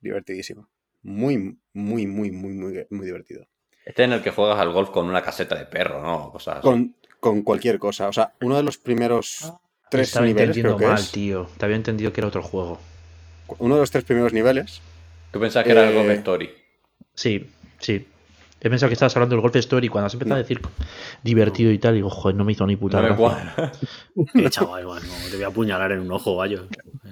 [0.00, 0.68] Divertidísimo.
[1.02, 3.46] Muy, muy, muy, muy, muy, muy divertido.
[3.84, 6.32] Este en el que juegas al golf con una caseta de perro, ¿no?
[6.32, 6.64] Cosas así.
[6.64, 8.08] Con, con cualquier cosa.
[8.08, 9.52] O sea, uno de los primeros
[9.90, 11.12] tres Estaba niveles, entendiendo creo que mal, es.
[11.12, 11.48] tío.
[11.58, 12.80] Te había entendido que era otro juego.
[13.58, 14.80] Uno de los tres primeros niveles.
[15.32, 16.50] Tú pensabas que era el Eh, Golf Story.
[17.14, 17.46] Sí,
[17.78, 18.06] sí.
[18.62, 20.40] He pensado que estabas hablando del Golf Story cuando has empezado No.
[20.40, 20.60] a decir
[21.22, 21.94] divertido y tal.
[21.94, 23.72] Digo, joder, no me hizo ni puta No gracia.
[24.34, 26.60] Eh, chaval, bueno, te voy a apuñalar en un ojo, vaya.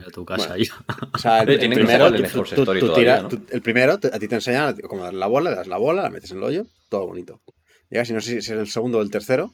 [0.07, 0.75] A tu casa Bueno.
[1.15, 3.29] O sea, el, el primero, tú- mejor tú- story tú todavía, tira- ¿no?
[3.31, 5.79] tú- el primero te- a ti te enseñan cómo dar la bola, le das la
[5.79, 7.41] bola, la metes en el hoyo, todo bonito.
[7.91, 9.53] Llegas y no sé si es el segundo o el tercero,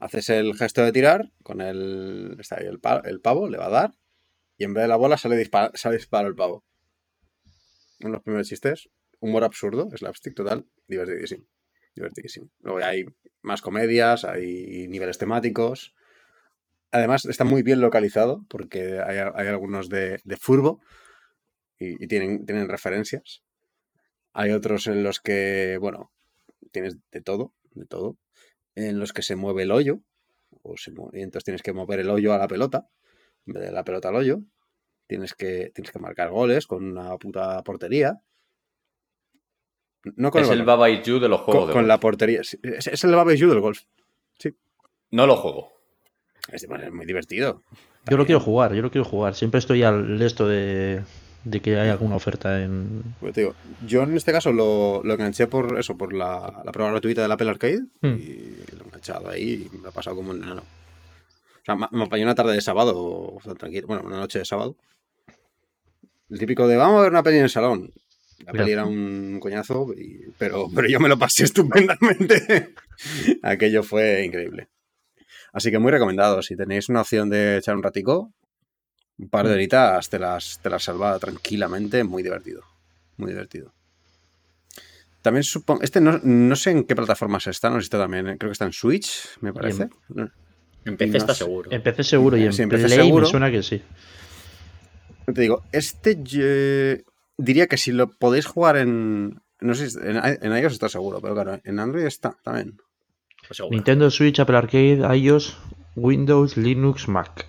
[0.00, 3.66] haces el gesto de tirar, con el, está ahí el, pa- el pavo, le va
[3.66, 3.94] a dar,
[4.58, 6.64] y en vez de la bola sale dispara, sale disparo el pavo.
[8.00, 8.88] En los primeros chistes,
[9.20, 11.44] humor absurdo, slapstick total, divertidísimo.
[11.94, 12.48] Divertidísimo.
[12.60, 13.04] Luego hay
[13.42, 15.94] más comedias, hay niveles temáticos.
[16.92, 20.80] Además, está muy bien localizado porque hay, hay algunos de, de furbo
[21.78, 23.42] y, y tienen, tienen referencias.
[24.32, 26.12] Hay otros en los que, bueno,
[26.72, 28.16] tienes de todo, de todo.
[28.74, 30.00] En los que se mueve el hoyo,
[30.62, 32.88] o se mue- y entonces tienes que mover el hoyo a la pelota,
[33.46, 34.40] en vez de la pelota al hoyo.
[35.06, 38.20] Tienes que, tienes que marcar goles con una puta portería.
[40.16, 41.82] No con Es el el balón, Baba y You de los juegos con, de con
[41.82, 41.88] golf.
[41.88, 42.44] la portería.
[42.44, 43.82] Sí, Es, es el Baba del golf.
[45.12, 45.72] No lo juego.
[46.52, 47.64] Es, bueno, es muy divertido.
[48.08, 49.34] Yo lo quiero jugar, yo lo quiero jugar.
[49.34, 51.02] Siempre estoy al esto de,
[51.44, 53.02] de que hay alguna oferta en.
[53.20, 53.54] Pues te digo,
[53.86, 57.32] yo en este caso lo, lo enganché por eso, por la, la prueba gratuita del
[57.32, 58.14] Apple Arcade Hmm.
[58.18, 60.62] y lo he enganchado ahí y me he pasado como un enano.
[60.62, 64.76] O sea, me, una tarde de sábado, tranquilo, bueno, una noche de sábado.
[66.28, 67.92] El típico de vamos a ver una peli en el salón.
[68.46, 72.74] La peli era un coñazo, y- pero, pero yo me lo pasé estupendamente.
[73.42, 74.68] Aquello fue increíble.
[75.52, 76.40] Así que muy recomendado.
[76.42, 78.32] Si tenéis una opción de echar un ratico,
[79.20, 82.02] un par de horitas te las, te las salva tranquilamente.
[82.04, 82.62] Muy divertido.
[83.16, 83.72] Muy divertido.
[85.22, 85.82] También supongo.
[85.82, 87.68] Este no, no sé en qué plataformas está.
[87.68, 88.24] No sé si está también.
[88.38, 89.90] Creo que está en Switch, me parece.
[90.08, 90.30] No,
[90.86, 91.44] En PC No está sé.
[91.44, 91.70] seguro.
[91.70, 93.26] Empecé seguro y en Sí, empecé Play seguro.
[93.26, 93.82] me suena que sí.
[95.26, 96.44] Te digo, este yo
[97.36, 99.40] diría que si lo podéis jugar en.
[99.60, 102.78] No sé, si- en, en iOS está seguro, pero claro, en Android está también.
[103.46, 103.60] Pues.
[103.70, 105.58] Nintendo Switch, Apple Arcade, iOS,
[105.96, 107.46] Windows, Linux, Mac.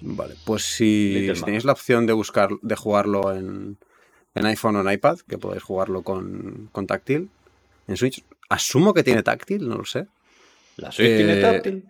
[0.00, 3.78] Vale, pues si, tenéis la opción de buscar, de jugarlo en,
[4.34, 7.30] en iPhone o en iPad, que podéis jugarlo con, con táctil,
[7.88, 10.06] en Switch, asumo que tiene táctil, no lo sé.
[10.76, 11.84] ¿La Switch tiene Eh, táctil?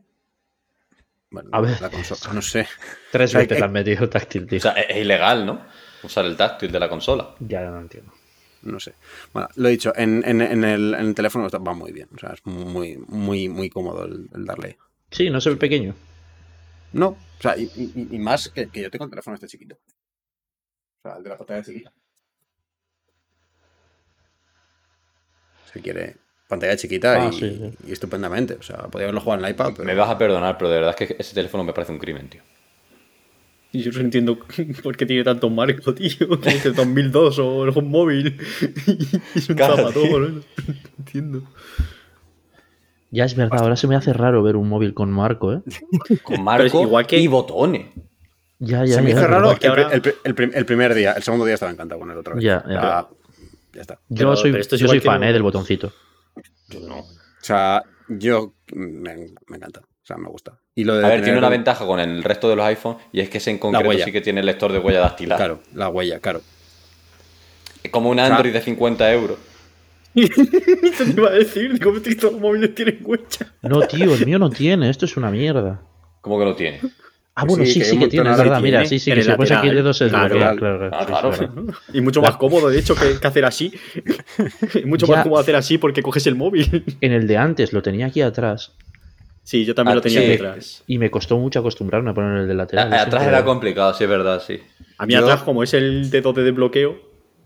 [1.30, 1.80] Bueno, A ver.
[1.80, 2.66] la consola, no sé.
[3.12, 4.58] Tres veces le han metido táctil, tío.
[4.58, 5.60] O sea, es, ilegal, ¿no?
[6.02, 7.34] Usar el táctil de la consola.
[7.40, 8.12] ya no entiendo.
[8.62, 8.94] No sé.
[9.32, 12.08] Bueno, lo he dicho, en, en- en el, en el teléfono va muy bien.
[12.14, 14.78] O sea, es muy, muy, muy cómodo el, el darle.
[15.10, 15.94] Sí, no se ve pequeño.
[16.92, 19.76] No, o sea, y, y- y más que, que yo tengo el teléfono este chiquito.
[19.76, 21.92] O sea, el de la pantalla chiquita.
[25.72, 26.16] Si quiere,
[26.48, 27.88] pantalla chiquita Ah, y, sí, sí.
[27.88, 28.54] y estupendamente.
[28.54, 30.76] O sea, podría haberlo jugado en el iPad, pero Me vas a perdonar, pero de
[30.76, 32.42] verdad es que ese teléfono me parece un crimen, tío.
[33.70, 34.38] Y yo no entiendo
[34.82, 36.40] por qué tiene tanto marco, tío.
[36.40, 38.40] Que es el 2002 o el home móvil.
[38.86, 40.18] Y es un Claro, zapatón, tío.
[40.20, 40.28] ¿no?
[40.28, 40.42] No
[40.98, 41.42] entiendo.
[43.10, 45.60] Ya es verdad, ahora se me hace raro ver un móvil con marco, ¿eh?
[46.24, 47.86] Con marco igual que- y botones.
[48.60, 50.50] Ya, ya, se me ya, hizo raro que el, pri- ahora- el pri- el prim-
[50.52, 51.12] el primer día.
[51.12, 52.34] El segundo día estaba encantado con el otro.
[52.34, 52.44] vez.
[52.44, 53.06] Ya, ya.
[53.72, 53.94] ya está.
[54.08, 55.32] Yo Pero- soy, pero esto es yo soy fan, ¿eh?
[55.32, 55.92] Del botoncito.
[56.74, 57.04] O
[57.40, 59.14] sea, yo me,
[59.46, 59.80] me encanta.
[59.80, 60.58] O sea, me gusta.
[60.74, 62.98] Y lo de A ver, tener tiene una ventaja con el resto de los iPhones
[63.12, 65.36] y es que ese en concreto sí que tiene el lector de huella dactilar.
[65.38, 66.40] Claro, la huella, claro.
[67.82, 69.38] Es como un Android de 50 euros.
[70.14, 71.78] Eso te iba a decir.
[71.82, 73.26] ¿Cómo todos los móviles tienen huella?
[73.62, 74.90] No, tío, el mío no tiene.
[74.90, 75.80] Esto es una mierda.
[76.20, 76.80] ¿Cómo que no tiene?
[77.34, 78.60] Ah, bueno, Sí, sí, que sí que tiene, es verdad.
[78.60, 80.56] Mira, sí, sí, que si pones aquí el dedo se Claro, desbloquea.
[80.56, 80.78] claro.
[80.78, 81.54] Claro, claro, Ah, sí, claro.
[81.56, 81.74] verdad.
[81.92, 83.72] Y mucho más cómodo, de hecho, que, que hacer así.
[84.84, 85.14] mucho Ya.
[85.14, 86.84] más cómodo hacer así porque coges el móvil.
[87.00, 88.72] En el de antes lo tenía aquí atrás
[89.44, 90.26] Sí, yo también Ah, lo tenía sí.
[90.26, 90.82] detrás.
[90.86, 92.92] y me costó mucho acostumbrarme a poner el de lateral.
[92.92, 94.58] A- es Atrás era complicado, sí, es verdad, sí.
[94.98, 96.98] A mí Yo- atrás, como es el dedo de desbloqueo,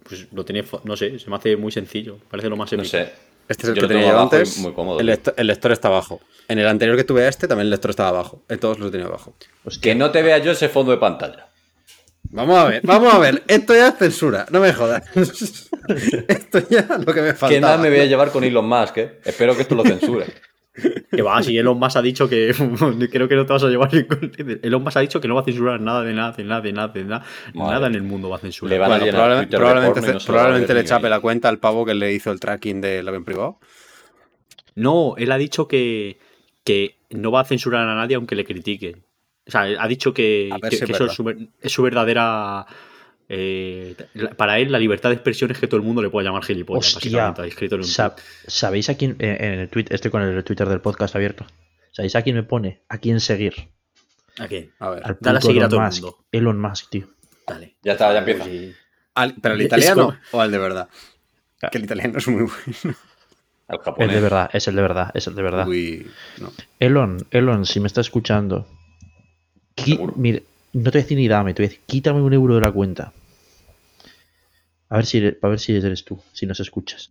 [0.08, 2.18] pues lo tiene, no sé, se me hace muy sencillo.
[2.30, 2.90] Parece lo más No épico.
[2.90, 3.12] sé.
[3.48, 4.58] Este es el Yo que lo tenía yo antes.
[4.58, 6.20] muy cómodo, el, lector, el lector está abajo.
[6.48, 8.42] En el anterior que tuve a este, también el lector estaba abajo.
[8.48, 9.34] En todos los tenía abajo.
[9.80, 11.48] Que no te vea yo ese fondo de pantalla.
[12.30, 13.42] Vamos a ver, vamos a ver.
[13.46, 15.02] Esto ya es censura, no me jodas.
[15.14, 17.50] esto ya es lo que me faltaba.
[17.50, 19.20] Que nada me voy a llevar con Elon Musk, ¿eh?
[19.24, 20.26] Espero que esto lo censure.
[20.74, 22.54] Que va, si Elon Musk ha dicho que
[23.12, 25.34] creo que no te vas a llevar ni con- Elon Musk ha dicho que no
[25.34, 27.24] va a censurar nada de nada, de nada, de nada, de nada.
[27.52, 27.72] Madre.
[27.74, 28.70] Nada en el mundo va a censurar.
[28.72, 30.32] Le van a Bueno, probablemente, de probablemente, no se
[30.72, 33.58] lo le chape la cuenta al pavo que le hizo el tracking del avión privado.
[34.74, 36.18] No, él ha dicho que,
[36.64, 39.04] que no va a censurar a nadie aunque le critiquen.
[39.46, 42.66] O sea, ha dicho que, que- eso su, es su verdadera.
[43.34, 43.96] Eh,
[44.36, 46.94] para él, la libertad de expresión es que todo el mundo le pueda llamar gilipollas.
[46.96, 47.10] Hostia.
[47.10, 48.26] básicamente, ha escrito en un Sa- tuit.
[48.46, 49.16] ¿Sabéis a quién?
[49.18, 51.46] eh, En el tweet, estoy con el Twitter del podcast abierto.
[51.92, 52.82] ¿Sabéis a quién me pone?
[52.88, 53.54] ¿A quién seguir?
[54.38, 54.70] ¿A qué?
[54.78, 55.02] A ver.
[55.04, 56.02] Al Dale a seguir a Elon el Musk.
[56.02, 56.18] mundo.
[56.30, 57.08] Elon Musk, tío.
[57.46, 57.74] Dale.
[57.82, 58.44] Ya está, ya empieza.
[59.14, 60.88] Al- ¿Pero al italiano como- o al de verdad?
[61.70, 62.96] Que el italiano es muy bueno.
[63.68, 64.12] Al El japonés.
[64.14, 65.66] de verdad, es el de verdad, es el de verdad.
[65.68, 66.06] Uy,
[66.40, 66.52] no.
[66.80, 68.66] Elon, Elon, si me está escuchando,
[70.16, 72.54] mire, no te voy a decir ni dame, te voy a decir, quítame un euro
[72.56, 73.12] de la cuenta.
[74.92, 77.10] A ver si, eres- a ver si eres tú, si nos escuchas.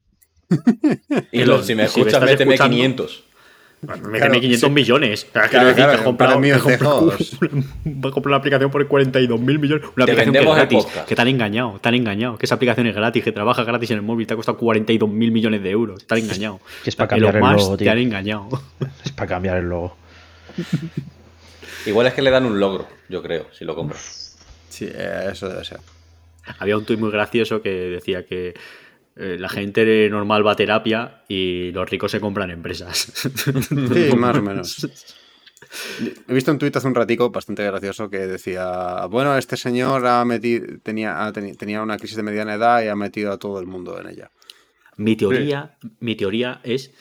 [1.31, 3.23] Elon, si me Si me escuchas, méteme escuchando- 500.
[3.81, 4.69] Méteme Claro, 500 sí.
[4.69, 5.25] millones.
[5.31, 7.37] Claro, Claro, claro, me he comprado- para mí me he el comprado CJ2.
[7.41, 9.85] una- Va a comprar una aplicación por 42 mil millones.
[9.95, 10.85] Una Te aplicación que es gratis.
[11.07, 12.37] Que te han engañado, te han engañado.
[12.37, 14.27] Que esa aplicación es gratis, que trabaja gratis en el móvil.
[14.27, 16.05] Te ha costado 42 mil millones de euros.
[16.05, 16.59] Te han engañado.
[16.83, 17.91] Que es para Elon cambiar el logo, Te tío.
[17.93, 18.49] han engañado.
[19.03, 19.97] Es para cambiar el logo.
[21.87, 24.37] Igual es que le dan un logro, yo creo, si lo compras.
[24.69, 25.79] Sí, eh, eso debe ser.
[26.59, 28.53] Había un tuit muy gracioso que decía que
[29.15, 33.11] eh, la gente normal va a terapia y los ricos se compran empresas.
[33.53, 34.87] Sí, más o menos.
[36.27, 40.23] He visto un tuit hace un ratico bastante gracioso que decía, bueno, este señor ha
[40.25, 43.59] metido, tenía, ha teni- tenía una crisis de mediana edad y ha metido a todo
[43.59, 44.31] el mundo en ella.
[44.97, 46.91] Mi teoría, mi teoría es,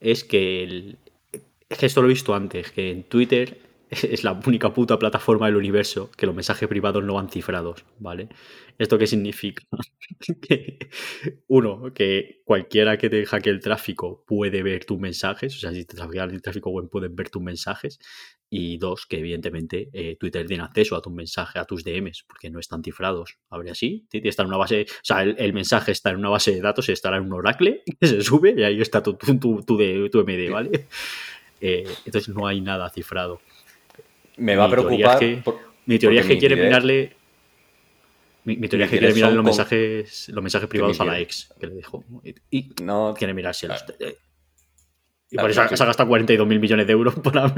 [0.00, 0.98] es que el-
[1.68, 3.58] es que esto lo he visto antes, que en Twitter
[3.90, 8.28] es la única puta plataforma del universo que los mensajes privados no van cifrados, ¿vale?
[8.78, 9.62] ¿Esto qué significa?
[10.42, 10.78] que,
[11.46, 15.84] uno, que cualquiera que te hackee el tráfico puede ver tus mensajes, o sea, si
[15.84, 17.98] te hackean el tráfico web pueden ver tus mensajes.
[18.56, 22.50] Y dos, que evidentemente eh, Twitter tiene acceso a tus mensajes, a tus DMs, porque
[22.50, 23.38] no están cifrados.
[23.48, 26.52] Habría así, está en una base, o sea, el, el mensaje está en una base
[26.52, 29.62] de datos, estará en un Oracle, que se sube y ahí está tu, tu, tu,
[29.62, 30.86] tu tu MD, ¿vale?
[31.60, 33.40] Eh, entonces no hay nada cifrado.
[34.36, 35.22] Me va a teoría preocupar.
[35.22, 37.16] es que- por- Mi teoría es que quiere mirarle.
[38.44, 41.18] Mi, mi teoría es que quiere mirarle los con- mensajes, los mensajes privados a la
[41.18, 41.80] ex que le.
[42.50, 43.82] Y, y No, quiere mirárselos.
[43.82, 43.96] Claro.
[44.00, 44.16] Eh,
[45.30, 47.52] Y por eso se ha gastado 42 mil millones de euros para,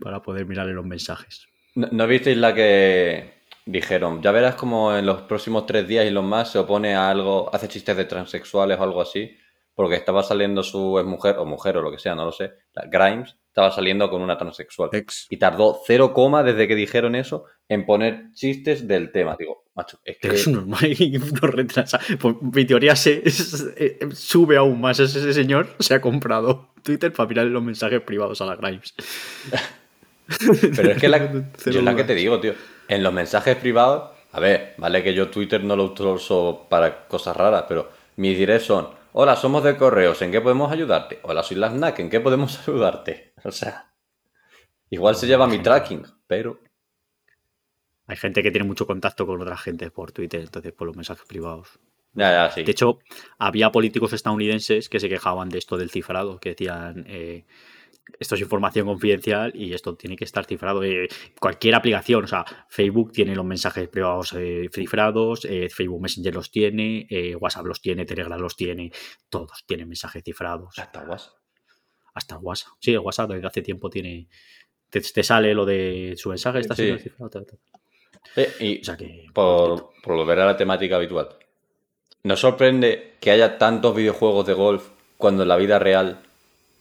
[0.00, 1.46] para poder mirarle los mensajes.
[1.74, 3.34] ¿No, no visteis la que
[3.66, 4.22] dijeron?
[4.22, 7.50] Ya verás como en los próximos tres días y los más se opone a algo,
[7.54, 9.36] hace chistes de transexuales o algo así,
[9.74, 12.86] porque estaba saliendo su mujer o mujer o lo que sea, no lo sé, la
[12.86, 14.90] Grimes, estaba saliendo con una transexual.
[14.92, 15.28] Ex.
[15.30, 19.36] Y tardó 0, coma desde que dijeron eso en poner chistes del tema.
[19.38, 20.26] Digo, macho, es que.
[20.26, 22.00] Es normal y no retrasa.
[22.20, 24.98] Pues mi teoría se, es- eh, sube aún más.
[24.98, 28.92] Ese, señor se ha comprado Twitter para mirarle los mensajes privados a la Grimes.
[30.76, 31.18] Pero es que la,
[31.56, 32.54] Cero yo es la que te digo, tío.
[32.88, 37.36] En los mensajes privados, a ver, vale que yo Twitter no lo uso para cosas
[37.36, 41.20] raras, pero mis directs son: Hola, somos de correos, ¿en qué podemos ayudarte?
[41.22, 43.33] Hola, soy la snack, ¿en qué podemos ayudarte?
[43.44, 43.92] O sea,
[44.90, 46.60] igual se lleva mi tracking, pero.
[48.06, 51.26] Hay gente que tiene mucho contacto con otra gente por Twitter, entonces por los mensajes
[51.26, 51.78] privados.
[52.12, 52.62] Ya, ya, sí.
[52.62, 52.98] De hecho,
[53.38, 57.46] había políticos estadounidenses que se quejaban de esto del cifrado, que decían, eh,
[58.18, 60.82] esto es información confidencial y esto tiene que estar cifrado.
[60.84, 61.08] Eh,
[61.40, 66.50] cualquier aplicación, o sea, Facebook tiene los mensajes privados eh, cifrados, eh, Facebook Messenger los
[66.50, 67.06] tiene,
[67.40, 68.92] WhatsApp los tiene, Telegram los tiene,
[69.28, 70.78] todos tienen mensajes cifrados.
[70.78, 71.32] Está, guas.
[72.14, 72.72] Hasta el WhatsApp.
[72.80, 74.28] Sí, el WhatsApp desde hace tiempo tiene...
[74.88, 76.94] Te, te sale lo de su mensaje, está Sí.
[78.36, 79.26] Eh, y O sea que...
[79.32, 81.28] por, por volver a la temática habitual,
[82.22, 84.88] ¿nos sorprende que haya tantos videojuegos de golf
[85.18, 86.20] cuando en la vida real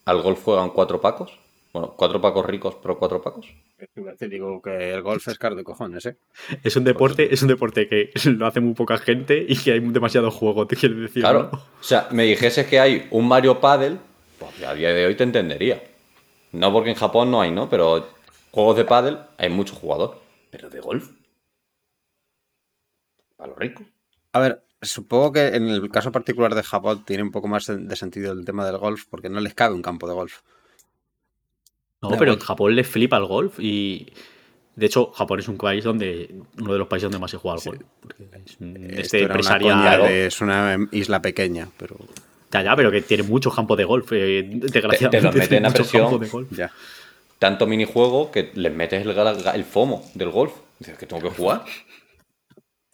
[0.06, 1.38] al golf juegan cuatro pacos?
[1.74, 3.48] Bueno, cuatro pacos ricos, pero cuatro pacos.
[4.20, 6.18] Te digo que el golf es caro de cojones, ¿eh?
[6.64, 9.80] Es un deporte, es un deporte que lo hace muy poca gente y que hay
[9.80, 11.24] demasiado juego, te quiero decir.
[11.24, 11.50] Claro.
[11.52, 11.58] ¿no?
[11.58, 13.98] O sea, me dijese que hay un Mario Paddle,
[14.40, 15.84] pues a día de hoy te entendería.
[16.52, 17.70] No porque en Japón no hay, ¿no?
[17.70, 18.08] Pero
[18.52, 20.22] juegos de paddle hay mucho jugador.
[20.52, 21.10] Pero de golf.
[23.38, 23.86] Para los ricos.
[24.34, 27.96] A ver, supongo que en el caso particular de Japón tiene un poco más de
[27.96, 30.42] sentido el tema del golf porque no les cabe un campo de golf.
[32.02, 34.12] No, pero en Japón le flipa el golf y.
[34.76, 36.34] De hecho, Japón es un país donde.
[36.60, 37.82] uno de los países donde más se juega al golf.
[38.02, 40.02] Porque es un- Esto este una empresarial.
[40.04, 41.96] de- es una isla pequeña, pero
[42.54, 44.12] Ya, ya, pero que tiene mucho campo de golf.
[44.14, 45.18] eh, desgraciadamente.
[45.18, 46.20] te los meten a presión.
[46.20, 46.52] de golf.
[46.52, 46.72] ya.
[47.40, 50.54] Tanto minijuego que les metes el, FOMO del golf.
[50.80, 51.64] Dices que tengo que jugar.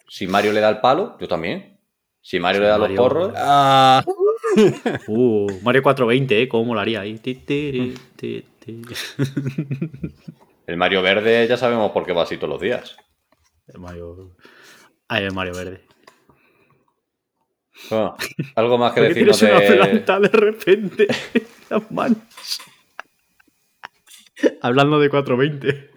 [0.08, 1.78] Si Mario le da el palo, yo también.
[2.22, 4.02] Si Mario le da Mario- los porros, Ah,
[5.06, 6.48] Uh, Mario 420, ¿eh?
[6.48, 7.20] ¿Cómo molaría ahí?
[10.66, 12.96] El Mario verde ya sabemos por qué va así todos los días.
[13.68, 14.36] El Mario.
[15.10, 15.84] El Mario Verde.
[17.88, 18.16] Bueno,
[18.56, 20.00] algo más que ¿Por qué decirnos tienes una de.
[20.00, 22.18] planta de repente en las manos?
[24.62, 25.90] Hablando de 420.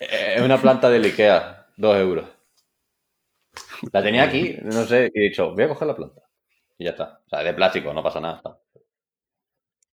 [0.00, 2.26] Eh, Es una planta del Ikea, dos euros.
[3.92, 6.22] La tenía aquí, no sé, y he dicho, voy a coger la planta.
[6.78, 7.20] Y ya está.
[7.26, 8.36] O sea, de plástico, no pasa nada.
[8.36, 8.58] está.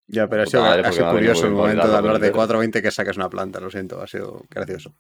[0.07, 2.33] ya, pero ha sido, madre, ha sido curioso el momento de hablar de el dedo.
[2.33, 4.93] 420 que saques una planta, lo siento, ha sido gracioso.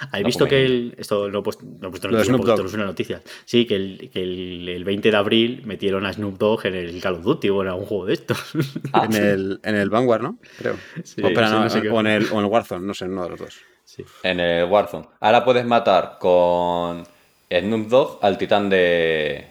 [0.00, 0.94] ¿Habéis No, visto que el.
[0.98, 3.22] Esto lo he puesto, lo he puesto en el una noticia.
[3.44, 7.00] Sí, que, el, que el, el 20 de abril metieron a Snoop Dogg en el
[7.00, 8.38] Call of Duty o en algún juego de estos.
[8.92, 10.38] Ah, En el, en el Vanguard, ¿no?
[10.58, 10.76] Creo.
[11.02, 11.88] Sí, o, espera, sí, no, no sé qué.
[11.88, 13.60] o en el, o en el Warzone, no sé, uno de los dos.
[13.84, 14.04] Sí.
[14.22, 15.08] En el Warzone.
[15.20, 17.04] Ahora puedes matar con
[17.50, 19.46] Snoop Dogg al titán de.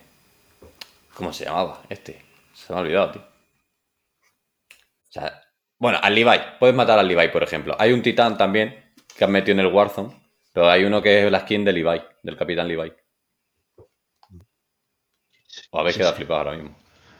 [1.13, 1.81] ¿Cómo se llamaba?
[1.89, 2.22] Este.
[2.53, 3.22] Se me ha olvidado, tío.
[3.22, 5.41] O sea,
[5.80, 6.38] bueno, al Levi.
[6.59, 7.76] Puedes matar al Levi, por ejemplo.
[7.80, 8.76] Hay un titán también
[9.17, 10.24] que han metido en el Warzone.
[10.56, 12.91] Pero hay uno que es la skin de Levi, del capitán Levi.
[15.72, 16.18] O habéis Sí, quedado sí.
[16.19, 16.76] flipados ahora mismo.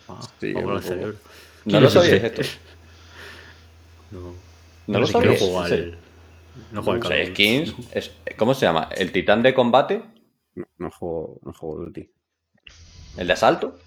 [0.08, 1.18] Ah, Sí, cerebro.
[1.66, 2.42] ¿No lo sabíais esto?
[4.12, 4.20] No,
[4.88, 5.08] ¿No lo no
[5.60, 5.70] al.
[5.70, 5.98] serio?
[6.72, 7.34] No juego al O Call sea, of Duty.
[7.34, 7.76] skins.
[7.94, 8.88] es- ¿Cómo se llama?
[8.96, 10.02] ¿El titán de combate?
[10.56, 12.10] No, no juego, no juego Duty.
[13.18, 13.78] ¿El de asalto?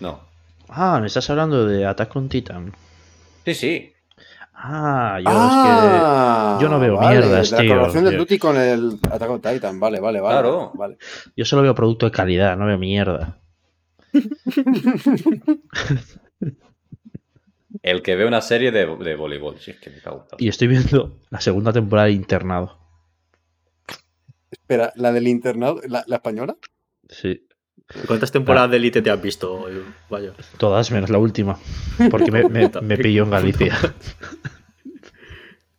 [0.00, 0.20] No.
[0.68, 2.74] Ah, me estás hablando de Attack on Titan.
[3.44, 3.92] Sí, sí.
[4.60, 6.64] Ah, yo es que.
[6.64, 7.70] yo no veo mierdas, Ah, La tío.
[7.70, 10.34] colaboración Yo- Duty con el Attack on Titan, vale, vale, vale.
[10.40, 10.72] Claro.
[10.74, 10.98] Vale.
[11.36, 13.38] Yo solo veo producto de calidad, no veo mierda.
[17.82, 19.58] El que ve una serie de, de voleibol.
[19.60, 20.44] Si es que me cago en.
[20.44, 22.78] Y estoy viendo la segunda temporada de Internado.
[24.50, 26.56] Espera, ¿la del internado, la, la española?
[27.08, 27.46] Sí.
[28.06, 29.66] ¿Cuántas temporadas de Elite te has visto?
[30.10, 30.32] Vaya.
[30.58, 31.58] Todas menos la última.
[32.10, 33.76] Porque me, me, me pilló en Galicia.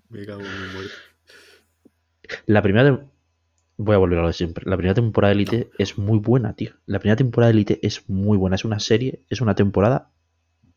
[0.09, 0.93] Me cago en mi muerte.
[2.47, 2.89] La primera.
[2.89, 3.09] tem-
[3.77, 4.65] Voy a volver a lo de siempre.
[4.67, 6.73] La primera temporada de Elite es muy buena, tío.
[6.85, 8.55] La primera temporada de Elite es muy buena.
[8.55, 10.09] Es una serie, es una temporada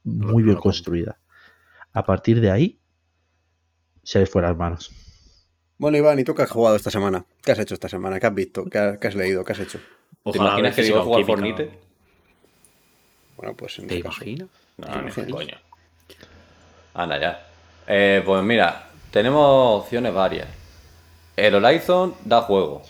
[0.04, 1.18] muy no bien construida.
[1.92, 2.78] A partir de ahí,
[4.04, 4.92] se le fue las manos.
[5.78, 7.24] Bueno, Iván, ¿y tú qué has jugado esta semana?
[7.42, 8.20] ¿Qué has hecho esta semana?
[8.20, 8.66] ¿Qué has visto?
[8.66, 9.44] ¿Qué has, qué has leído?
[9.44, 9.80] ¿Qué has hecho?
[10.24, 11.40] ¿Te Ojalá imaginas que digo jugar química.
[11.40, 11.78] Fornite?
[13.36, 14.48] Bueno, pues en ¿Te imaginas?
[14.76, 15.30] No, ¿Te ni imaginas?
[15.32, 15.56] coño.
[16.94, 17.46] Anda ya.
[17.86, 20.48] Eh, pues mira, tenemos opciones varias.
[21.36, 22.82] El Horizon da juego.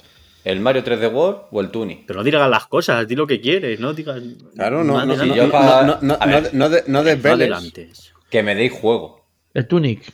[0.45, 2.03] El Mario 3D World o el Tuni.
[2.07, 4.21] Pero no digas las cosas, di lo que quieres, no digas.
[4.57, 5.37] Claro, no, no, de no, Si nada.
[5.37, 6.43] yo no, pa- no, no, a ver.
[6.53, 8.13] no, no de- no No desveles.
[8.29, 9.25] Que me deis juego.
[9.55, 10.13] El Tunic.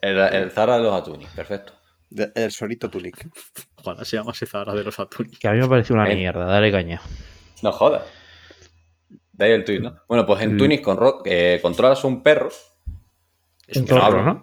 [0.00, 1.72] El, el Zara de los Atunis, perfecto.
[2.10, 3.28] De- el solito Tunic.
[3.76, 5.38] Ojalá se llamase Zara de los Atunes.
[5.38, 6.14] Que a mí me pareció una Eh.
[6.16, 7.00] mierda, dale caña.
[7.62, 8.02] No jodas.
[9.32, 9.96] De ahí el tuit, ¿no?
[10.08, 10.58] Bueno, pues en Mm.
[10.58, 12.50] Tunis con eh, controlas un perro.
[13.74, 14.42] Un que no.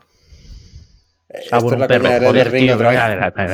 [1.29, 2.27] Esto Ah, bueno, es la un perro.
[2.27, 2.77] Joder, tío.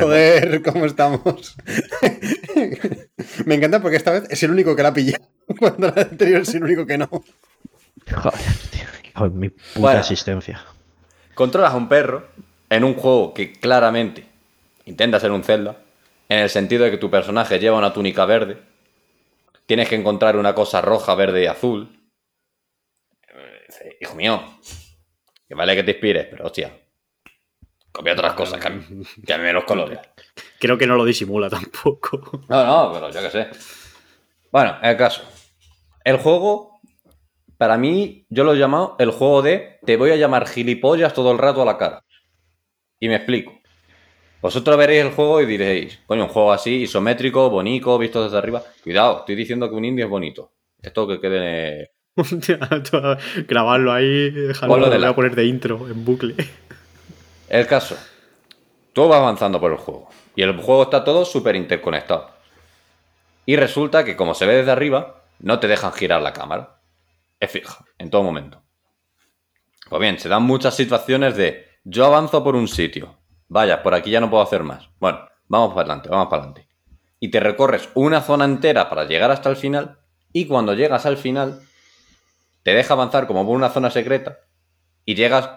[0.02, 1.56] Joder, ¿cómo estamos?
[3.45, 5.18] Me encanta porque esta vez es el único que la pilla.
[5.60, 7.07] Cuando la anterior es el único que no.
[7.07, 8.40] Joder,
[8.72, 8.81] tío.
[9.10, 9.99] hijo de mi puta Bueno.
[10.02, 10.61] asistencia.
[11.36, 12.27] Controlas a un perro
[12.69, 14.25] en un juego que claramente
[14.85, 15.77] intenta ser un Zelda,
[16.27, 18.61] en el sentido de que tu personaje lleva una túnica verde,
[19.65, 21.89] tienes que encontrar una cosa roja, verde y azul.
[23.27, 24.41] Eh, Hijo mío,
[25.47, 26.71] que vale que te inspires, pero hostia,
[27.91, 29.99] copia otras cosas, cámbiame los colores.
[30.59, 32.43] Creo que no lo disimula tampoco.
[32.47, 33.47] No, no, pero yo qué sé.
[34.51, 35.21] Bueno, el caso.
[36.03, 36.79] El juego,
[37.57, 41.31] para mí, yo lo he llamado el juego de te voy a llamar gilipollas todo
[41.31, 42.03] el rato a la cara.
[42.99, 43.59] Y me explico.
[44.41, 48.63] Vosotros veréis el juego y diréis, coño, un juego así, isométrico, bonito, visto desde arriba.
[48.84, 50.53] Cuidado, estoy diciendo que un indie es bonito.
[50.81, 51.91] Esto que quede...
[52.15, 52.59] Hostia,
[53.47, 56.35] grabarlo ahí, dejarlo, lo de voy a poner de intro, en bucle.
[57.49, 57.97] El caso.
[58.93, 60.09] Tú vas avanzando por el juego.
[60.35, 62.31] Y el juego está todo súper interconectado.
[63.45, 66.81] Y resulta que como se ve desde arriba, no te dejan girar la cámara.
[67.39, 68.63] Es fija, en todo momento.
[69.89, 73.17] Pues bien, se dan muchas situaciones de yo avanzo por un sitio.
[73.47, 74.89] Vaya, por aquí ya no puedo hacer más.
[74.99, 76.67] Bueno, vamos para adelante, vamos para adelante.
[77.19, 79.99] Y te recorres una zona entera para llegar hasta el final.
[80.31, 81.61] Y cuando llegas al final,
[82.63, 84.39] te deja avanzar como por una zona secreta.
[85.03, 85.49] Y llegas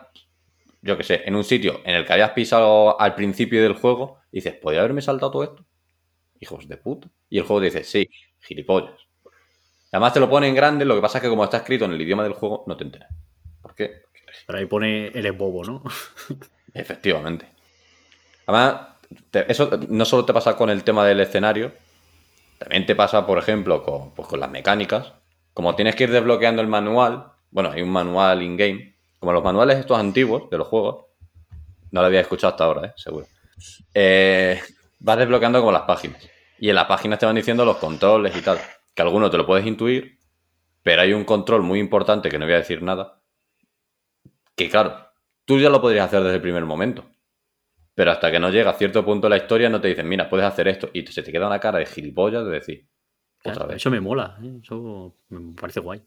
[0.82, 4.18] yo que sé, en un sitio en el que habías pisado al principio del juego,
[4.32, 5.64] y dices, ¿podría haberme saltado todo esto?
[6.40, 7.08] Hijos de puta.
[7.30, 8.08] Y el juego te dice, sí,
[8.40, 9.00] gilipollas.
[9.92, 11.92] Además te lo pone en grande, lo que pasa es que como está escrito en
[11.92, 13.10] el idioma del juego, no te enteras.
[13.60, 14.02] ¿Por qué?
[14.46, 15.82] Pero ahí pone el es bobo, ¿no?
[16.74, 17.46] Efectivamente.
[18.46, 18.88] Además,
[19.32, 21.72] eso no solo te pasa con el tema del escenario,
[22.58, 25.12] también te pasa, por ejemplo, con, pues, con las mecánicas.
[25.52, 29.78] Como tienes que ir desbloqueando el manual, bueno, hay un manual in-game, como los manuales
[29.78, 31.06] estos antiguos de los juegos,
[31.90, 32.92] no lo había escuchado hasta ahora, ¿eh?
[32.96, 33.26] seguro.
[33.92, 34.60] Eh,
[34.98, 36.28] vas desbloqueando como las páginas.
[36.58, 38.58] Y en las páginas te van diciendo los controles y tal.
[38.94, 40.18] Que algunos te lo puedes intuir,
[40.82, 43.18] pero hay un control muy importante que no voy a decir nada.
[44.56, 45.08] Que claro,
[45.44, 47.04] tú ya lo podrías hacer desde el primer momento.
[47.94, 50.28] Pero hasta que no llega a cierto punto de la historia no te dicen, mira,
[50.28, 50.88] puedes hacer esto.
[50.92, 52.88] Y se te queda una cara de gilipollas de decir,
[53.44, 53.76] otra vez.
[53.76, 54.60] Eso me mola, ¿eh?
[54.62, 56.02] eso me parece guay.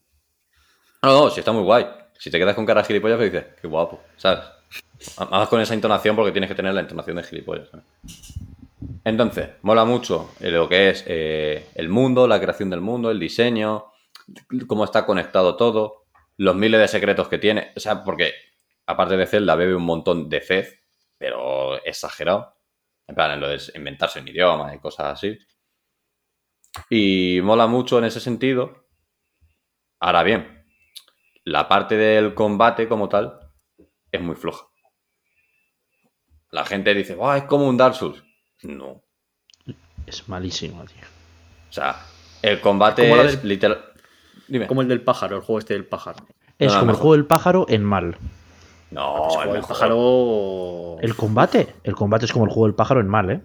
[1.04, 1.86] No, no, si está muy guay.
[2.18, 4.46] Si te quedas con cara de gilipollas, pues dices, qué guapo, ¿sabes?
[5.18, 7.70] Además con esa entonación porque tienes que tener la entonación de gilipollas.
[7.70, 7.86] ¿sabes?
[9.04, 13.86] Entonces, mola mucho lo que es eh, el mundo, la creación del mundo, el diseño,
[14.68, 16.05] cómo está conectado todo,
[16.38, 17.72] los miles de secretos que tiene.
[17.76, 18.34] O sea, porque
[18.86, 20.82] aparte de Zelda bebe un montón de fez,
[21.18, 22.56] pero exagerado.
[23.07, 25.38] En plan, en lo de inventarse un idioma y cosas así.
[26.90, 28.88] Y mola mucho en ese sentido.
[29.99, 30.66] Ahora bien,
[31.45, 33.40] la parte del combate como tal
[34.12, 34.66] es muy floja.
[36.52, 38.24] La gente dice, "Buah, es como un Dark Souls.
[38.64, 39.03] No.
[40.06, 41.03] Es malísimo, tío.
[41.70, 41.99] O sea,
[42.41, 43.94] el combate es del- literal.
[44.48, 44.68] Dime.
[44.68, 46.26] Como el del pájaro, el juego este del pájaro.
[46.60, 48.18] Es no, como el juego del pájaro en mal.
[48.92, 49.68] No, Ese el juego del mejor.
[49.76, 50.98] pájaro.
[51.02, 53.42] El combate, el combate es como el juego del pájaro en mal, ¿eh?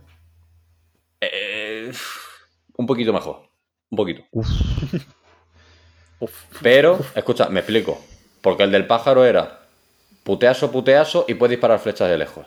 [1.21, 1.93] Eh,
[2.77, 3.43] un poquito mejor.
[3.91, 4.23] Un poquito.
[4.31, 4.49] Uf,
[6.21, 6.45] Uf.
[6.63, 8.01] Pero, escucha, me explico.
[8.43, 9.61] Porque el del pájaro era
[10.23, 12.47] puteaso, puteaso y puedes disparar flechas de lejos.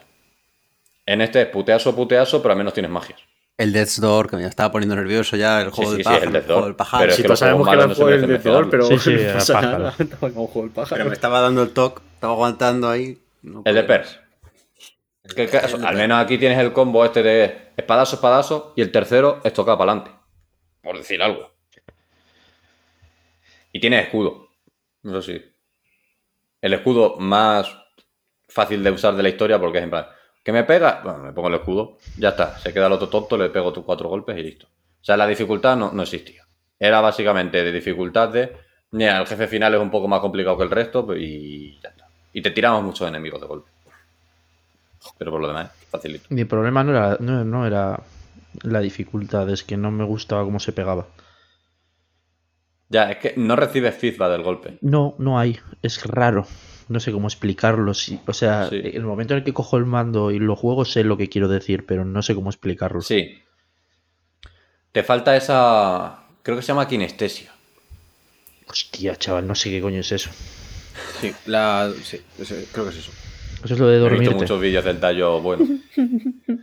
[1.06, 3.16] En este es puteaso, puteaso, pero al menos tienes magia.
[3.58, 6.22] El Death's Door, que me estaba poniendo nervioso ya, el juego sí, del sí, pájaro,
[6.24, 6.70] el el, Death's juego Door.
[6.70, 7.02] del pájaro.
[7.02, 8.86] Pero es Sí, que todos sabemos que era el se juego del merecen vencedor, pero
[8.88, 9.78] Sí, sí, no pasa pájaro.
[9.80, 9.92] nada.
[10.20, 10.96] Juego del pájaro.
[10.98, 13.18] Pero me estaba dando el toque, estaba aguantando ahí.
[13.44, 13.84] no El de.
[13.84, 14.20] Pers.
[15.36, 19.40] Que caso, al menos aquí tienes el combo este de espadazo, espadazo y el tercero
[19.44, 20.12] es tocar para adelante.
[20.82, 21.50] Por decir algo.
[23.72, 24.50] Y tiene escudo.
[25.04, 25.42] Eso sí.
[26.62, 27.74] El escudo más
[28.50, 30.08] fácil de usar de la historia porque es en plan,
[30.44, 31.02] ¿que me pega?
[31.03, 32.57] Bueno, me pongo el escudo, ya está.
[32.60, 34.68] Se queda el otro tonto, le pego tus cuatro golpes y listo.
[34.68, 36.44] O sea, la dificultad no, no existía.
[36.80, 38.56] Era básicamente de dificultad de,
[38.91, 41.90] mira, el jefe final es un poco más complicado que el resto pues, y ya
[41.90, 42.07] está.
[42.34, 43.70] Y te tiramos muchos enemigos de golpe.
[45.18, 46.26] Pero por lo demás, facilito.
[46.30, 47.99] Mi problema no era, no, no era
[48.61, 51.07] la dificultad, es que no me gustaba cómo se pegaba.
[52.90, 54.78] Ya, es que no recibes feedback del golpe.
[54.82, 56.45] No, no hay, es raro.
[56.89, 57.93] No sé cómo explicarlo.
[57.93, 58.19] sí.
[58.27, 58.81] O sea, Sí.
[58.84, 61.47] el momento en el que cojo el mando y lo juego sé lo que quiero
[61.47, 63.01] decir, pero no sé cómo explicarlo.
[63.01, 63.41] Sí.
[64.91, 66.23] Te falta esa.
[66.43, 67.51] Creo que se llama kinestesia.
[68.68, 70.30] Hostia, chaval, no sé qué coño es eso.
[71.22, 72.22] Sí, la, sí,
[72.72, 73.11] creo que es eso.
[73.64, 75.65] Eso es lo de He visto muchos vídeos del tallo bueno.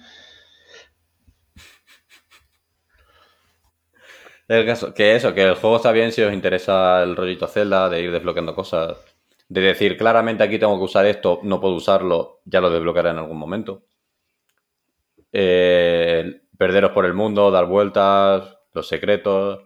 [4.48, 7.88] El caso, que eso, que el juego está bien si os interesa el rollito Zelda,
[7.88, 8.97] de ir desbloqueando cosas,
[9.51, 13.18] de decir claramente aquí tengo que usar esto, no puedo usarlo, ya lo desbloquearé en
[13.18, 13.82] algún momento.
[15.32, 19.60] Eh, perderos por el mundo, dar vueltas, los secretos.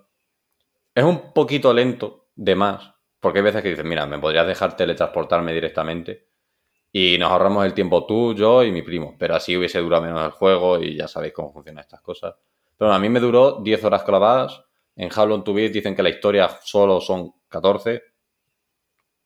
[0.95, 4.75] Es un poquito lento, de más, porque hay veces que dices, mira, me podrías dejar
[4.75, 6.29] teletransportarme directamente
[6.91, 9.17] y nos ahorramos el tiempo tú, yo y mi primo.
[9.19, 12.37] Pero así hubiese durado menos el juego y ya sabéis cómo funcionan estas cosas.
[12.79, 14.65] Pero a mí me duró 10 horas clavadas.
[14.97, 18.03] En Long to Beat dicen que la historia solo son 14.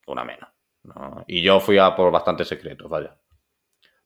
[0.07, 0.48] Una menos.
[0.83, 1.23] ¿No?
[1.27, 3.15] Y yo fui a por bastantes secretos, vaya.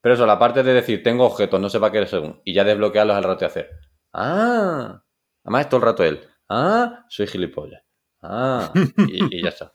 [0.01, 2.53] Pero eso, la parte de decir, tengo objetos, no sé para qué es según, y
[2.53, 3.69] ya desbloquearlos al rato de hacer.
[4.13, 5.01] Ah,
[5.43, 6.19] además es todo el rato él.
[6.49, 7.81] Ah, soy gilipollas.
[8.21, 8.71] Ah,
[9.07, 9.73] y, y ya está.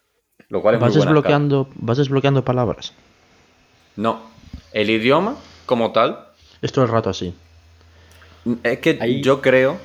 [0.48, 1.12] Lo cual es Vas muy buena.
[1.12, 2.94] desbloqueando, vas desbloqueando palabras.
[3.96, 4.20] No.
[4.72, 6.26] El idioma, como tal,
[6.62, 7.34] Es todo el rato así.
[8.62, 9.78] es que Ahí- yo creo.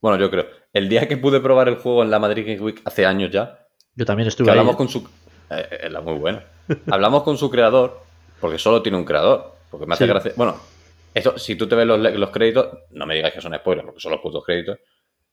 [0.00, 0.46] Bueno, yo creo.
[0.72, 3.60] El día que pude probar el juego en la Madrid Games Week hace años ya,
[3.94, 4.58] Yo también que estuve ahí.
[4.58, 5.08] hablamos con su.
[5.50, 6.44] Eh, eh, la muy buena.
[6.90, 8.00] hablamos con su creador,
[8.40, 9.52] porque solo tiene un creador.
[9.70, 10.08] Porque me hace Sí.
[10.10, 10.32] gracia.
[10.36, 10.56] Bueno,
[11.12, 14.00] esto, si tú te ves los, los créditos, no me digas que son spoilers, porque
[14.00, 14.78] son los putos créditos.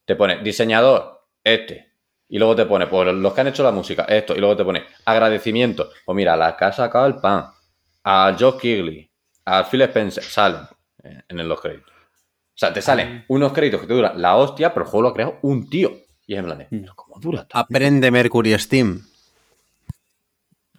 [0.06, 1.92] Te pone diseñador, este.
[2.28, 4.34] Y luego te pone, pues los que han hecho la música, esto.
[4.36, 5.90] Y luego te pone agradecimiento.
[6.06, 7.46] Pues mira, la ha sacado el pan.
[8.04, 9.12] A Joe Kigley.
[9.46, 10.24] A Phil Spencer.
[10.24, 10.62] Salen
[11.04, 11.92] eh, en los créditos.
[11.92, 15.10] O sea, te salen unos créditos que te duran la hostia, pero el juego lo
[15.10, 15.92] ha creado un tío.
[16.26, 17.46] Y es en plan de, ¿pero ¿cómo dura?
[17.54, 19.02] Aprende Mercury Steam.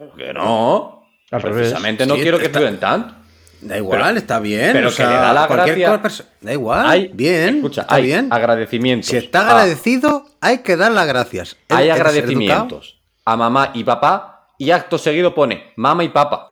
[0.03, 1.07] Pero que no.
[1.31, 1.57] Al revés.
[1.59, 3.15] Precisamente no Sí, quiero que está- tanto.
[3.61, 4.73] Da igual, está bien.
[4.73, 7.57] pero o que sea, le da la cualquier gracia- Da igual, Hay, bien.
[7.57, 8.29] escucha, está hay bien.
[8.33, 9.09] agradecimientos.
[9.09, 11.57] Si está a- agradecido, hay que dar las gracias.
[11.69, 16.51] hay ¿Eres agradecimientos a mamá y papá y acto seguido pone mamá y papá.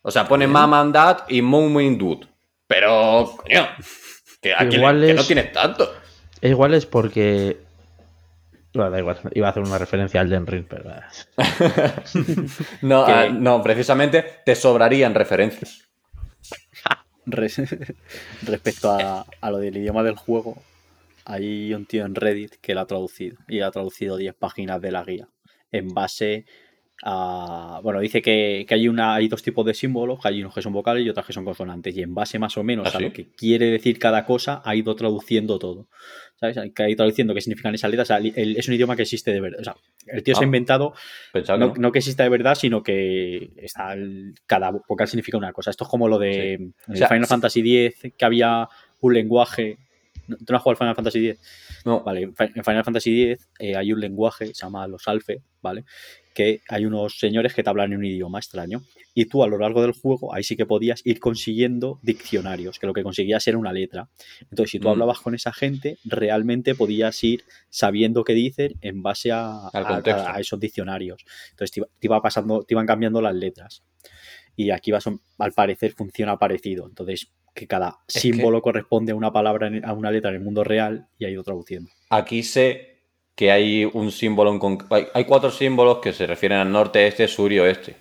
[0.00, 2.26] O sea, pone mama and dad y mom and dude.
[2.66, 3.68] Pero, coño,
[4.40, 5.92] que, aquí Igual que no es- tienes tanto.
[6.40, 7.58] Igual es porque.
[8.74, 9.18] Bueno, da igual.
[9.32, 10.90] Iba a hacer una referencia al Den Ring, pero.
[10.90, 11.00] eh.
[12.82, 15.88] No, Que- ah, no, precisamente te sobrarían referencias.
[17.26, 17.60] Res-
[18.42, 20.62] Respecto a, a lo del idioma del juego,
[21.24, 24.90] hay un tío en Reddit que lo ha traducido y ha traducido 10 páginas de
[24.92, 25.28] la guía
[25.72, 26.46] en base
[27.02, 27.80] a.
[27.82, 30.62] Bueno, dice que, que hay, una, hay dos tipos de símbolos, que hay unos que
[30.62, 32.98] son vocales y otros que son consonantes, y en base más o menos ¿Ah, a
[32.98, 33.04] sí?
[33.04, 35.88] lo que quiere decir cada cosa, ha ido traduciendo todo.
[36.40, 36.56] ¿Sabes?
[36.72, 38.06] Que ha ido traduciendo qué significan esas letras.
[38.10, 39.60] O sea, el- es un idioma que existe de verdad.
[39.60, 39.76] O sea,
[40.06, 40.42] el tío se Ah.
[40.42, 40.94] ha inventado
[41.32, 41.80] Pensaba que no, no.
[41.80, 45.70] no que exista de verdad, sino que está el- cada vocal significa una cosa.
[45.70, 47.28] Esto es como lo de O sea, Final sí.
[47.30, 48.68] Fantasy X, que había
[49.00, 49.78] un lenguaje.
[50.28, 51.40] ¿no- ¿Tú no has jugado al Final Fantasy X?
[51.84, 52.04] No.
[52.04, 52.34] Vale, en
[52.64, 55.84] Final Fantasy X eh, hay un lenguaje, se llama los alfe, ¿vale?
[56.38, 58.82] Que hay unos señores que te hablan en un idioma extraño.
[59.12, 62.86] Y tú a lo largo del juego, ahí sí que podías ir consiguiendo diccionarios, que
[62.86, 64.08] lo que conseguías era una letra.
[64.42, 64.90] Entonces, si tú Mm.
[64.92, 69.68] hablabas con esa gente, realmente podías ir sabiendo qué dicen en base a,
[70.38, 71.24] esos diccionarios.
[71.50, 73.82] Entonces te iba, te iba pasando, te iban cambiando las letras.
[74.54, 75.06] Y aquí vas,
[75.38, 76.86] al parecer funciona parecido.
[76.86, 80.62] Entonces, que cada Es símbolo corresponde a una palabra, a una letra en el mundo
[80.62, 81.90] real y ha ido traduciendo.
[82.10, 82.97] Aquí sé
[83.38, 87.28] que hay un símbolo en conc- hay, cuatro símbolos que se refieren al norte, este,
[87.28, 87.94] sur y oeste.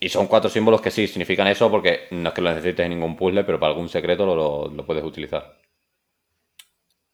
[0.00, 2.90] Y son cuatro símbolos que sí significan eso porque no es que lo necesites en
[2.90, 5.56] ningún puzzle, pero para algún secreto lo, lo- lo puedes utilizar.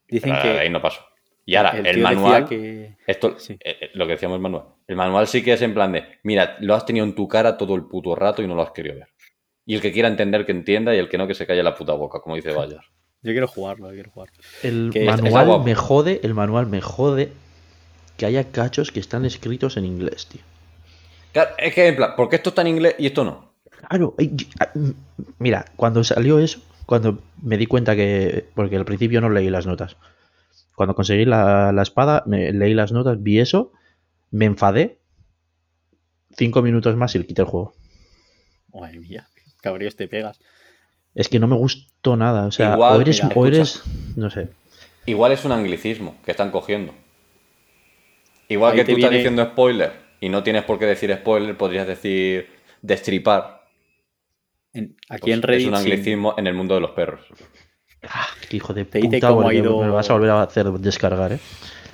[0.08, 1.02] Dicen Pero que ahí no paso.
[1.46, 2.48] Y ahora, el manual.
[2.48, 3.52] que Esto, Sí.
[3.60, 4.64] eh, eh, lo que decíamos el manual.
[4.88, 7.56] El manual sí que es en plan de, mira, lo has tenido en tu cara
[7.56, 9.08] todo el puto rato y no lo has querido ver.
[9.66, 11.76] Y el que quiera entender que entienda y el que no que se calle la
[11.76, 12.82] puta boca, como dice Bayar.
[13.22, 14.34] Yo quiero jugarlo, yo quiero jugarlo.
[14.62, 17.32] El Que es- está manual me jode, el manual me jode
[18.16, 20.42] que haya cachos que están escritos en inglés, tío.
[21.32, 23.52] Claro, es que en plan, ¿por qué esto está en inglés y esto no?
[23.88, 24.14] Claro,
[24.60, 24.68] ah,
[25.38, 28.46] mira, cuando salió eso, cuando me di cuenta que.
[28.54, 29.96] Porque al principio no leí las notas.
[30.74, 33.72] Cuando conseguí la, la espada, me, leí las notas, vi eso,
[34.30, 34.98] me enfadé.
[36.36, 37.74] Cinco minutos más y quité el juego.
[38.72, 39.28] Madre mía,
[39.60, 40.38] cabríos te pegas.
[41.14, 42.46] Es que no me gustó nada.
[42.46, 43.22] O sea, Igual, o eres.
[43.22, 43.82] mira, o eres
[44.16, 44.48] no sé.
[45.06, 46.94] Igual es un anglicismo que están cogiendo.
[48.48, 51.56] Igual Ahí que te tú estás diciendo spoiler y no tienes por qué decir spoiler,
[51.56, 52.48] podrías decir
[52.82, 53.66] destripar.
[54.72, 57.20] En- aquí Pues en Reddit es un sí, anglicismo en el mundo de los perros.
[58.08, 60.42] Ah, qué hijo de Te puta, cómo ha ido- me lo vas a volver a
[60.42, 61.38] hacer descargar, eh.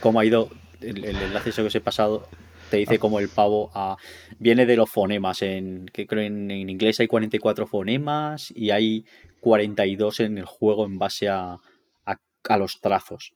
[0.00, 2.28] cómo ha ido el, el enlace ese que os he pasado
[2.70, 3.96] te dice como el pavo a-
[4.38, 9.04] viene de los fonemas en que creo en, en inglés hay 44 fonemas y hay
[9.40, 11.58] 42 en el juego en base a,
[12.04, 13.32] a- a los trazos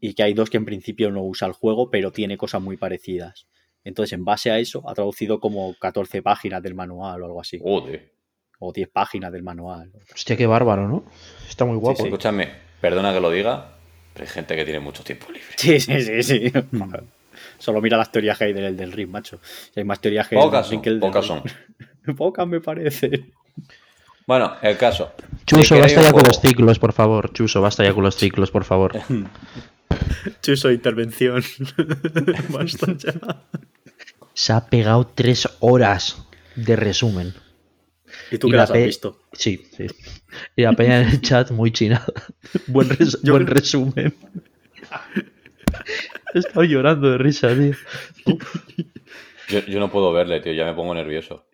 [0.00, 2.76] y que hay dos que en principio no usa el juego pero tiene cosas muy
[2.76, 3.46] parecidas
[3.84, 7.58] Entonces, en base a eso, ha traducido como 14 páginas del manual o algo así.
[7.62, 8.12] Joder.
[8.58, 9.92] O 10 páginas del manual.
[10.14, 11.04] Hostia, qué bárbaro, ¿no?
[11.46, 12.02] Está muy guapo.
[12.04, 12.48] Escúchame,
[12.80, 13.76] perdona que lo diga,
[14.14, 15.52] pero hay gente que tiene mucho tiempo libre.
[15.58, 16.52] Sí, sí, sí, sí.
[17.58, 19.40] Solo mira las teorías que hay del del Ring, macho.
[19.72, 21.42] Si hay más teorías que Pocas son, que el pocas son.
[22.16, 23.32] Pocas me parece.
[24.26, 25.12] Bueno, el caso.
[25.46, 27.32] Chuso, basta ya con los ciclos, por favor.
[27.32, 28.92] Chuso, basta ya con los ciclos, por favor.
[30.42, 31.42] Chuso, intervención.
[32.48, 33.12] Basta ya.
[34.32, 36.26] Se ha pegado tres horas
[36.56, 37.34] de resumen.
[38.30, 39.20] ¿Y tú Y qué la las has visto?
[39.32, 39.86] Sí, sí.
[40.56, 42.06] Y la peña en el chat muy chinada.
[42.66, 44.14] Buen, res- Yo buen creo- resumen.
[46.34, 47.74] He estado llorando de risa, tío.
[49.48, 51.46] Yo, yo no puedo verle, tío, ya me pongo nervioso.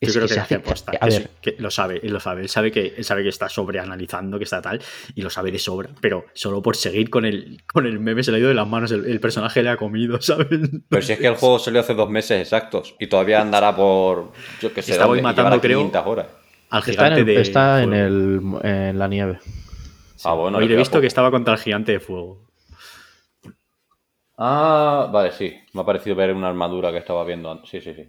[0.00, 0.92] Yo Es creo que que, se hace aposta.
[1.00, 2.42] A que ver, sí, que lo sabe, él lo sabe.
[2.42, 4.80] Él sabe que, él sabe que está sobreanalizando, que está tal,
[5.14, 5.90] y lo sabe de sobra.
[6.00, 8.66] Pero solo por seguir con el, con el meme se le ha ido de las
[8.66, 8.90] manos.
[8.90, 10.48] El, el personaje le ha comido, ¿sabes?
[10.88, 14.32] Pero si es que el juego salió hace dos meses exactos y todavía andará por.
[14.60, 16.26] Yo que sé, Estaba dónde, matando, creo, 500 horas.
[16.70, 17.40] Al está, gigante en, el- de.
[17.42, 19.38] está en, el, en la nieve.
[20.24, 20.58] Ah, bueno.
[20.58, 22.40] Hoy he visto que estaba contra el gigante de fuego.
[24.44, 25.54] Ah, vale, sí.
[25.72, 27.70] Me ha parecido ver una armadura que estaba viendo antes.
[27.70, 28.08] Sí, sí, sí.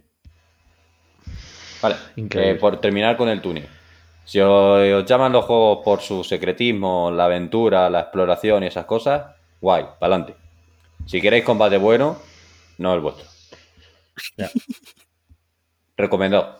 [1.80, 1.96] Vale.
[2.16, 2.52] Increíble.
[2.52, 3.66] eh, por terminar con el tuning.
[4.24, 8.86] Si os, os llaman los juegos por su secretismo, la aventura, la exploración y esas
[8.86, 10.34] cosas, guay, pa'lante.
[11.06, 12.16] Si queréis combate bueno,
[12.78, 13.26] no es el vuestro.
[15.96, 16.58] Recomendado.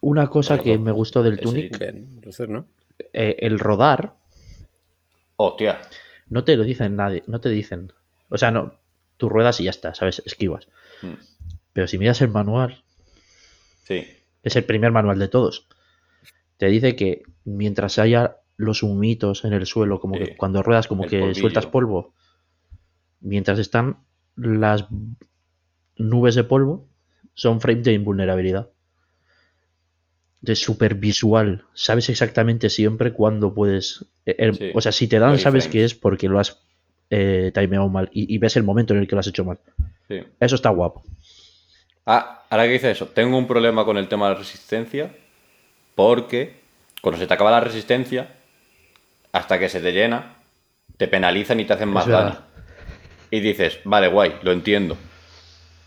[0.00, 0.84] Una cosa que Perdón.
[0.84, 1.78] me gustó del Sí, Tunic,
[2.48, 2.66] ¿no?
[3.12, 4.14] eh, el rodar,
[5.36, 5.80] Hostia.
[6.28, 7.92] no te lo dicen nadie, no te dicen.
[8.28, 8.74] O sea, no,
[9.16, 10.22] tú ruedas y ya está, ¿sabes?
[10.26, 10.68] Esquivas.
[11.02, 11.14] Mm,
[11.72, 12.84] Pero si miras el manual,
[13.84, 14.06] Sí.
[14.42, 15.66] es el primer manual de todos.
[16.56, 21.04] Te dice que mientras haya los humitos en el suelo, como que cuando ruedas, como
[21.04, 21.40] El que polvillo.
[21.40, 22.14] sueltas polvo,
[23.20, 23.98] mientras están
[24.36, 24.86] las
[25.96, 26.88] nubes de polvo,
[27.34, 28.70] son frame de invulnerabilidad.
[30.42, 31.64] Es súper visual.
[31.72, 34.04] Sabes exactamente siempre cuándo puedes.
[34.26, 34.70] eh, el- Sí.
[34.74, 36.63] O sea, si te dan, sabes que es porque lo has
[37.14, 39.58] eh, timeado mal y, y ves el momento en el que lo has hecho mal.
[40.08, 40.20] sí.
[40.40, 41.04] Eso está guapo.
[42.06, 45.14] Ah, ahora que dice eso, tengo un problema con el tema de la resistencia
[45.94, 46.60] porque
[47.00, 48.34] cuando se te acaba la resistencia,
[49.32, 50.36] hasta que se te llena,
[50.96, 52.36] te penalizan y te hacen más daño.
[53.30, 54.96] Y dices, vale, guay, lo entiendo.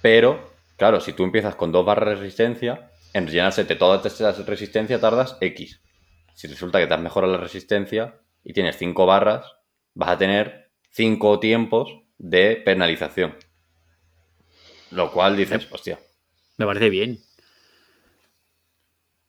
[0.01, 4.99] Pero, claro, si tú empiezas con dos barras de resistencia, en rellenarse toda esa resistencia
[4.99, 5.81] tardas X.
[6.33, 9.45] Si resulta que te has mejorado la resistencia y tienes cinco barras,
[9.95, 10.66] vas a tener
[10.97, 13.35] cinco tiempos de penalización.
[14.89, 15.99] Lo cual dices, hostia,
[16.57, 17.19] Me parece bien.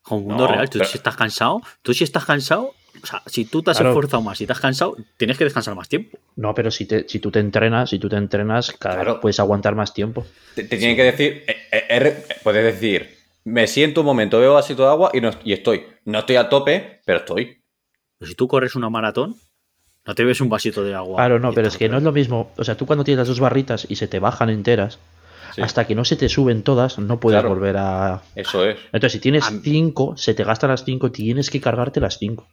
[0.01, 3.23] Con mundo No, real, tú pero- si estás cansado, tú si estás cansado, o sea,
[3.27, 3.91] si tú te has Claro.
[3.91, 6.19] esforzado más, si te has cansado, tienes que descansar más tiempo.
[6.37, 9.21] No, pero si, te, si tú te entrenas, si tú te entrenas, cada vez Claro.
[9.21, 10.25] puedes aguantar más tiempo.
[10.55, 13.15] Te, te tienen que decir, eh, eh, eh, puedes decir,
[13.45, 15.85] me siento un momento, veo vasito de agua y, no, y estoy.
[16.07, 17.63] No estoy a tope, pero estoy.
[18.19, 19.37] Pero si tú corres una maratón,
[20.09, 21.17] no te ves un vasito de agua.
[21.19, 22.51] Claro, no, pero es que no es lo mismo.
[22.57, 24.99] O sea, tú cuando tienes las dos barritas y se te bajan enteras,
[25.55, 27.55] Sí, hasta que no se te suben todas, no puedes Claro.
[27.55, 28.23] volver a.
[28.35, 28.77] Eso es.
[28.87, 32.47] Entonces, si tienes Am- cinco, se te gastan las cinco, tienes que cargarte las cinco.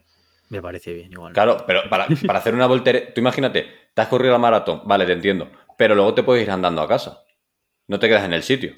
[0.49, 1.33] Me parece bien, igual.
[1.33, 5.05] Claro, pero para, para hacer una voltereta, tú imagínate, te has corrido la maratón, vale,
[5.05, 7.21] te entiendo, pero luego te puedes ir andando a casa.
[7.87, 8.73] No te quedas en el sitio.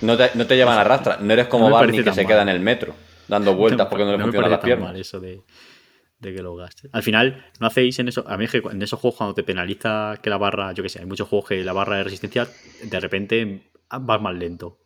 [0.00, 1.18] No te, no te llevan a rastra.
[1.20, 2.26] No eres como No Barney que se mal.
[2.32, 2.94] queda en el metro,
[3.28, 4.88] dando vueltas porque no le funcionan las piernas.
[4.90, 5.40] mal eso de,
[6.24, 6.90] de que lo gastes.
[6.92, 8.24] Al final, no hacéis en eso.
[8.26, 10.88] A mí es que en esos juegos, cuando te penaliza que la barra, yo que
[10.88, 12.48] sé, hay muchos juegos que la barra de resistencia
[12.82, 13.62] de repente
[14.00, 14.78] vas más lento.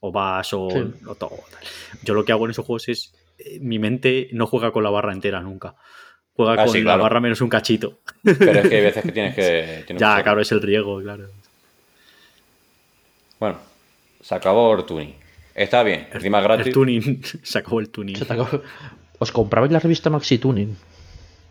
[0.00, 0.78] O vas o, Sí.
[1.06, 1.30] o todo.
[1.50, 1.60] tal.
[2.02, 3.14] Yo lo que hago en esos juegos es.
[3.38, 5.74] eh, Mi mente no juega con la barra entera nunca.
[6.32, 8.00] Juega Ah, con sí, la barra menos un cachito.
[8.22, 9.82] Pero es que hay veces que tienes que.
[9.86, 11.28] tienes Ya, que- claro, es el riego, claro.
[13.38, 13.58] Bueno,
[14.20, 15.14] se acabó el tuning.
[15.54, 16.72] Está bien, encima El gratis.
[16.72, 17.22] tuning.
[17.42, 18.16] Se acabó el tuning.
[18.16, 18.62] Se acabó-
[19.20, 20.74] ¿Os comprabais la revista Maxi Tuning?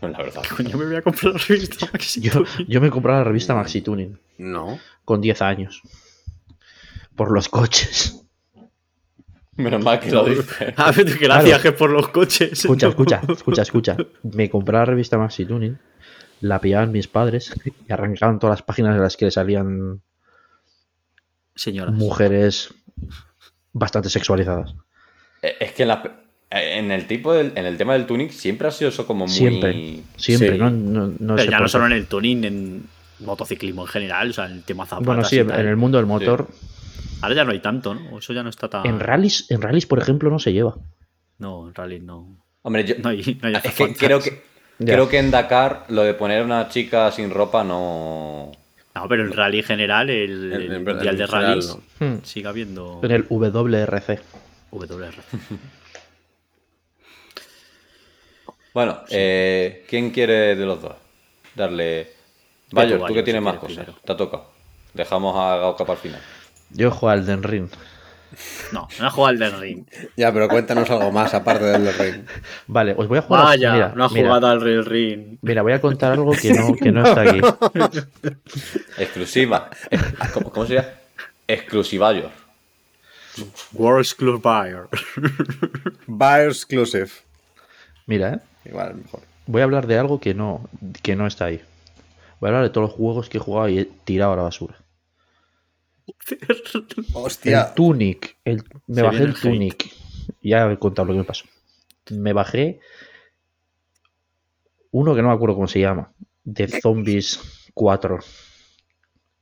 [0.01, 0.43] La verdad.
[0.55, 2.67] Coño, me voy a comprar la revista Maxi Yo, Tuning.
[2.67, 4.79] yo me compraba la revista Maxi Tuning No.
[5.05, 5.81] con 10 años.
[7.15, 8.15] Por los coches.
[9.55, 10.47] Menos mal que lo dices.
[10.77, 12.51] Ah, gracias que por los coches.
[12.53, 12.91] Escucha, No.
[12.91, 13.97] escucha, escucha, escucha.
[14.23, 15.77] Me compraba la revista Maxi Tuning,
[16.41, 20.01] la pillaban mis padres y arrancaban todas las páginas en las que salían
[21.55, 21.93] Señoras.
[21.93, 22.73] mujeres
[23.73, 24.73] bastante sexualizadas.
[25.41, 26.21] Eh, Es que en, la-
[26.51, 29.35] en el tipo del- en el tema del tuning siempre ha sido eso como muy.
[29.35, 30.57] Siempre, siempre, Sí.
[30.57, 32.83] no, no, no Pero sé ya no solo en el tuning, en
[33.19, 35.05] motociclismo en general, o sea, en el tema zapatas.
[35.05, 35.59] Bueno, sí, en, tal.
[35.59, 36.47] en el mundo del motor,
[37.21, 38.17] Ahora ya no hay tanto, ¿no?
[38.19, 38.85] Eso ya no está tan.
[38.85, 40.75] en rallies, en rallies, por ejemplo, no se lleva.
[41.37, 42.37] No, en rally no.
[42.61, 42.95] Hombre, yo.
[43.03, 44.41] No hay, no hay es que creo que.
[44.79, 44.93] Ya.
[44.93, 48.51] Creo que en Dakar lo de poner a una chica sin ropa no.
[48.95, 52.07] No, pero el rally general, el, En- el en- mundial en de rallies, no.
[52.07, 52.19] Hmm.
[52.23, 54.19] sigue habiendo En el WRC.
[54.71, 55.15] WR.
[58.73, 60.95] Bueno, eh, ¿quién quiere de los dos?
[61.55, 62.11] Darle.
[62.71, 63.77] Bayor, tú que si tienes más cosas.
[63.77, 63.95] primero.
[64.05, 64.51] Te ha tocado.
[64.93, 66.21] Dejamos a Gauca para el final.
[66.71, 67.69] Yo juego al Den Ring.
[68.71, 69.85] No, no ha jugado al del ring.
[70.15, 72.25] Ya, pero cuéntanos algo más aparte del del Ring.
[72.67, 73.41] Vale, os voy a jugar.
[73.41, 75.39] a- Vaya, mira, no ha mira, jugado al Real Ring.
[75.41, 77.41] Mira, voy a contar algo que no, que no está aquí.
[78.99, 79.69] Exclusiva.
[79.89, 79.97] Eh,
[80.33, 80.87] ¿Cómo, cómo se llama?
[81.47, 82.29] Exclusivayor.
[83.73, 84.87] World Club Buyer.
[86.05, 87.09] Buy exclusive.
[88.05, 88.39] Mira, ¿eh?
[88.65, 89.21] Igual, mejor.
[89.47, 90.69] voy a hablar de algo que no,
[91.01, 91.61] que no está ahí.
[92.39, 94.43] Voy a hablar de todos los juegos que he jugado y he tirado a la
[94.43, 94.75] basura.
[97.13, 97.61] Hostia.
[97.69, 98.37] El Tunic.
[98.45, 99.33] El, me Se bajé el.
[99.35, 99.91] Tunic.
[100.41, 101.45] Ya he contado lo que me pasó.
[102.11, 102.79] Me bajé
[104.91, 106.11] uno que no me acuerdo cómo se llama.
[106.43, 108.19] De Zombies 4.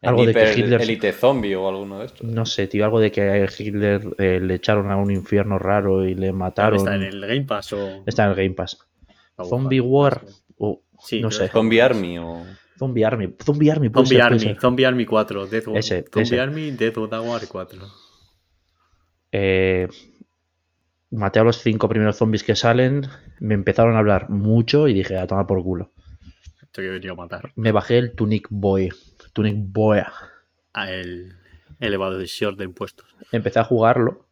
[0.02, 2.28] Algo de que Hitler- Elite Zombie o alguno de estos.
[2.28, 6.06] No sé, tío, algo de que a Hitler eh, le echaron a un infierno raro
[6.06, 6.78] y le mataron.
[6.78, 8.04] ¿Está en el Game Pass o...?
[8.06, 8.78] Está en el Game Pass.
[9.46, 9.80] Zombie.
[9.80, 10.26] War.
[10.58, 11.48] o- Sí, no sé.
[11.50, 12.44] Zombie Army o.
[12.80, 13.36] Zombie Army.
[13.44, 13.90] Zombie Army.
[13.90, 14.60] puede Zombie ser, puede Army, ser.
[14.60, 15.68] Zombie Army 4, Death.
[15.76, 16.40] Ese, Zombie ese.
[16.40, 17.82] Army, Death War 4.
[19.32, 19.88] Eh,
[21.12, 23.08] maté a los cinco primeros zombies que salen.
[23.40, 25.92] Me empezaron a hablar mucho y dije, a tomar por culo.
[26.62, 27.52] Esto que he venido a matar.
[27.56, 28.90] Me bajé el Tunic Boy.
[29.34, 30.02] Tunic Boy.
[30.74, 31.34] A el
[31.80, 33.08] elevado de short de impuestos.
[33.32, 34.26] Empecé a jugarlo.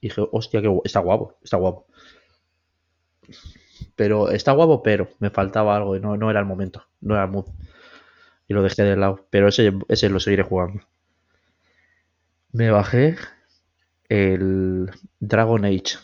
[0.00, 1.86] Y dije, hostia, que está guapo, está guapo.
[3.98, 6.86] Pero está guapo, pero me faltaba algo y no, no era el momento.
[7.00, 7.46] No era el mood.
[8.46, 9.26] Y lo dejé de lado.
[9.28, 10.82] Pero ese, ese lo seguiré jugando.
[12.52, 13.16] Me bajé
[14.08, 14.88] el
[15.18, 15.98] Dragon Age.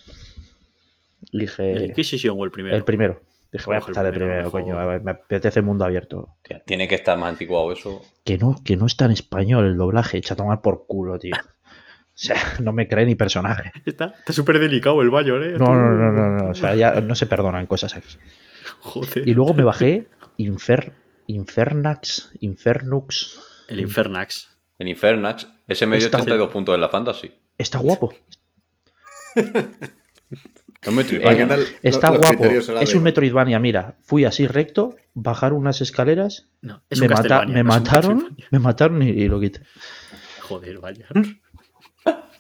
[1.33, 1.71] Dije.
[1.71, 2.75] ¿El Inquisition o el primero?
[2.75, 3.21] El primero.
[3.53, 4.77] Dije, voy a empezar el primero, coño.
[4.77, 6.35] a ver, Me apetece mundo abierto.
[6.67, 8.03] Tiene que estar más anticuado eso.
[8.25, 10.19] Que no, que no está en español el doblaje.
[10.19, 11.37] Echa a tomar por culo, tío.
[12.15, 13.73] O sea, no me cree ni personaje.
[13.85, 15.57] Está está súper delicado el Bayor, ¿eh?
[15.59, 16.51] No, no, no, no, no.
[16.51, 18.09] O sea, ya no se perdonan cosas aquí.
[18.81, 19.27] Joder.
[19.29, 20.93] Y luego me bajé Infer,
[21.27, 23.41] Infernax, Infernux.
[23.69, 24.51] El Infernax.
[24.79, 27.33] En Infernax, ese me dio Está- 32 puntos en la Fantasy.
[27.59, 28.13] Está guapo.
[30.87, 31.65] No me tripa, Eh, ¿qué tal?
[31.83, 32.45] está los guapo.
[32.45, 33.59] Es un Metroidvania.
[33.59, 37.71] Mira, fui así recto, bajar unas escaleras, No, es me, un mata- Castlevania, me no
[37.71, 39.61] es un mataron, me mataron y, y lo quité.
[40.43, 41.07] Joder, vaya.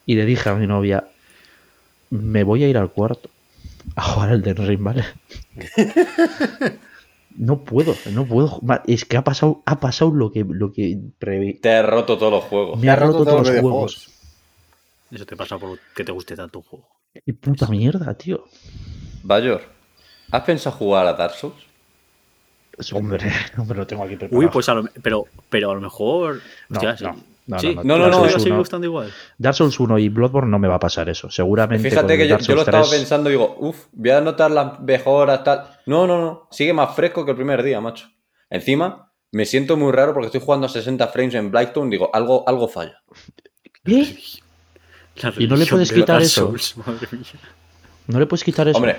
[0.06, 1.04] Y le dije a mi novia,
[2.10, 3.30] me voy a ir al cuarto
[3.96, 5.04] a jugar al Den Ring, ¿vale?
[7.36, 8.60] No puedo, no puedo.
[8.86, 11.54] Es que ha pasado, ha pasado lo que, lo que preví.
[11.54, 12.78] Te he roto todos los juegos.
[12.78, 14.08] Me ha roto todos los juegos.
[15.10, 16.88] Eso te pasa por que te guste tanto un juego.
[17.26, 18.44] Y puta mierda, tío.
[19.24, 19.62] Bayor,
[20.30, 21.56] ¿has pensado jugar a Dark Souls?
[22.76, 24.38] Pues, Hombre, hombre, lo tengo aquí preparado.
[24.38, 26.40] Uy, pues a lo, pero, pero a lo mejor.
[26.68, 27.04] No, hostia, sí.
[27.46, 28.58] No, no, sí, no, no, Dark no, Souls no, seguir uno.
[28.60, 29.12] gustando igual.
[29.36, 31.30] Dark Souls 1 y Bloodborne no me va a pasar eso.
[31.30, 31.90] Seguramente.
[31.90, 34.80] Fíjate que yo, yo lo estaba 3 pensando y digo, uff, voy a notar las
[34.80, 35.64] mejoras, tal.
[35.86, 36.48] No, no, no.
[36.50, 38.08] Sigue más fresco que el primer día, macho.
[38.48, 41.90] Encima, me siento muy raro porque estoy jugando a 60 frames en Blackstone.
[41.90, 43.02] Digo, algo, algo falla.
[43.84, 46.46] La ¿Y no le puedes de quitar eso?
[46.46, 47.22] Souls, madre mía.
[48.06, 48.76] ¿No le puedes quitar eso?
[48.76, 48.96] Hombre,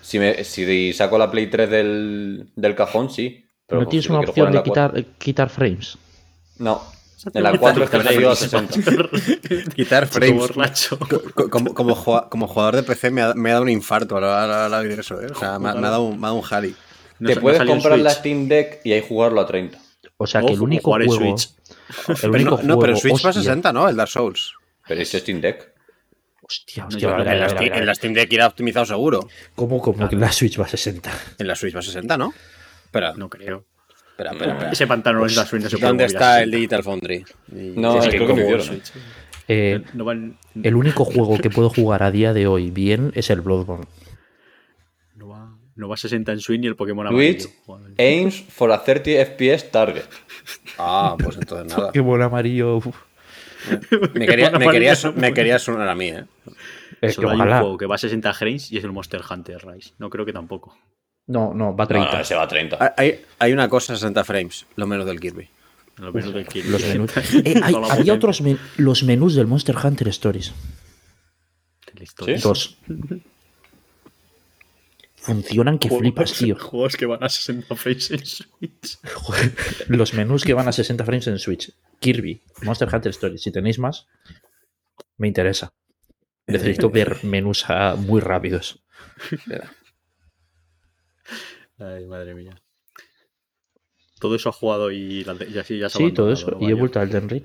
[0.00, 3.46] si, me, si saco la Play 3 del, del cajón, sí.
[3.66, 5.96] Pero ¿No tienes si lo una opción de quitar, eh, quitar frames?
[6.58, 6.82] No.
[7.32, 8.74] En la 4 es que ido a 60.
[9.74, 10.50] Quitar frames.
[11.50, 14.24] Como, como, jua- como jugador de PC me ha, me ha dado un infarto al
[14.24, 15.28] al oír eso, ¿eh?
[15.30, 16.74] O sea, me, ha- me ha dado un, me ha dado un jali.
[17.18, 18.10] No Te no puedes en comprar la.
[18.10, 19.78] Steam Deck y ahí jugarlo a 30.
[20.16, 21.38] O sea, que el único jugar en juego.
[21.38, 21.54] Switch.
[22.08, 23.88] El Pero único no, no, pero en juego- Switch va a hostia, 60, ¿no?
[23.88, 24.52] El Dark Souls.
[24.86, 25.72] Pero es Steam Deck.
[26.42, 27.78] Hostia, No, hostia, yo vale, creo que vale, la Steam-.
[27.78, 29.28] En la Steam Deck irá optimizado seguro.
[29.54, 31.10] ¿Cómo, cómo que la Switch va a 60?
[31.38, 32.34] En la Switch va a 60, ¿no?
[32.84, 33.64] Espera, No creo.
[34.14, 34.52] Espera, espera.
[34.52, 34.72] espera.
[34.72, 37.24] Ese pantalón en la Switch no se puede ¿Dónde está el Digital Foundry?
[37.52, 38.62] Y- No, Es creo que que no como hicieron.
[38.66, 38.92] Switch,
[39.48, 43.28] Eh, no van- el único juego que puedo jugar a día de hoy bien es
[43.30, 43.86] el Bloodborne.
[45.16, 47.94] no va, no va a 60 en Switch ni el Pokémon Twitch amarillo.
[47.98, 50.04] Aims for a 30 FPS target.
[50.78, 51.90] Ah, pues entonces nada.
[51.92, 52.76] Qué buen amarillo.
[52.78, 52.86] uf.
[54.14, 56.24] Me, quería, me, querías, me querías sonar a mí, ¿eh?
[57.00, 59.20] Es que Solo hay un juego que va a 60 frames y es el Monster
[59.28, 59.92] Hunter Rise.
[59.98, 60.76] No creo que tampoco.
[61.26, 62.12] No, no, va a No, 30.
[62.12, 62.94] no, ese va a 30.
[62.96, 65.48] Hay, hay una cosa 60 frames, lo menos del Kirby.
[65.96, 66.68] Lo menos del Kirby.
[66.70, 67.10] Los menús.
[67.44, 70.52] Eh, hay- había otros men- los menús del Monster Hunter Stories.
[72.24, 72.34] ¿Sí?
[72.42, 72.76] Dos.
[75.14, 76.56] Funcionan que Juegos- flipas, tío.
[76.58, 78.98] Juegos que van a 60 frames en Switch.
[79.88, 81.72] Los menús que van a 60 frames en Switch.
[82.00, 83.42] Kirby, Monster Hunter Stories.
[83.42, 84.06] Si tenéis más,
[85.16, 85.72] me interesa.
[86.46, 88.84] Necesito ver menús ah, muy rápidos.
[91.78, 92.60] Ay, madre mía.
[94.20, 96.52] todo eso ha jugado y, la- y así ya se ha Sí, todo eso.
[96.52, 96.66] ¿no?
[96.66, 97.42] Y he vuelto al Elden Ring.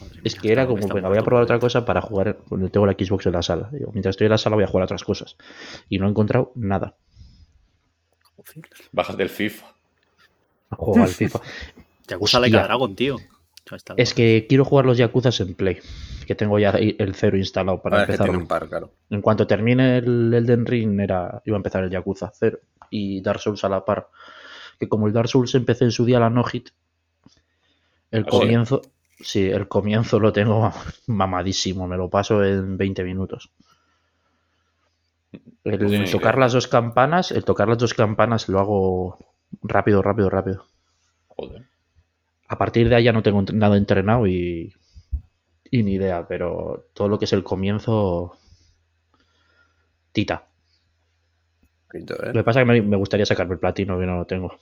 [0.00, 2.68] Madre Es mía, que era como, venga, voy a probar otra cosa para jugar cuando
[2.70, 3.70] tengo la Xbox en la sala.
[3.72, 5.36] Digo, mientras estoy en la sala voy a jugar a otras cosas.
[5.88, 6.96] Y no he encontrado nada.
[8.36, 8.68] Joder.
[8.92, 9.74] Bájate el FIFA.
[10.70, 11.40] Juego al FIFA.
[12.08, 12.66] Yakuza Like a Hostia.
[12.68, 13.16] Dragon, tío.
[13.96, 15.78] Es que quiero jugar los Yakuzas en Play.
[16.26, 18.68] Que tengo ya el cero instalado para que empezar.
[18.68, 18.92] claro.
[19.10, 22.58] En cuanto termine el Elden Ring, era, iba a empezar el Yakuza 0
[22.90, 24.08] y Dark Souls a la par.
[24.78, 26.68] Que como el Dark Souls empecé en su día la no hit,
[28.10, 28.82] el ¿Ah, comienzo,
[29.20, 30.72] sí, el comienzo lo tengo
[31.06, 33.50] mamadísimo, me lo paso en 20 minutos.
[35.64, 39.18] El tiene tocar las dos campanas, el tocar las dos campanas lo hago
[39.62, 40.66] rápido, rápido, rápido.
[41.28, 41.67] Joder.
[42.48, 44.72] A partir de ahí ya no tengo nada entrenado y,
[45.70, 48.38] y ni idea, pero todo lo que es el comienzo,
[50.12, 50.46] tita.
[51.92, 52.32] ¿eh?
[52.32, 54.58] Lo que pasa es que me, me gustaría sacarme el platino, que no lo tengo.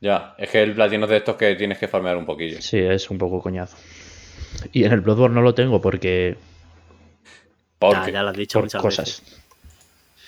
[0.00, 2.60] Ya, es que el platino es de estos que tienes que farmear un poquillo.
[2.60, 3.76] Sí, es un poco coñazo.
[4.72, 6.36] Y en el Bloodborne no lo tengo porque
[7.78, 8.12] ¿Por Ya, qué?
[8.12, 9.22] ya lo has dicho por muchas cosas.
[9.22, 9.42] veces.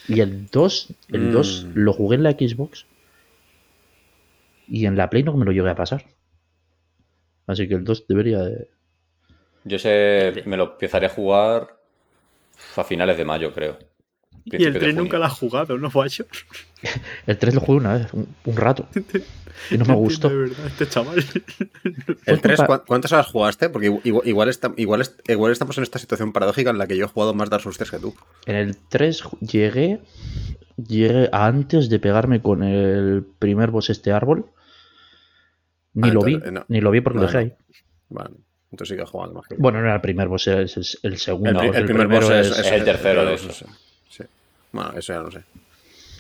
[0.09, 1.31] Y el 2, el Mm.
[1.31, 2.87] 2 lo jugué en la Xbox
[4.71, 6.05] y en la Play no me lo llegué a pasar.
[7.47, 8.69] Así que el 2 debería de...
[9.65, 11.77] Yo sé, me lo empezaré a jugar
[12.77, 13.79] a finales de mayo, creo.
[14.45, 15.03] Y el de 3 junio.
[15.03, 16.25] nunca lo ha jugado, ¿no, Guacho?
[17.27, 18.87] El 3 lo jugué una vez, un, un rato.
[19.71, 20.31] Y no me gustó.
[20.31, 21.23] De verdad, este chaval.
[22.27, 23.69] El 3, culpa- ¿cuántas horas jugaste?
[23.69, 26.87] Porque igual, igual, igual está- igual est- igual estamos en esta situación paradójica en la
[26.87, 28.15] que yo he jugado más Dark Souls 3 que tú.
[28.47, 30.01] En el 3 llegué,
[30.89, 34.47] llegué a antes de pegarme con el primer boss este árbol.
[35.95, 36.65] Ni Ah, lo vi, entonces, no.
[36.69, 37.53] ni lo vi porque lo dejé ahí.
[38.11, 38.31] Vale,
[38.71, 39.57] entonces he jugado más que.
[39.57, 41.61] Bueno, no era el primer boss, es el, el segundo.
[41.63, 43.65] el, primer primero boss es, es- es el tercero de esos.
[44.09, 44.25] Sí.
[44.73, 45.43] Bueno, eso ya no sé.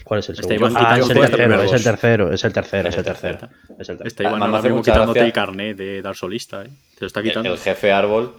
[0.05, 0.78] ¿Cuál es el Este segundo?
[0.82, 3.39] Ah, es el tercero, es el tercero, es el tercero, es el tercero.
[3.78, 4.05] Es el tercero.
[4.09, 6.69] Está Además, mucha quitándote gracia- el carnet de Dark Solista, ¿eh?
[6.95, 7.53] Te lo está El, quitando.
[7.53, 8.35] el jefe árbol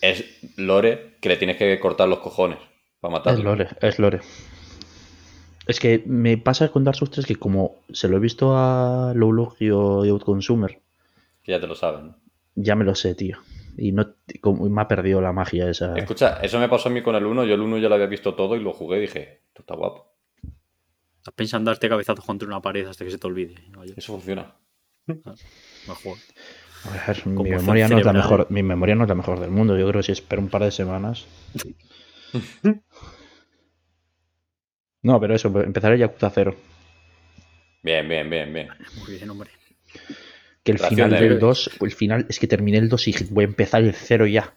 [0.00, 0.24] es
[0.56, 2.56] Lore que le tienes que cortar los cojones
[3.00, 3.38] para matarlo.
[3.38, 4.20] Es Lore, es Lore.
[5.66, 9.12] Es que me pasa con Dark Souls 3 que como se lo he visto a
[9.14, 10.80] Loulogio y Outconsumer,
[11.42, 12.14] Que ya te lo saben.
[12.54, 13.38] ya me lo sé, tío.
[13.76, 15.96] Y no como me ha perdido la magia esa.
[15.96, 17.44] Escucha, eso me pasó a mí con el 1.
[17.44, 19.74] Yo el 1 ya lo había visto todo y lo jugué y dije, esto está
[19.76, 20.12] guapo.
[21.18, 23.54] Estás pensando darte cabezazos contra una pared hasta que se te olvide.
[23.96, 24.54] Eso funciona.
[25.06, 26.18] mejor.
[26.84, 29.50] A ver, mi memoria no es la mejor, mi memoria no es la mejor del
[29.50, 29.78] mundo.
[29.78, 31.26] Yo creo que si espero un par de semanas.
[35.02, 36.54] No, pero eso, empezaré Yakuza 0.
[37.82, 38.68] Bien, bien, bien, bien.
[38.98, 39.50] Muy bien, hombre.
[40.62, 41.40] Que el Ración final de del héroes.
[41.40, 44.54] 2, el final es que terminé el 2 y voy a empezar el 0 ya.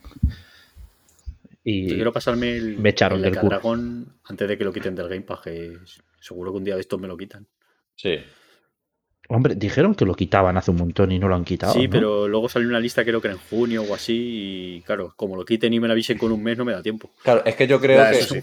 [1.64, 3.44] Y Yo quiero pasarme el, me echaron el del.
[3.44, 5.78] Dragon antes de que lo quiten del Game Pass, que
[6.20, 7.48] seguro que un día de estos me lo quitan.
[7.96, 8.20] Sí.
[9.30, 11.74] Hombre, dijeron que lo quitaban hace un montón y no lo han quitado.
[11.74, 11.90] sí, ¿no?
[11.90, 15.36] pero luego salió una lista creo que era en junio o así y claro, como
[15.36, 17.10] lo quiten y me la avisen con un mes no me da tiempo.
[17.24, 18.40] Claro, es que yo creo Ya, que sí.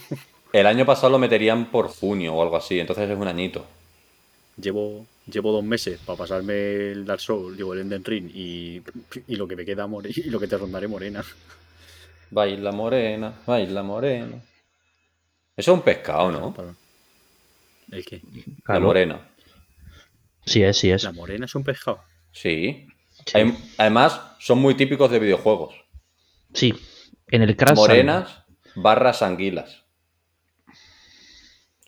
[0.53, 3.67] El año pasado lo meterían por junio o algo así, entonces es un añito.
[4.61, 8.83] Llevo, llevo dos meses para pasarme el Dark Souls, digo el Elden Ring y,
[9.29, 11.25] y lo que me queda more- y lo que te rondaré morena.
[12.31, 14.37] Baila morena, baila morena.
[15.57, 16.53] Eso es un pescado, ¿no?
[16.55, 16.75] Para-
[17.91, 18.23] ¿El qué?
[18.67, 19.29] La morena.
[20.47, 21.03] Sí es, sí es.
[21.05, 22.01] ¿La morena es un pescado?
[22.33, 22.87] Sí.
[23.27, 23.39] Sí.
[23.39, 25.75] Hay- además, son muy típicos de videojuegos.
[26.55, 26.75] Sí.
[27.29, 27.77] En el Crash.
[27.77, 28.43] Morenas
[28.75, 29.82] barras anguilas.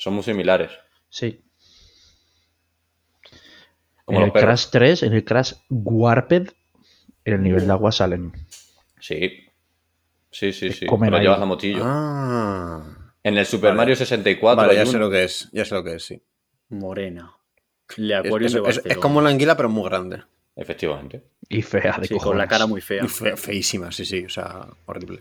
[0.04, 0.70] Son muy similares.
[1.08, 1.40] Sí.
[4.04, 4.66] Como en el perros.
[4.66, 6.50] Crash 3, en el Crash Warped,
[7.24, 8.32] en el nivel de agua salen.
[9.00, 9.46] Sí.
[10.30, 10.84] Sí, sí, sí.
[10.84, 11.22] Comen Te lo ahí.
[11.22, 11.80] llevas a motillo.
[11.82, 13.14] Ah.
[13.22, 13.78] En el Super Vale.
[13.78, 15.48] Mario 64 Vale, ya un- sé lo que es.
[15.52, 16.22] Ya sé lo que es, sí.
[16.68, 17.32] Morena.
[17.96, 20.22] Le Es, Aquarium es- como la anguila, pero muy grande.
[20.54, 21.24] Efectivamente.
[21.48, 23.02] Y fea de Sí, con la cara muy fea.
[23.04, 24.26] Y fe- feísima, sí, sí.
[24.26, 25.20] O sea, horrible.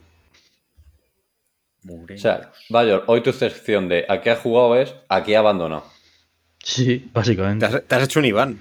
[1.84, 2.18] Morena.
[2.18, 5.38] O sea, Bayor, hoy tu sección de a qué has jugado es a qué he
[5.38, 5.84] abandonado.
[6.64, 7.66] Sí, Te básicamente.
[7.66, 8.60] has, te has hecho un Iván.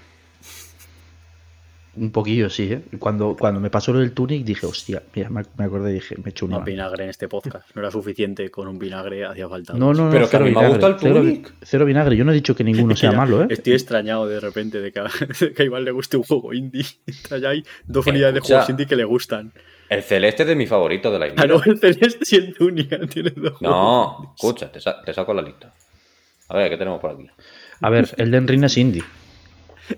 [1.95, 2.81] Un poquillo, sí, ¿eh?
[2.99, 6.17] Cuando, cuando me pasó lo del Tunic dije, hostia, mira, me, me acordé y dije,
[6.25, 6.57] me he una.
[6.57, 7.69] Más vinagre en este podcast.
[7.75, 9.75] No era suficiente con un vinagre, hacía falta.
[9.75, 11.53] No, no, no, Pero que a mí me gustado el Tunic.
[11.61, 12.17] cero vinagre.
[12.17, 13.47] Yo no he dicho que ninguno sea malo, ¿eh?
[13.51, 15.11] Estoy extrañado de repente de que, a-
[15.41, 16.87] de que a Iván le guste un juego indie.
[17.41, 19.53] Ya hay dos Eh, unidades de juegos indie que le gustan.
[19.91, 21.47] El celeste es de mi favorito de la Ah, isla.
[21.47, 24.35] no, el Celeste y el Dunia tiene dos No, juegos.
[24.37, 25.75] escucha, te, sa- te saco la lista.
[26.49, 27.27] A ver, ¿qué tenemos por aquí?
[27.83, 29.03] A ver, el Den Ring es indie.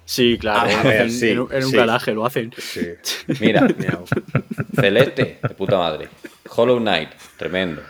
[0.05, 0.71] Sí, claro.
[0.77, 1.77] A ver, en, sí, en un- en un sí.
[1.77, 2.53] garaje lo hacen.
[2.59, 2.89] Sí.
[3.41, 3.67] Mira,
[4.75, 6.09] celeste, de puta madre.
[6.55, 7.83] Hollow Knight, tremendo.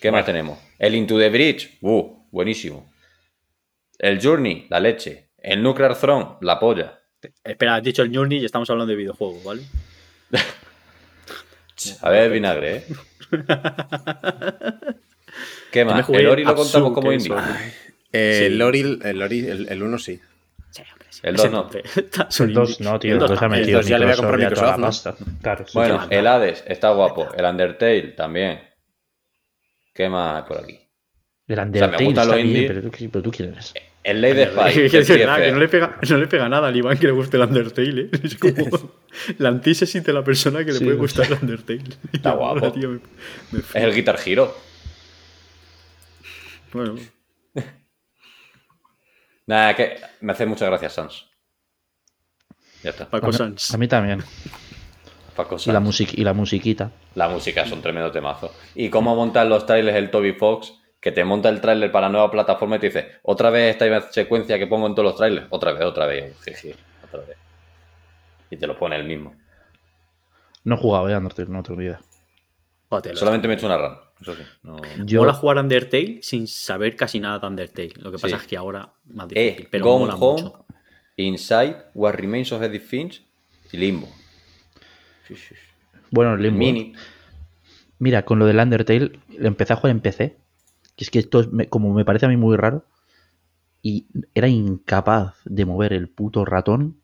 [0.00, 0.58] ¿Qué más tenemos?
[0.78, 2.92] El Into the Bridge, uh, buenísimo.
[3.98, 5.30] El Journey, la leche.
[5.38, 6.98] El Nuclear Throne, la polla.
[7.42, 9.62] Espera, has dicho el Journey y estamos hablando de videojuegos, ¿vale?
[12.02, 12.84] A ver, vinagre, ¿eh?
[15.72, 16.08] ¿Qué más?
[16.08, 17.32] El Ori lo contamos como indie.
[18.12, 18.44] Eh, Sí.
[18.44, 20.20] El Ori, el Ori, el, el 1 sí.
[21.22, 21.62] El Ese dos no.
[21.62, 21.82] nombre.
[22.28, 22.84] Son El 2 indie.
[22.92, 23.10] no, tío.
[23.10, 25.24] El El dos 2 ha metido dos ya le voy a comprar Microsoft Microsoft, pasta.
[25.42, 26.08] Claro, sí, Bueno, sí.
[26.10, 27.28] el Hades está guapo.
[27.36, 28.60] El Undertale también.
[29.94, 30.78] ¿Qué más por aquí?
[31.48, 33.72] El sea, me Undertale está bien, pero, tú- pero tú quién eres.
[34.04, 34.90] El Lady Spy.
[34.90, 37.42] Que el no le, pega, no le pega nada al Iván que le guste el
[37.44, 38.10] Undertale, ¿eh?
[38.22, 38.92] Es como
[39.38, 41.82] la antítesis de la persona que le Sí, puede no gustar el Undertale.
[42.12, 42.70] Está guapo.
[42.72, 43.00] tío, me-
[43.52, 44.54] me Es el Guitar Hero.
[46.72, 46.96] Bueno,
[49.46, 51.26] Nada, que me hace muchas gracias, Sans.
[52.82, 53.08] Ya está.
[53.08, 53.74] Paco A mí- Sanz.
[53.74, 54.22] A mí también.
[55.34, 56.90] Paco Y la, music, y la musiquita.
[57.14, 58.52] La música es un tremendo temazo.
[58.74, 62.30] Y cómo montan los trailers el Toby Fox, que te monta el trailer para nueva
[62.30, 65.46] plataforma y te dice, otra vez esta misma secuencia que pongo en todos los trailers.
[65.50, 66.36] Otra vez, otra vez.
[66.42, 66.74] Jeje,
[67.04, 67.36] otra vez.
[68.50, 69.34] Y te lo pone el mismo.
[70.64, 72.00] No he jugado, eh, Undertale, no tengo ni idea.
[72.88, 73.98] Joder, lo- Solamente me he hecho una run.
[74.20, 74.42] Eso sí.
[74.62, 74.80] No...
[75.04, 77.92] Yo, Mola jugar Undertale sin saber casi nada de Undertale.
[77.96, 78.42] Lo que pasa Sí.
[78.42, 80.66] es que ahora más difícil, Eh, pero Gone mola Home, mucho.
[81.16, 83.22] Inside, What Remains of Edith Finch
[83.72, 84.08] y Limbo.
[86.10, 86.58] Bueno, Limbo.
[86.58, 86.94] Mini.
[87.98, 90.36] Mira, con lo del Undertale, empecé a jugar en PC.
[90.96, 92.84] Que es que esto, es- como me parece a mí muy raro,
[93.82, 97.00] y era incapaz de mover el puto ratón.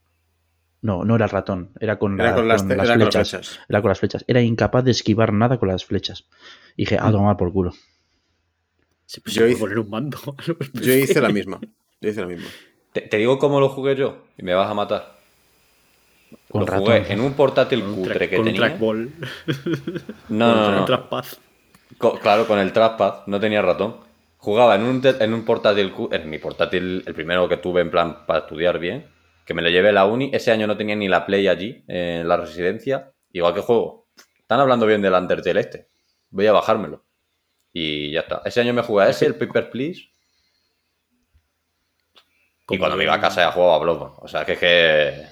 [0.81, 2.71] No, no era el ratón, era con, Era la- con las, con
[3.11, 3.61] flechas.
[3.69, 4.25] Era con las flechas.
[4.27, 6.25] Era incapaz de esquivar nada con las flechas.
[6.77, 7.73] Y dije, a tomar por culo.
[9.07, 10.19] Se, pues, Yo hice- poner un mando.
[10.74, 11.61] Yo hice la misma.
[12.01, 12.49] Yo hice la misma.
[12.93, 15.16] Te, te digo cómo lo jugué yo y me vas a matar.
[16.51, 16.85] Con lo ratón.
[16.85, 18.61] jugué en un portátil Con un, cutre track, que con un tenía.
[18.69, 19.12] trackball.
[20.28, 20.81] No, no, con no.
[20.81, 21.24] un trackpad.
[21.99, 23.97] Co- claro, con el trackpad, no tenía ratón.
[24.39, 28.27] Jugaba en un, en un portátil, en mi portátil, el primero que tuve en plan
[28.27, 29.07] para estudiar bien,
[29.47, 30.31] que me lo llevé a la uni.
[30.32, 33.12] Ese año no tenía ni la Play allí, en la residencia.
[33.32, 34.09] Igual que juego.
[34.39, 35.89] Están hablando bien del Undertale este.
[36.33, 37.05] Voy a bajármelo.
[37.73, 38.43] Y ya está.
[38.45, 40.11] Ese año me jugué a ese, el Paper Please.
[42.69, 44.17] Y cuando me iba a casa ya jugaba a Bloodborne.
[44.19, 45.27] O sea, que es que...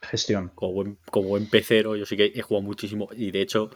[0.00, 0.52] Gestión.
[0.54, 3.08] Como buen, como buen pecero, yo sí que he jugado muchísimo.
[3.12, 3.70] Y de hecho,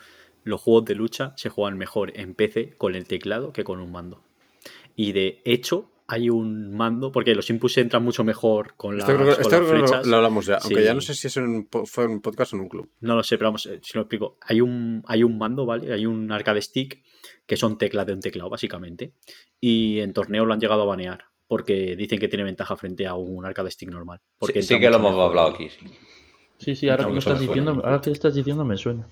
[0.44, 3.90] los juegos de lucha se juegan mejor en PC con el teclado que con un
[3.90, 4.22] mando.
[4.94, 9.16] Y de hecho, hay un mando, porque los inputs entran mucho mejor con las, Esto
[9.22, 9.40] creo, con
[9.80, 10.56] esto las lo- hablamos ya.
[10.56, 10.84] Aunque Sí.
[10.84, 12.90] ya no sé si es un fue un podcast o en un club.
[13.00, 14.36] No lo sé, pero vamos, eh, si lo explico.
[14.42, 15.92] Hay un, hay un mando, ¿vale?
[15.92, 17.02] Hay un arcade stick
[17.46, 19.14] que son teclas de un teclado, básicamente.
[19.60, 21.24] Y en torneo lo han llegado a banear.
[21.48, 24.20] Porque dicen que tiene ventaja frente a un arcade stick normal.
[24.38, 25.68] Porque Sí, sí que lo hemos hablado aquí.
[25.68, 25.86] sí.
[26.58, 29.08] Sí, sí, ahora que, estás diciendo, ahora que lo estás diciendo me suena.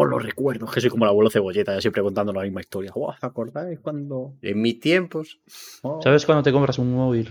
[0.00, 0.66] Oh, lo recuerdo.
[0.66, 2.92] Es que soy como el abuelo cebolleta, ya siempre contando la misma historia.
[2.92, 4.32] Guau, ¿Os acordáis cuando.?
[4.42, 5.38] En mis tiempos.
[5.82, 6.00] Oh.
[6.02, 7.28] ¿Sabes cuando te compras un móvil?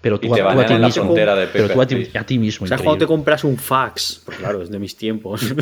[0.00, 1.04] Pero tú, Y te a, tú a ti la mismo.
[1.04, 2.66] frontera de Pero tú a ti, a ti mismo.
[2.66, 3.16] ¿Sabes cuando te increíble.
[3.22, 4.22] compras un fax?
[4.26, 5.40] Pues claro, es de mis tiempos.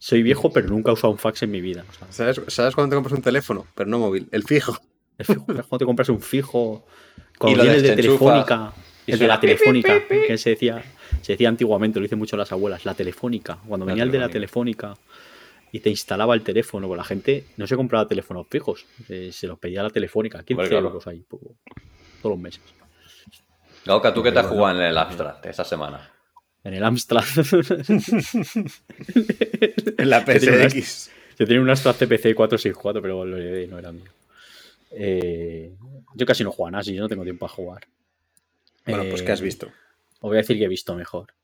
[0.00, 1.84] Soy viejo, pero nunca he usado un fax en mi vida.
[1.88, 3.66] O sea, ¿Sabes, ¿Sabes cuando te compras un teléfono?
[3.74, 4.28] Pero no móvil.
[4.30, 4.78] El fijo.
[5.18, 5.44] es fijo.
[5.46, 6.84] ¿Sabes cuando te compras un fijo?
[7.38, 8.72] Cuando lo tienes de telefónica.
[9.06, 9.94] y El de la telefónica.
[10.08, 10.26] pi, pi.
[10.26, 10.82] Que se decía,
[11.22, 12.84] se decía antiguamente, lo dicen mucho las abuelas.
[12.84, 13.58] La telefónica.
[13.66, 14.96] Cuando La venía el de la telefónica
[15.72, 18.86] y te instalaba el teléfono, pues la gente no se compraba teléfonos fijos.
[19.08, 20.38] eh, se los pedía a la telefónica.
[20.42, 20.86] 15 Hombre, claro.
[20.88, 21.20] euros ahí.
[21.20, 21.56] poco-
[22.22, 22.60] todos los meses.
[23.84, 26.10] Gauca, ¿tú qué te has jugado en el Abstract esta semana?
[26.64, 27.24] En el Amstrad.
[29.98, 31.10] En la PSX.
[31.38, 34.10] Yo tenía un Astra CPC 464, pero lo heredé y no era mío.
[34.90, 35.72] Eh,
[36.14, 37.86] yo casi no juego a nada, si yo no tengo tiempo a jugar.
[38.86, 39.70] Bueno, pues ¿qué has Eh, visto?
[40.20, 41.34] Os voy a decir que he visto mejor.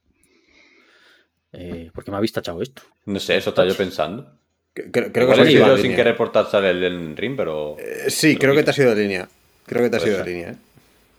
[1.52, 2.82] Eh, porque me ha vistachado esto.
[3.06, 4.38] No sé, eso estaba yo pensando.
[4.74, 5.96] Creo, creo que se ha sido yo de sin línea.
[5.96, 7.76] querer por sale el del ring, pero...
[7.78, 9.28] Eh, sí, creo que te has ido de línea.
[9.66, 10.56] Creo que te has Puede ido de línea, ¿eh?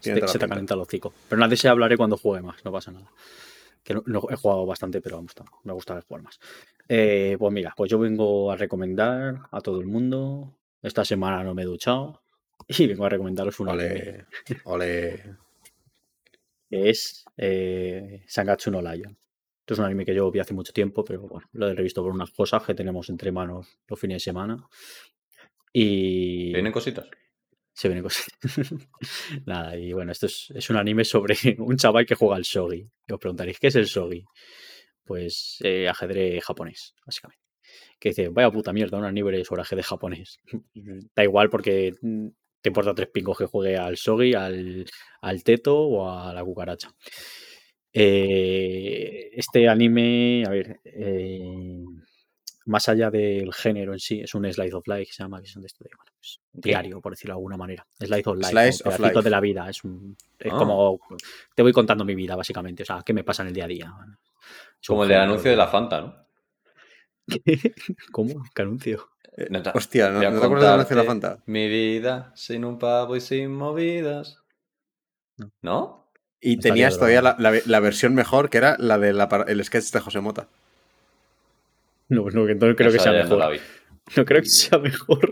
[0.02, 1.14] Se se la te calienta el hocico.
[1.30, 3.10] Pero nada de ese hablaré cuando juegue más, no pasa nada.
[3.82, 5.32] Que no, no- he jugado bastante, pero vamos,
[5.64, 6.40] me gusta jugar más.
[6.90, 10.54] Eh, pues mira, pues yo vengo a recomendar a todo el mundo.
[10.84, 12.22] Esta semana no me he duchado.
[12.68, 14.26] Y vengo a recomendaros una Ole.
[14.66, 15.24] Ole.
[16.76, 19.18] Que es eh, Sangatsu no Lion.
[19.60, 22.04] Esto es un anime que yo vi hace mucho tiempo, pero bueno, lo he revisto
[22.04, 24.68] por unas cosas que tenemos entre manos los fines de semana.
[25.74, 27.08] Y ¿Vienen cositas?
[27.74, 28.28] se vienen cosas.
[29.46, 32.88] Nada, y bueno, esto es, es un anime sobre un chaval que juega al shogi.
[33.08, 34.24] Y os preguntaréis, ¿qué es el shogi?
[35.04, 37.44] Pues eh, ajedrez japonés, básicamente.
[38.00, 40.40] Que dice, vaya puta mierda, un anime sobre ajedrez japonés.
[41.16, 42.28] da igual porque mm,
[42.66, 44.84] te importa tres pingos que juegue al shogi, al,
[45.22, 46.90] al teto o a la cucaracha.
[47.94, 51.84] Eh, este anime, a ver, eh,
[52.66, 55.48] más allá del género en sí, es un slice of life que se llama, que
[55.60, 57.86] de esto de, bueno, pues, diario, por decirlo de alguna manera.
[58.00, 59.22] Slice of life, Slice of life.
[59.22, 59.70] de la vida.
[59.70, 60.58] Es, un- es Ah.
[60.58, 61.00] como
[61.54, 62.82] te voy contando mi vida, básicamente.
[62.82, 63.94] O sea, qué me pasa en el día a día.
[64.82, 66.26] Es un Como el del anuncio de la Fanta, ¿no?
[68.12, 68.44] ¿Cómo?
[68.56, 69.08] ¿Qué anuncio?
[69.50, 71.40] No te- Hostia, ¿no, ¿no te acuerdas de la Fanta?
[71.46, 74.40] Mi vida sin un pavo y sin movidas.
[75.38, 75.52] No.
[75.62, 76.12] ¿No?
[76.40, 79.92] Y Estaría tenías todavía la, la- la versión mejor, que era la del el sketch
[79.92, 80.48] de José Mota.
[82.08, 83.30] No, no, que no creo que sea mejor.
[83.30, 83.60] No No, la vi.
[84.26, 85.32] creo que sea mejor.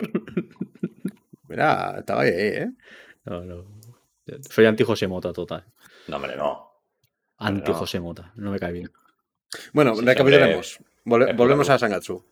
[1.48, 2.72] Mira, estaba ahí, ¿eh?
[3.26, 3.66] No, no.
[4.50, 5.66] Soy anti José Mota total.
[6.08, 6.72] No, hombre, no.
[7.38, 7.78] Anti no.
[7.78, 8.32] José Mota.
[8.36, 8.92] No me cae bien.
[9.72, 10.80] Bueno, Sí, recapitulemos.
[11.06, 12.26] Volve- es volvemos a Sangatsu.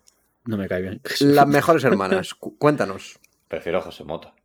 [0.45, 1.01] No me cae bien.
[1.19, 2.33] Las mejores hermanas.
[2.33, 3.19] Cu- Cuéntanos.
[3.47, 4.33] Prefiero a José Mota.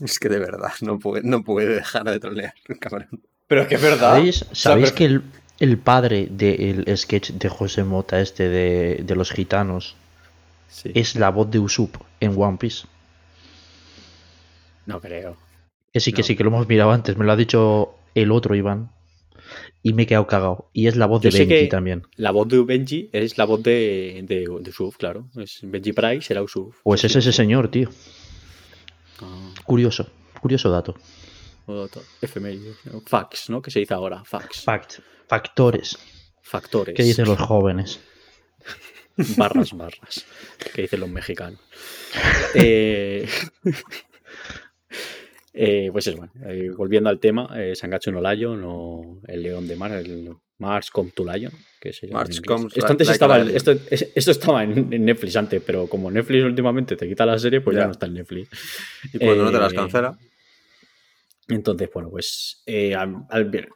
[0.00, 3.08] Es que de verdad, no puede, no puede dejar de trolear, cabrón.
[3.46, 4.22] Pero es que es verdad.
[4.52, 5.22] ¿Sabéis, que el,
[5.60, 9.96] el padre del sketch de José Mota, este de, de los gitanos,
[10.68, 10.90] Sí.
[10.94, 12.86] es la voz de Usopp en One Piece?
[14.84, 15.36] No creo.
[15.92, 16.26] Que sí, que No.
[16.26, 17.16] sí, que lo hemos mirado antes.
[17.16, 18.90] Me lo ha dicho el otro Iván.
[19.86, 20.68] Y me he quedado cagado.
[20.72, 22.02] Y es la voz Yo de Benji también.
[22.16, 25.28] La voz de Benji es la voz de, de, de Usuf, claro.
[25.36, 26.74] Es Benji Price será Usuf.
[26.82, 27.88] Pues es ese señor, tío.
[29.20, 30.10] Ah, Curioso.
[30.40, 30.96] Curioso dato.
[31.66, 32.02] otro.
[32.20, 32.78] Efemérides.
[32.92, 33.00] ¿no?
[33.06, 33.62] Fax, ¿no?
[33.62, 34.24] Que se dice ahora.
[34.24, 34.64] Fax.
[34.64, 34.94] Fact.
[35.28, 35.96] Factores.
[36.42, 36.96] Factores.
[36.96, 38.00] ¿Qué dicen los jóvenes?
[39.36, 40.26] Barras, barras.
[40.74, 41.60] Que dicen los mexicanos.
[42.54, 43.28] Eh,
[45.56, 46.32] eh, pues es bueno.
[46.44, 47.72] eh, volviendo al tema, eh,
[48.12, 52.22] no Lion o el León de Mar, el Mars Come to Lion, que se llama
[52.22, 56.44] Esto antes like estaba, esto, es- esto estaba en, en Netflix antes, pero como Netflix
[56.44, 57.86] últimamente te quita la serie, pues ya, Ya.
[57.86, 58.48] no está en Netflix.
[59.12, 60.18] Y cuando no te las Eh, cancela.
[61.48, 62.62] Entonces, bueno, pues
[62.94, 63.68] al- al ver,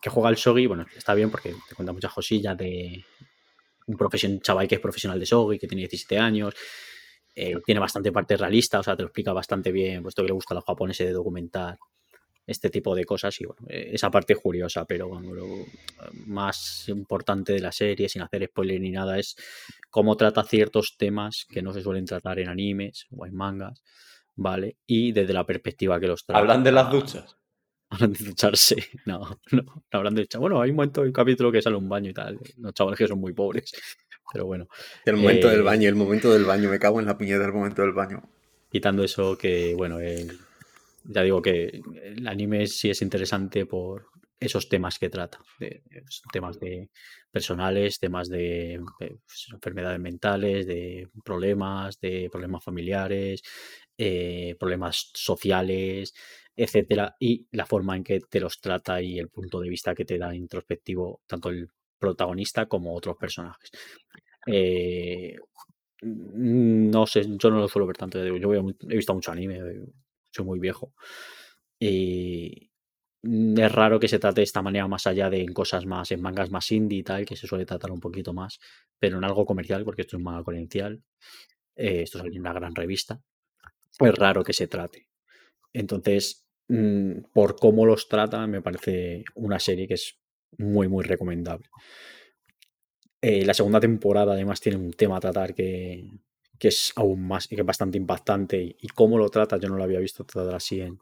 [0.00, 3.04] que juega el Shogi, bueno, está bien porque te cuenta muchas cosillas de
[3.86, 6.54] un, profesion- un chaval que es profesional de Shogi, que tiene 17 años,
[7.40, 10.32] eh, tiene bastante parte realista, o sea, te lo explica bastante bien, puesto que le
[10.32, 11.78] gusta a los japoneses de documentar
[12.44, 15.46] este tipo de cosas y bueno, eh, esa parte es curiosa, pero bueno, lo
[16.26, 19.36] más importante de la serie, sin hacer spoiler ni nada, es
[19.88, 23.84] cómo trata ciertos temas que no se suelen tratar en animes o en mangas,
[24.34, 24.76] ¿vale?
[24.84, 26.40] Y desde la perspectiva que los trata.
[26.40, 27.36] Hablan de las duchas.
[27.90, 28.84] Hablan de ducharse.
[29.06, 29.20] No,
[29.52, 30.40] no, no hablan de ducharse.
[30.40, 32.38] Bueno, hay un momento del capítulo que sale un baño y tal.
[32.56, 33.72] Los chavales que son muy pobres.
[34.32, 34.68] Pero bueno,
[35.04, 36.70] El momento eh, del baño, el momento del baño.
[36.70, 38.22] Me cago en la puñeta del momento del baño.
[38.70, 40.38] quitando eso que, bueno, el-
[41.04, 44.06] ya digo que el anime sí es interesante por
[44.40, 45.38] esos temas que trata.
[45.58, 45.82] de-
[46.32, 46.90] temas de
[47.30, 48.80] personales, temas de, eh,
[49.26, 53.42] pues, enfermedades mentales, de problemas, de problemas familiares,
[53.96, 56.14] eh, problemas sociales,
[56.56, 60.04] etcétera, y la forma en que te los trata y el punto de vista que
[60.04, 61.68] te da introspectivo tanto el
[61.98, 63.70] protagonista como otros personajes.
[64.46, 65.36] Eh,
[66.02, 68.24] no sé, yo no lo suelo ver tanto.
[68.24, 69.86] Yo veo he visto mucho anime, eh,
[70.30, 70.92] soy muy viejo.
[71.78, 72.70] Y
[73.22, 76.22] es raro que se trate de esta manera más allá de en cosas más, en
[76.22, 78.60] mangas más indie y tal, que se suele tratar un poquito más,
[78.98, 81.02] pero en algo comercial, porque esto es un manga comercial,
[81.76, 83.20] eh, esto es una gran revista,
[83.98, 85.08] es raro que se trate.
[85.72, 86.46] Entonces,
[87.32, 90.18] por cómo los trata, me parece una serie que es
[90.56, 91.68] muy, muy recomendable.
[93.20, 96.08] Eh, la segunda temporada además tiene un tema a tratar que,
[96.58, 99.84] que es aún más, que es bastante impactante y, cómo lo trata yo no lo
[99.84, 100.98] había visto tratar así en,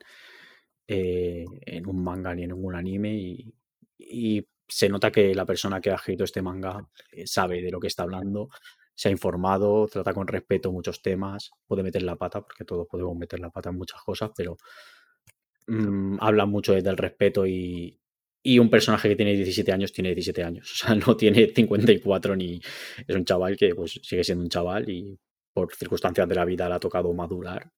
[0.88, 5.92] eh, en un manga ni en ningún anime y, se nota que la persona que
[5.92, 8.48] ha escrito este manga eh, sabe de lo que está hablando,
[8.96, 13.16] se ha informado, trata con respeto muchos temas, puede meter la pata porque todos podemos
[13.16, 14.56] meter la pata en muchas cosas, pero
[15.68, 18.00] mm, habla mucho desde el respeto y,
[18.54, 20.70] y un personaje que tiene 17 años tiene 17 años.
[20.74, 22.60] O sea, no tiene 54 ni.
[23.06, 25.18] Es un chaval que pues sigue siendo un chaval y
[25.52, 27.70] por circunstancias de la vida le ha tocado madurar,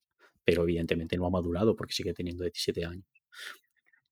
[0.45, 3.07] pero evidentemente no ha madurado porque sigue teniendo 17 años.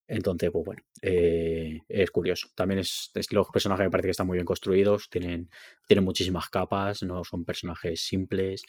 [0.09, 2.49] Entonces, pues bueno, eh, es curioso.
[2.55, 5.51] También es, es- los personajes me parece que están muy bien construidos, tienen,
[5.87, 8.63] tienen muchísimas capas, no son personajes simples,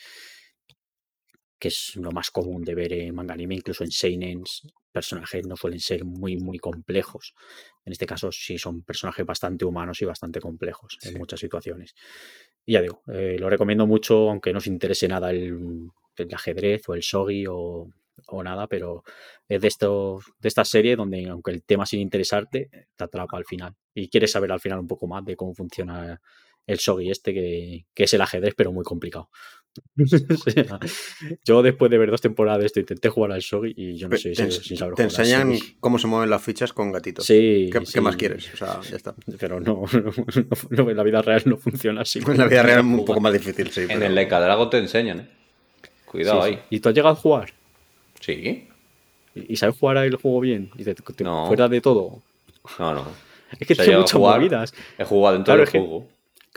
[1.60, 5.56] que es lo más común de ver en manga anime, incluso en seinens, personajes no
[5.56, 7.34] suelen ser muy, muy complejos.
[7.86, 11.94] En este caso sí son personajes bastante humanos y bastante complejos en muchas situaciones.
[12.66, 16.90] Y ya digo, eh, lo recomiendo mucho, aunque no os interese nada el, el ajedrez
[16.90, 17.90] o el shogi o,
[18.28, 19.04] o nada, pero
[19.48, 23.46] es de, estos, de esta serie donde, aunque el tema sin interesarte, te atrapa al
[23.46, 23.76] final.
[23.94, 26.20] Y quieres saber al final un poco más de cómo funciona
[26.66, 29.30] el shogi este, que, que es el ajedrez, pero muy complicado.
[29.99, 30.80] O sea,
[31.45, 34.18] yo después de ver dos temporadas de esto intenté jugar al Shogi y yo no
[34.18, 37.26] sé te si sin saber te enseñan cómo se mueven las fichas con gatitos.
[37.26, 38.02] Sí, ¿Qué, qué sí.
[38.02, 38.54] más quieres?
[38.54, 39.16] O sea, ya está.
[39.40, 40.12] Pero no, no,
[40.84, 42.20] no, en la vida real no funciona así.
[42.26, 43.82] En la vida real es un poco más difícil, sí.
[43.82, 45.28] En pero- el Leica Dragon te enseñan, ¿eh?
[46.06, 46.56] Cuidado Sí, sí.
[46.56, 46.62] ahí.
[46.70, 47.54] ¿Y tú has llegado a jugar?
[48.20, 48.68] Sí.
[49.36, 50.72] ¿Y y sabes jugar el juego bien?
[50.78, 51.45] Y te, te- No.
[51.48, 52.22] Fuera de todo.
[52.80, 53.06] No, no.
[53.60, 54.74] Es que O sea, tiene muchas jugar- movidas.
[54.98, 56.08] He jugado dentro Claro, del que- juego.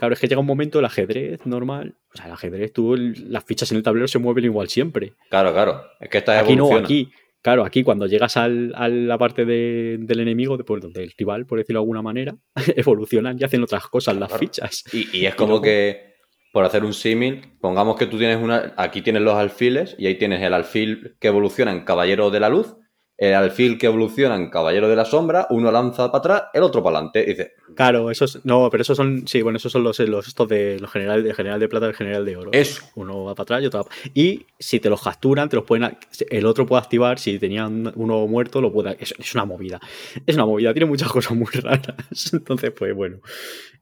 [0.01, 1.93] Claro, es que llega un momento el ajedrez normal.
[2.11, 5.13] O sea, el ajedrez, tú, el- las fichas en el tablero se mueven igual siempre.
[5.29, 5.83] Claro, claro.
[5.99, 6.83] Es que esta Aquí no, evoluciona.
[6.85, 7.11] aquí.
[7.43, 11.45] Claro, aquí cuando llegas al- a la parte de- del enemigo, de, pues, del rival,
[11.45, 12.35] por decirlo de alguna manera,
[12.75, 14.83] evolucionan y hacen otras cosas las fichas.
[14.91, 16.15] Y, y es como que,
[16.51, 18.73] por hacer un símil, pongamos que tú tienes una.
[18.77, 22.49] Aquí tienes los alfiles y ahí tienes el alfil que evoluciona en Caballero de la
[22.49, 22.75] Luz,
[23.21, 26.81] el alfil que evoluciona en Caballero de la Sombra, uno lanza para atrás, el otro
[26.81, 27.21] para adelante.
[27.23, 28.43] Y dices, Claro, esos.
[28.45, 29.27] No, pero esos son.
[29.27, 31.89] Sí, bueno, esos son los, los estos de los general, de general de plata y
[31.89, 32.49] el general de oro.
[32.51, 32.83] Eso.
[32.95, 35.65] Uno va para atrás y otro va pa- Y si te los capturan, te los
[35.65, 35.97] pueden.
[36.29, 37.19] El otro puede activar.
[37.19, 38.97] Si tenían uno muerto, lo puede.
[38.99, 39.79] Es, es una movida.
[40.25, 40.73] Es una movida.
[40.73, 41.95] Tiene muchas cosas muy raras.
[42.33, 43.19] Entonces, pues bueno.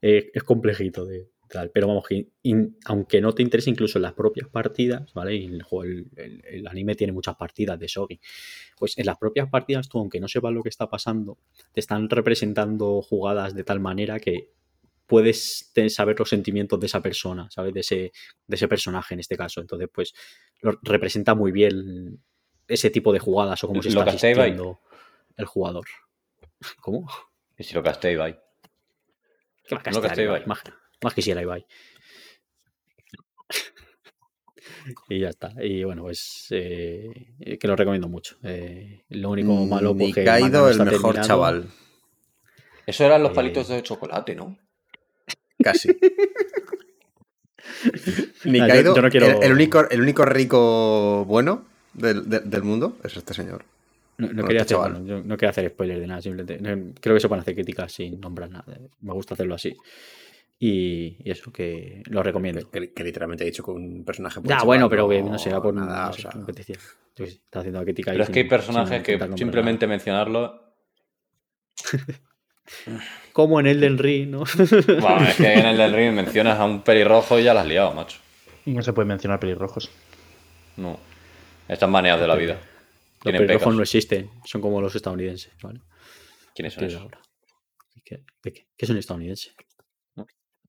[0.02, 1.72] eh, es complejito de tal.
[1.72, 5.36] Pero vamos, que in- aunque no te interese incluso en las propias partidas, ¿vale?
[5.36, 5.64] Y el,
[6.16, 8.20] el- el- anime tiene muchas partidas de Shogi.
[8.78, 11.38] Pues en las propias partidas, tú, aunque no sepas lo que está pasando,
[11.74, 14.52] te están representando jugadas de tal manera que
[15.06, 17.74] puedes saber los sentimientos de esa persona, ¿sabes?
[17.74, 18.12] De ese,
[18.46, 19.60] de ese personaje en este caso.
[19.60, 20.14] Entonces, pues,
[20.62, 22.20] lo representa muy bien
[22.68, 24.52] ese tipo de jugadas o cómo se Lo está Ibai.
[24.52, 24.80] asistiendo
[25.36, 25.86] el jugador.
[26.82, 27.08] ¿Cómo?
[27.58, 28.38] y si lo casté, bye.
[29.64, 30.58] Que más, No castear, casté, Ibai, Ibai.
[31.02, 31.66] Más, quisiera Ibai.
[35.10, 35.54] y ya está.
[35.64, 38.38] Y bueno, pues eh, que lo recomiendo mucho.
[38.44, 40.36] Eh, lo único malo pues, que no
[40.70, 40.86] el mejor
[41.16, 41.28] terminado.
[41.28, 41.70] chaval.
[42.86, 44.58] Eso eran los Eh, palitos de chocolate, ¿no?
[45.62, 45.90] Casi.
[48.46, 52.98] Nikaido, yo no quiero- el, el único, el único rico bueno del, del- del mundo
[53.04, 53.64] es este señor.
[54.18, 54.92] No, quería este hacer, chaval.
[54.94, 56.60] bueno, yo no quería hacer spoiler de nada, simplemente.
[56.60, 58.78] no, creo que se pueden hacer críticas sin nombrar nada.
[59.02, 59.78] Me gusta hacerlo así.
[60.62, 62.70] Y, y eso, que lo recomiendo.
[62.70, 65.62] Que, que literalmente ha dicho que un personaje Ya, bueno, pero que no sé, era
[65.62, 66.32] por nada, no o sea.
[67.16, 68.12] Yo haciendo crítica.
[68.12, 70.74] Pero es que hay personajes que simplemente mencionarlo.
[73.34, 74.40] Como en Elden Ring, ¿no?
[75.02, 77.70] Bueno, es que en el del ring mencionas a un pelirrojo y ya las has
[77.70, 78.20] liado, macho.
[78.66, 79.90] No se puede mencionar pelirrojos.
[80.78, 81.00] No.
[81.68, 82.54] Están baneados de la vida.
[82.56, 83.76] Los Tienen pelirrojos pecas.
[83.78, 85.82] no existen, son como los estadounidenses, ¿vale?
[86.56, 87.04] ¿Quiénes son ¿Qué es esos?
[87.04, 87.22] ahora?
[88.06, 89.54] ¿Qué, qué, qué- qué es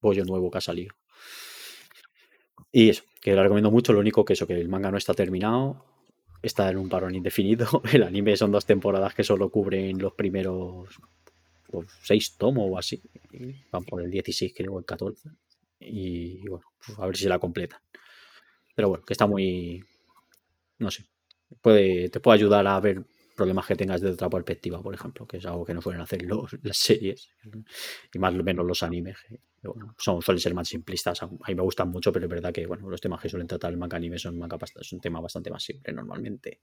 [0.01, 0.95] Pollo nuevo que ha salido.
[2.73, 3.93] Y eso, que lo recomiendo mucho.
[3.93, 5.85] Lo único que eso, que el manga no está terminado.
[6.43, 7.83] Está en un parón indefinido.
[7.93, 10.89] El anime son dos temporadas que solo cubren los primeros
[11.71, 13.03] pues, seis tomos o así.
[13.71, 15.29] Van por el 16, creo, el 14.
[15.81, 17.81] Y bueno, pues, a ver si la completan.
[18.75, 19.85] Pero bueno, que está muy.
[20.79, 21.05] No sé.
[21.61, 23.05] Puede, te puede ayudar a ver
[23.37, 26.23] problemas que tengas de otra perspectiva, por ejemplo, que es algo que no suelen hacer
[26.63, 27.31] las series
[28.13, 29.17] y más o menos los animes.
[29.62, 31.23] Bueno, son, suelen ser más simplistas.
[31.23, 33.70] A mí me gustan mucho, pero es verdad que bueno, los temas que suelen tratar
[33.70, 36.61] el manga anime son, manga es un tema bastante más simple normalmente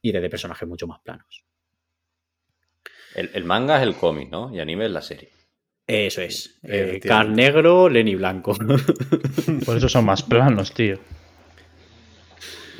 [0.00, 1.44] y de, de personajes mucho más planos.
[3.14, 4.54] El, el manga es el cómic, ¿no?
[4.54, 5.30] Y anime es la serie.
[5.86, 6.58] Eso es.
[6.62, 7.00] Eh.
[7.02, 8.54] Car negro, Lenny blanco.
[9.66, 10.98] Por eso son más planos, tío.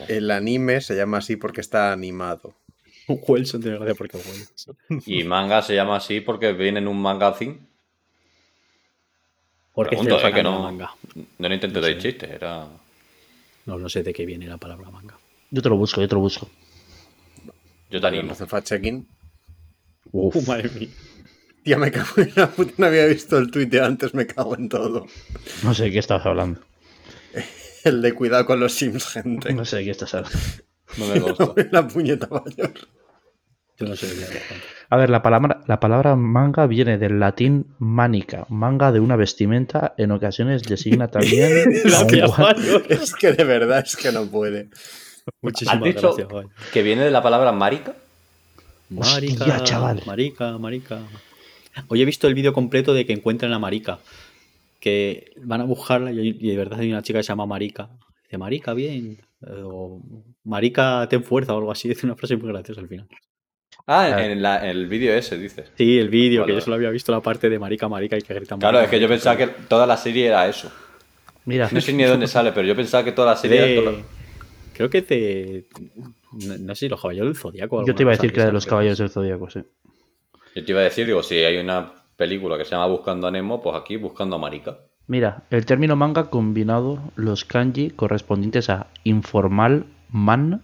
[0.08, 2.54] El anime se llama así porque está animado.
[3.08, 4.76] Wilson tiene gracia porque Wilson.
[5.06, 7.71] Y manga se llama así porque viene en un magazine.
[9.74, 10.90] Porque se Pregunto, lo eh, que no, manga.
[11.38, 12.66] no lo intenté dar chistes, era.
[13.66, 15.16] No, no sé de qué viene la palabra manga.
[15.50, 16.48] Yo te lo busco, yo te lo busco.
[17.90, 18.24] Yo te animo.
[18.24, 19.06] No hace fact-checking.
[20.12, 20.88] Uf, madre mía.
[21.62, 22.72] Tía, me cago en la puta.
[22.76, 25.06] No había visto el tuit de antes, me cago en todo.
[25.62, 26.60] No sé de qué estás hablando.
[27.84, 29.52] El de cuidado con los Sims, gente.
[29.52, 30.38] No sé de qué estás hablando.
[30.98, 31.54] No me gusta.
[31.70, 32.74] la puñeta mayor.
[33.82, 34.62] Yo no sé de qué hablas.
[34.90, 38.46] A ver, la palabra, la palabra manga viene del latín manica.
[38.48, 41.50] Manga de una vestimenta en ocasiones designa también
[41.94, 42.82] a un.
[42.88, 44.68] Es que de verdad es que no puede.
[45.40, 46.50] Muchísimas ¿Has dicho gracias, Mario.
[46.72, 47.94] que viene de la palabra marica?
[48.90, 50.02] Marica, Hostia, chaval.
[50.06, 51.00] marica, marica.
[51.88, 53.98] Hoy he visto el vídeo completo de que encuentran a Marica.
[54.80, 57.88] Que van a buscarla y, de verdad hay una chica que se llama Marica.
[58.24, 59.18] Dice, Marica, bien.
[59.64, 60.02] O
[60.44, 61.88] Marica, ten fuerza o algo así.
[61.88, 63.08] Dice una frase muy graciosa al final.
[63.86, 64.22] Ah, Claro.
[64.24, 65.70] en, la- en el vídeo ese, dices.
[65.76, 68.22] Sí, el vídeo, Vale, que yo solo había visto la parte de Marica, Marica y
[68.22, 70.70] que gritan Claro, Marica, es que yo pensaba que toda la serie era eso.
[71.44, 73.72] Mira, No sé ni de dónde sale, pero yo pensaba que toda la serie De-
[73.78, 73.90] era.
[73.90, 74.02] toda-
[74.74, 75.66] Creo que de.
[76.32, 77.84] No, no sé si los caballeros del zodiaco.
[77.84, 79.60] yo te iba a decir que era de los caballos del zodíaco, sí.
[80.54, 83.30] Yo te iba a decir, digo, si hay una película que se llama Buscando a
[83.30, 84.78] Nemo, pues aquí Buscando a Marica.
[85.08, 90.62] Mira, el término manga combinado los kanji correspondientes a informal, man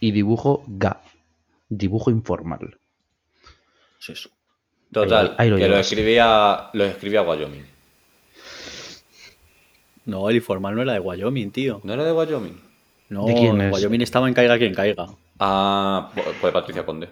[0.00, 1.00] y dibujo ga.
[1.76, 2.78] Dibujo informal.
[4.00, 4.30] Es eso.
[4.92, 7.64] Total, Ahí lo que lo escribía, lo escribía Wyoming.
[10.06, 11.80] No, el informal no era de Wyoming, tío.
[11.82, 12.60] ¿No era de Wyoming?
[13.08, 13.72] No, ¿De quién es?
[13.72, 15.06] Wyoming estaba en Caiga quien caiga.
[15.38, 16.10] Ah,
[16.40, 17.08] pues Patricia Conde.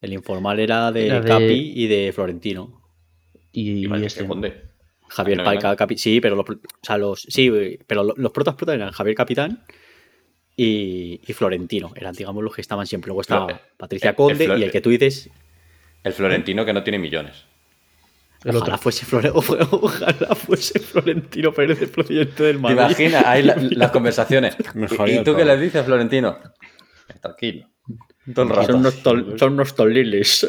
[0.00, 2.82] El informal era de Era de- Capi y de Florentino.
[3.52, 4.62] Y, Y Patricia este, Conde.
[5.08, 5.76] Javier no, Paica, no.
[5.76, 9.14] Capi- sí, pero los, o sea, los, sí, pero lo- los protas protas eran Javier
[9.16, 9.62] Capitán
[10.56, 11.92] y, y Florentino.
[11.96, 13.08] Eran, digamos, los que estaban siempre.
[13.08, 15.28] Luego estaba Flor- Patricia el- el Conde y el que tú dices,
[16.02, 17.44] El florentino que no tiene millones.
[18.44, 18.82] el ojalá otro.
[18.84, 19.32] fuese, Flore-
[19.70, 22.78] ojalá fuese Florentino Pérez, el presidente del ¿Te Madrid.
[22.80, 23.24] imaginas?
[23.26, 24.56] Ahí la- las conversaciones.
[25.06, 25.36] ¿Y, tú todo.
[25.36, 26.38] qué le dices, Florentino?
[27.20, 27.68] Tranquilo.
[28.34, 30.46] Son unos, tol- son unos toliles.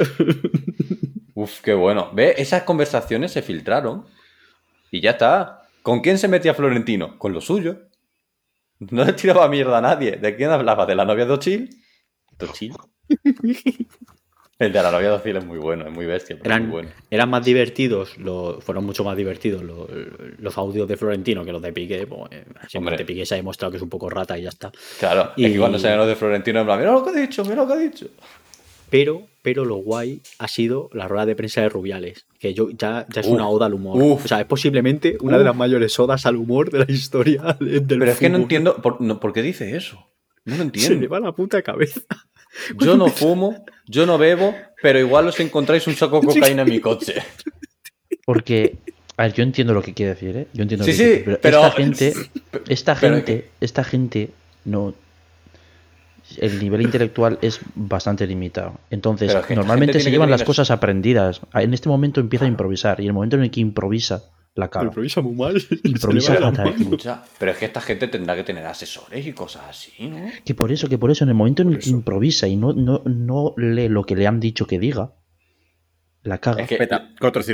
[1.36, 2.10] Uf, qué bueno.
[2.14, 2.34] ¿Ve?
[2.38, 4.06] Esas conversaciones se filtraron.
[4.90, 5.62] Y ya está.
[5.84, 7.20] ¿Con quién se metía Florentino?
[7.20, 7.82] Con lo suyo.
[8.92, 10.12] No le tiraba mierda a nadie.
[10.18, 10.86] ¿De quién hablaba?
[10.86, 11.70] ¿De la novia de Ochil?
[12.38, 12.74] Tochín.
[14.60, 16.64] El de la novia de Ochil es muy bueno, es muy bestia, pero es Eran,
[16.64, 16.90] muy bueno.
[17.12, 18.16] eran más divertidos,
[18.62, 19.88] fueron mucho más divertidos los,
[20.40, 22.08] los audios de Florentino que los de Piqué.
[22.08, 22.44] Pues, eh,
[22.76, 23.06] Hombre.
[23.06, 24.72] Piqué se ha demostrado que es un poco rata y ya está.
[25.00, 27.14] Claro, es Y- que cuando salen los de Florentino, en plan, mira lo que ha
[27.14, 28.08] dicho, mira lo que ha dicho.
[28.90, 33.06] Pero, pero lo guay ha sido la rueda de prensa de Rubiales, que yo ya,
[33.14, 34.02] ya es Uf, una oda al humor.
[34.02, 34.26] uf.
[34.26, 37.80] o sea, es posiblemente una de las mayores odas al humor de la historia de-
[37.82, 40.08] del Pero es que no entiendo por, no, ¿por qué dice eso.
[40.46, 41.10] No lo Se le entiendo.
[41.10, 42.02] va la puta cabeza.
[42.80, 46.70] Yo no fumo, yo no bebo, pero igual os encontráis un saco de cocaína en
[46.70, 47.16] mi coche.
[48.26, 48.76] Porque,
[49.16, 50.48] a ver, yo entiendo lo que quiere decir, ¿eh?
[50.54, 52.14] Yo entiendo Sí, lo que quiere sí, decir, pero- esta gente,
[52.68, 54.30] esta pero gente, esta gente
[54.66, 54.94] no.
[56.38, 58.80] El nivel intelectual es bastante limitado.
[58.90, 61.42] Entonces, normalmente gente se llevan las cosas aprendidas.
[61.54, 63.00] En este momento empieza a improvisar.
[63.00, 64.24] Y en el momento en el que improvisa,
[64.56, 64.88] la caga.
[64.88, 65.62] Improvisa muy mal.
[65.84, 66.76] Improvisa fatal.
[67.40, 70.18] pero es que esta gente tendrá que tener asesores y cosas así, ¿no?
[70.44, 72.74] Que por eso, que por eso, en el momento en el que improvisa y no,
[72.74, 75.12] no, no lee lo que le han dicho que diga,
[76.28, 76.64] la caga.
[76.64, 77.10] Es que Peta,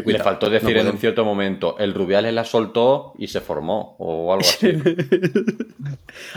[0.05, 3.95] le faltó decir No en un cierto momento, el Rubiales la soltó y se formó,
[3.99, 4.73] o algo así.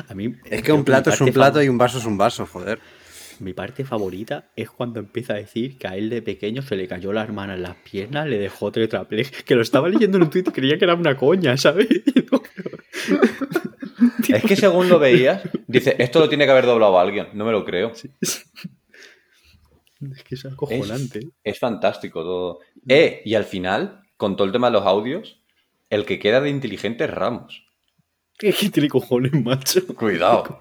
[0.09, 2.47] A mí, Es que un plato es un plato y un vaso es un vaso,
[2.47, 2.79] joder.
[3.39, 6.89] Mi parte favorita es cuando empieza a decir que a él de pequeño se le
[6.89, 9.45] cayó la hermana en las piernas, le dejó tetrapléjico.
[9.45, 11.89] Que lo estaba leyendo en un tweet y creía que era una coña, ¿sabes?
[14.29, 17.53] Es que según lo veías, dice, esto lo tiene que haber doblado alguien, no me
[17.53, 17.93] lo creo.
[20.15, 21.21] Es que es acojonante.
[21.43, 22.59] Es fantástico todo.
[22.89, 25.41] Eh, y al final, con todo el tema de los audios,
[25.91, 27.65] el que queda de inteligente es Ramos.
[28.39, 29.87] ¿Qué, qué tiene cojones, macho?
[29.97, 30.61] Cuidado.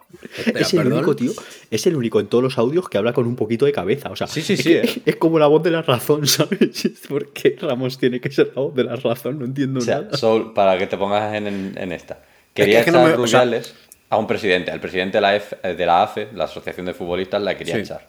[0.55, 0.93] es el perdón.
[0.99, 1.31] único, tío.
[1.69, 4.09] Es el único en todos los audios que habla con un poquito de cabeza.
[4.11, 5.01] O sea, Sí, sí, es sí, que- eh.
[5.05, 7.01] Es como la voz de la razón, ¿sabes?
[7.09, 9.39] ¿Por qué Ramos tiene que ser la voz de la razón?
[9.39, 10.17] No entiendo O sea, nada.
[10.17, 12.23] Soul, para que te pongas en, en- en esta.
[12.53, 13.75] Quería es que no echar me- o sea- Rubiales
[14.09, 14.71] a un presidente.
[14.71, 17.75] Al presidente de la, F- eh, de la AFE, la Asociación de Futbolistas, la quería
[17.75, 17.81] Sí.
[17.81, 18.07] echar.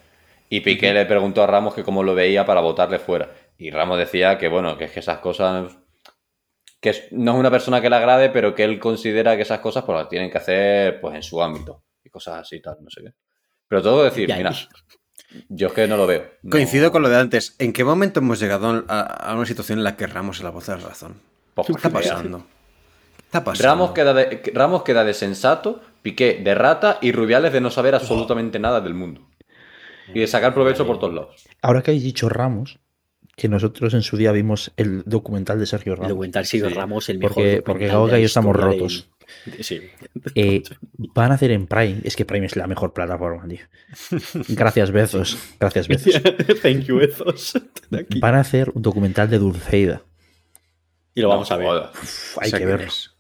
[0.49, 3.31] Y Piqué le preguntó a Ramos que cómo lo veía para votarle fuera.
[3.59, 5.77] Y Ramos decía que, bueno, que es que esas cosas...
[6.81, 9.61] Que es- no es una persona que le agrade, pero que él considera que esas
[9.61, 11.83] cosas pues las tienen que hacer pues en su ámbito.
[12.05, 13.13] Y cosas así, tal, no sé qué.
[13.67, 14.53] Pero todo decir, mira,
[15.49, 16.25] yo es que no lo veo.
[16.43, 17.57] No- Coincido con lo de antes.
[17.59, 20.51] ¿En qué momento hemos llegado a, a una situación en la que Ramos es la
[20.51, 21.21] voz de la razón?
[21.55, 22.39] Pues, ¿Qué está porque- pasando?
[23.17, 23.69] ¿Qué está pasando?
[23.69, 27.97] Ramos queda, de, Ramos queda de sensato, Piqué de rata y Rubiales de no saber
[27.97, 29.23] absolutamente nada del mundo.
[30.15, 31.45] Y de sacar provecho por todos lados.
[31.63, 32.79] Ahora que habéis dicho Ramos,
[33.37, 37.09] que nosotros en su día vimos el documental de Sergio El Ramos, documental Sigue Ramos,
[37.09, 37.35] el mejor.
[37.35, 39.11] Porque- porque de la y yo estamos rotos.
[39.61, 39.81] Sí.
[40.37, 40.63] eh,
[41.15, 41.99] van a hacer en Prime.
[42.05, 43.61] Es que Prime es la mejor plataforma, tío.
[44.49, 45.37] Gracias, Bezos.
[45.59, 46.23] Gracias, Bezos.
[46.63, 47.61] Thank you, Ethos.
[47.91, 48.21] De aquí.
[48.21, 50.03] Van a hacer un documental de Dulceida.
[51.15, 51.69] Y lo vamos No a ver.
[51.93, 52.87] Uf, hay que verlo.
[52.87, 53.11] es.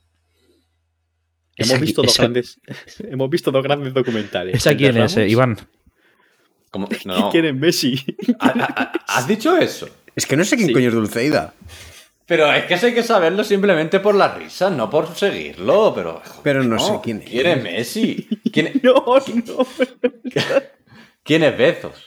[1.57, 2.61] Hemos visto dos grandes.
[3.11, 4.55] Hemos visto dos grandes documentales.
[4.57, 5.57] ¿Esa El de quién es, eh, Iván?
[6.77, 6.89] ¿Cómo?
[7.07, 7.31] No, no.
[7.31, 8.05] ¿Quién es Messi?
[8.39, 8.74] ¿Ha- ha-
[9.09, 9.89] ha- ¿Has dicho eso?
[10.15, 10.73] Es que no sé quién Sí.
[10.74, 11.55] coño es Dulceida.
[12.27, 15.93] Pero es que eso hay que saberlo simplemente por la risa, no por seguirlo.
[15.94, 17.31] Pero, Pero no sé quién es.
[17.31, 18.28] ¿Quién es Messi?
[18.53, 19.66] ¿Quién, No, no.
[21.23, 22.05] quién es Bezos?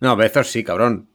[0.00, 1.10] No, Bezos sí, cabrón.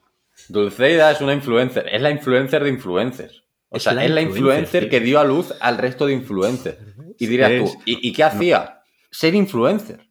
[0.49, 1.87] Dulceida es una influencer.
[1.91, 3.43] Es la influencer de influencers.
[3.69, 6.77] O Es sea, la es la influencer, que dio a luz al resto de influencers.
[7.17, 8.81] Y dirías Es- tú, ¿y, y qué hacía?
[9.09, 10.07] Ser influencer.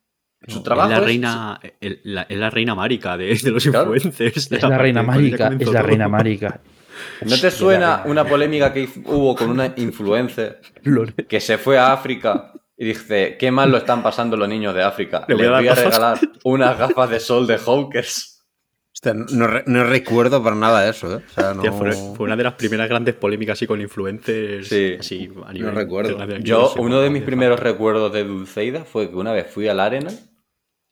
[0.47, 3.65] Su trabajo es la es- reina, el- la, es la reina marica de, de los
[3.65, 3.95] Claro.
[3.95, 4.49] influencers.
[4.49, 5.51] de Es la reina marica.
[5.59, 6.61] Es la reina marica.
[7.25, 10.61] ¿No te suena una polémica que hubo con una influencer
[11.29, 14.83] que se fue a África y dice, qué mal lo están pasando los niños de
[14.83, 15.25] África?
[15.29, 15.95] Le Les voy a voy a dar gafas".
[15.95, 18.31] regalar unas gafas de sol de Hawkers.
[18.93, 21.23] Hostia, no, re- no recuerdo para nada eso, ¿eh?
[21.29, 21.62] O sea, no...
[21.62, 24.69] Tía, fue, fue una de las primeras grandes polémicas así con influencers.
[24.69, 24.97] Sí.
[25.01, 26.16] así, a nivel recuerdo.
[26.39, 29.66] Yo, no uno de mis the primeros recuerdos de Dulceida fue que una vez fui
[29.66, 30.11] al Arena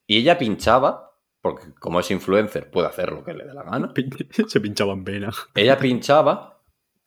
[0.07, 3.93] y ella pinchaba, porque como es influencer puede hacer lo que le dé la gana.
[4.49, 5.31] Se pinchaba en.
[5.55, 6.61] Ella pinchaba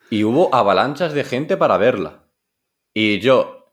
[0.10, 2.24] y hubo avalanchas de gente para verla.
[2.94, 3.72] Y yo,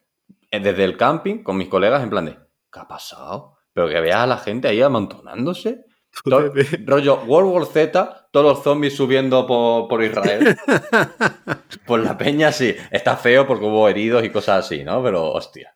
[0.51, 2.33] eh, desde el camping, con mis colegas, en plan de,
[2.73, 3.59] ¿qué ha pasado?
[3.73, 5.85] Pero que veas a la gente ahí amontonándose.
[6.25, 6.53] To-
[6.85, 10.57] rollo World War Z, todos los zombies subiendo por, por Israel.
[11.87, 12.75] por la peña sí.
[12.91, 15.03] Está feo porque hubo heridos y cosas así, ¿no?
[15.03, 15.75] Pero hostia.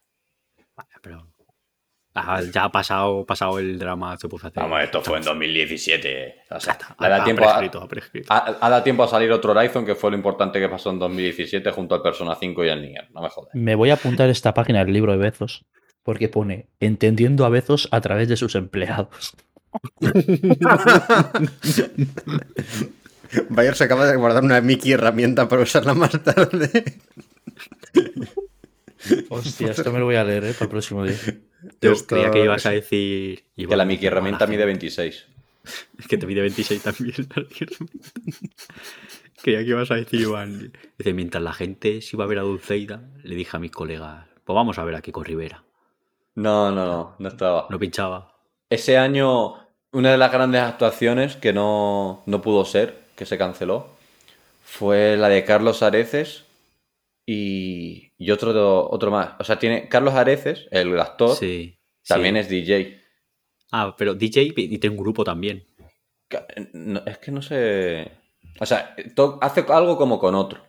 [2.18, 4.62] Ah, ya ha pasado, pasado el drama, se puso a hacer.
[4.62, 6.34] Vamos, esto fue en 2017.
[6.50, 8.32] O sea, Ha, ha dado tiempo a, prescrito, ha prescrito.
[8.32, 10.98] ha- ha dado tiempo a salir otro Horizon, que fue lo importante que pasó en
[10.98, 13.08] 2017 junto al Persona 5 y al Nier.
[13.12, 13.54] No me jodas.
[13.54, 15.64] Me voy a apuntar esta página del libro de Bezos
[16.02, 19.34] porque pone entendiendo a Bezos a través de sus empleados.
[23.50, 26.84] Bayer se acaba de guardar una Mickey herramienta para usarla más tarde.
[29.28, 30.52] Hostia, esto me lo voy a leer ¿eh?
[30.52, 31.16] para el próximo día.
[31.80, 33.44] Yo creía que ibas a decir.
[33.56, 34.66] iba Que la Mickey herramienta "Hola, mide gente".
[34.66, 35.26] 26.
[35.98, 37.14] Es que te mide 26 también.
[39.42, 40.72] creía que ibas a decir, Iván.
[40.98, 44.26] Dice, mientras la gente se iba a ver a Dulceida, le dije a mis colegas,
[44.44, 45.64] pues vamos a ver a Kiko Rivera.
[46.34, 47.66] No, no, no, no estaba.
[47.70, 48.34] No pinchaba.
[48.70, 49.54] Ese año,
[49.92, 53.88] una de las grandes actuaciones que no, no pudo ser, que se canceló,
[54.64, 56.44] fue la de Carlos Areces
[57.26, 59.34] y, y otro, otro más.
[59.38, 61.78] O sea, tiene Carlos Areces, el actor, Sí.
[62.06, 62.40] también sí.
[62.40, 63.00] es DJ.
[63.72, 65.66] Ah, pero DJ y tiene un grupo también.
[66.72, 68.10] No, es que no sé.
[68.60, 68.94] O sea,
[69.40, 70.64] hace algo como con otro.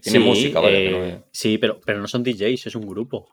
[0.00, 3.32] Tiene Sí, música, vaya, eh, no sí, pero, pero no son DJs, es un grupo.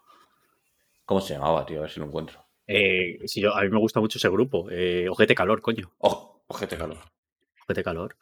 [1.06, 1.80] ¿Cómo se llamaba, tío?
[1.80, 2.46] A ver si lo encuentro.
[2.68, 4.68] Eh, sí, yo- a mí me gusta mucho ese grupo.
[4.72, 5.92] Eh, Ojete Calor, coño.
[6.00, 6.98] Oh, ojete calor.
[7.64, 8.16] Ojete Calor.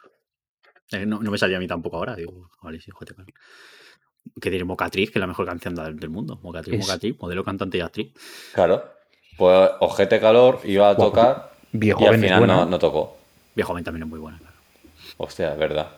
[0.91, 2.15] Eh, no, no me salía a mí tampoco ahora.
[2.15, 3.33] Digo, vale, sí, Ojete Calor.
[4.39, 6.39] Que tiene Mocatriz, que es la mejor canción del mundo.
[6.43, 8.13] Mocatriz, Es- Mocatriz, modelo cantante y actriz.
[8.53, 8.83] Claro.
[9.37, 12.65] Pues ojete calor iba a tocar Viejo y al final no, ¿eh?
[12.69, 13.17] no tocó.
[13.55, 14.55] Viejo joven también es muy buena, claro.
[15.17, 15.89] Hostia, es verdad.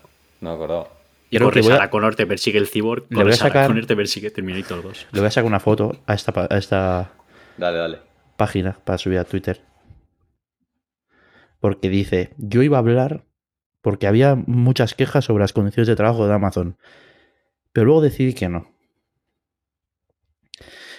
[0.42, 0.88] No me acordaba.
[1.30, 3.04] Y Creo corre voy a- Sarah Connor, te persigue el cyborg.
[3.10, 5.08] Le voy Corre a Sarah sacar- Connor, te persigue Terminator 2.
[5.12, 7.12] Le voy a sacar una foto a esta, a esta
[7.58, 7.98] Dale, dale.
[8.38, 9.62] página para subir a Twitter.
[11.60, 13.24] Porque dice, yo iba a hablar
[13.82, 16.78] porque había muchas quejas sobre las condiciones de trabajo de Amazon.
[17.74, 18.72] Pero luego decidí que no.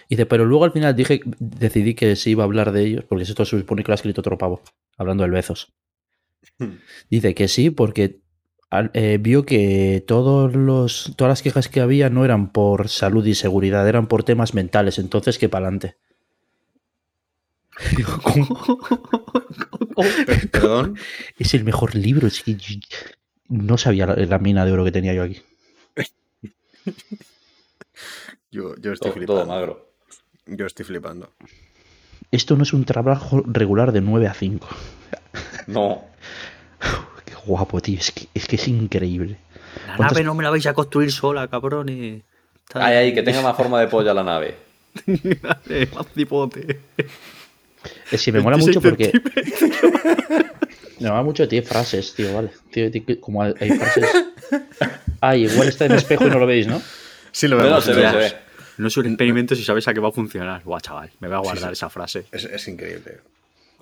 [0.09, 3.05] Y dice, pero luego al final dije, decidí que sí iba a hablar de ellos,
[3.05, 4.60] porque esto se supone que lo ha escrito otro pavo,
[4.98, 5.72] hablando del Bezos.
[7.09, 8.20] Dice que sí, porque
[8.92, 13.34] eh, vio que todos los, todas las quejas que había no eran por salud y
[13.34, 15.96] seguridad, eran por temas mentales, entonces que para adelante.
[17.96, 18.78] Digo, ¿cómo?
[20.26, 20.96] Perdón.
[21.38, 22.28] Es el mejor libro.
[22.28, 22.56] Es que
[23.48, 25.40] no sabía la, la mina de oro que tenía yo aquí.
[28.51, 29.43] Yo, yo estoy Todo, flipando.
[29.43, 29.89] todo magro.
[30.47, 31.31] Yo estoy flipando.
[32.31, 34.66] Esto no es un trabajo regular de 9 a 5.
[35.69, 36.05] No.
[37.24, 37.98] Qué guapo, tío.
[37.98, 39.39] Es que es, que es increíble.
[39.89, 42.23] La ¿Cuántos- nave no me la vais a construir sola, cabrones.
[42.74, 44.56] Ay, ay, que tenga más forma de polla la nave.
[45.06, 46.81] Dale, más cipote.
[48.11, 50.51] Es que me mola mucho 26 porque.
[51.00, 52.50] Me mola mucho, tiene frases, tío, vale.
[52.70, 54.04] Tío, tío, como hay hay frases.
[55.20, 56.80] Ay, igual está en espejo y no lo veis, ¿no?
[57.32, 57.84] Sí lo No, no, vemos.
[57.84, 58.32] se ve, se Hostias.
[58.32, 58.38] ve.
[58.76, 60.62] No es un experimento si sabes a qué va a funcionar.
[60.64, 62.26] Guau, chaval, me voy a guardar esa frase.
[62.32, 63.18] Es, es increíble.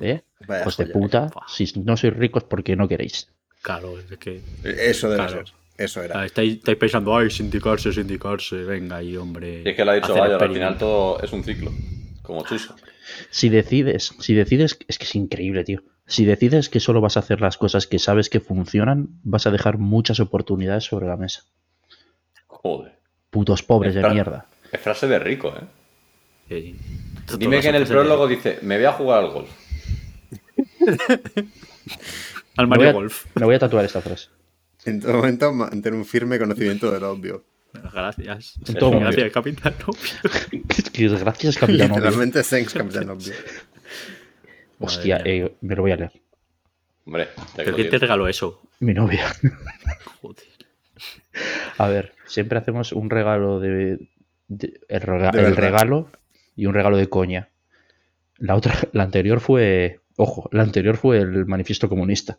[0.01, 0.21] ¿Eh?
[0.47, 1.47] Vaya Pues de puta, Buah.
[1.49, 3.29] si no sois ricos, porque no queréis?
[3.63, 4.41] Claro, es que.
[4.65, 5.47] Eso debe Claro.
[5.47, 5.55] ser.
[5.79, 6.25] Eso era.
[6.25, 8.57] Estáis, estáis pensando, ay, sindicarse, sindicarse.
[8.57, 9.63] Venga ahí, hombre.
[9.65, 11.73] Y es que lo ha dicho Bayer, al final todo es un ciclo.
[12.23, 12.77] Como Chuso.
[13.31, 15.83] Si decides, si decides, es que es increíble, tío.
[16.07, 19.51] Si decides que solo vas a hacer las cosas que sabes que funcionan, vas a
[19.51, 21.45] dejar muchas oportunidades sobre la mesa.
[22.47, 22.99] Joder.
[23.31, 24.47] Putos pobres de mierda.
[24.71, 25.65] Es frase de rico, ¿eh?
[26.49, 26.77] Sí.
[27.39, 29.51] Dime que en el prólogo dice, me voy a jugar al golf.
[32.57, 33.25] Al Me Mario a, Golf.
[33.35, 34.29] me voy a tatuar esta frase.
[34.85, 37.45] En todo momento mantener un firme conocimiento del obvio.
[37.73, 38.55] Gracias.
[38.69, 38.99] En todo.
[39.01, 39.75] Gracias, capitán.
[39.87, 41.19] Obvio.
[41.21, 41.91] Gracias, capitán.
[41.91, 41.97] Obvio.
[42.01, 43.33] Literalmente thanks, Capitán Obvio.
[44.79, 46.13] Hostia, eh, me lo voy a leer.
[47.07, 48.63] Hombre, ¿Pero quién te regaló eso?
[48.81, 49.27] Mi novia.
[50.21, 50.45] Joder.
[51.79, 54.09] A ver, siempre hacemos un regalo de.
[54.49, 56.11] de- el, rega- De el regalo
[56.57, 57.49] y un regalo de coña.
[58.39, 60.01] La otra, la anterior fue.
[60.17, 62.39] Ojo, la anterior fue el manifiesto comunista.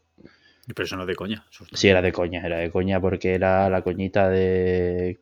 [0.68, 1.46] Pero eso no es de coña.
[1.74, 5.20] Sí, era de coña, era de coña porque era la coñita de.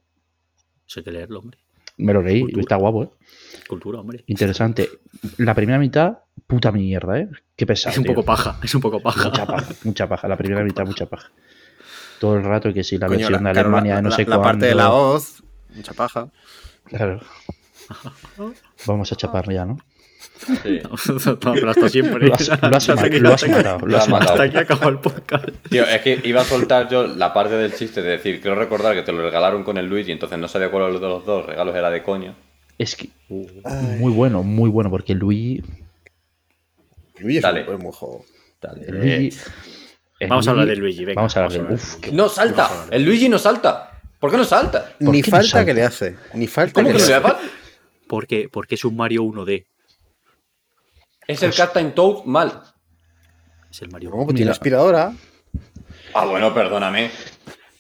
[0.92, 1.58] Eso hay que leerlo, hombre.
[1.98, 2.62] Me lo leí, Cultura.
[2.62, 3.10] está guapo, ¿eh?
[3.70, 4.26] Cultura, hombre.
[4.28, 4.90] Interesante.
[5.38, 7.30] La primera mitad puta mierda, ¿eh?
[7.56, 7.94] Qué pesado.
[7.94, 8.14] Es un tío.
[8.14, 9.30] poco paja, es un poco paja.
[9.30, 10.28] Mucha paja, mucha paja.
[10.28, 11.30] La primera mitad, mucha paja.
[12.20, 14.26] Todo el rato que sí, la Coño, versión la, de Alemania de no la- sé
[14.26, 15.08] la parte de la cuándo.
[15.12, 15.44] hoz,
[15.74, 16.30] mucha paja.
[16.84, 17.22] Claro.
[18.86, 19.78] Vamos a chapar ya, ¿no?
[20.64, 20.80] Sí.
[20.84, 22.27] No, pero hasta siempre.
[22.27, 23.80] Lo has, lo has Hasta que- lo has hasta matado.
[23.80, 24.31] Lo Lo has has matado.
[24.31, 25.45] Hasta aquí acaba el podcast.
[25.69, 28.95] Tío, es que iba a soltar yo la parte del chiste de decir, quiero recordar
[28.95, 31.76] que te lo regalaron con el Luigi, entonces no sabía cuál de los dos regalos
[31.76, 32.35] era de coño.
[32.77, 35.61] Es que muy bueno, muy bueno, porque Luigi.
[37.19, 37.61] Luigi es Dale.
[37.69, 38.26] un buen juego.
[38.61, 38.85] Dale.
[38.88, 39.38] el Luigi
[40.19, 42.69] el Vamos a hablar de Luigi, venga, vamos a hablar de Uf, qué- ¡No salta!
[42.91, 43.99] El Luigi no salta.
[44.19, 44.91] ¿Por qué no salta?
[44.99, 45.65] ¿Por Ni qué no falta salta?
[45.65, 46.15] que le hace.
[46.35, 47.27] Ni falta ¿Cómo que que le hace.
[48.07, 49.65] Porque, porque es un Mario 1D.
[51.27, 52.61] Es el Captain Toad mal.
[53.69, 54.34] Es el Mario pues 1.
[54.34, 55.14] tiene aspiradora.
[56.14, 57.10] Ah, bueno, perdóname.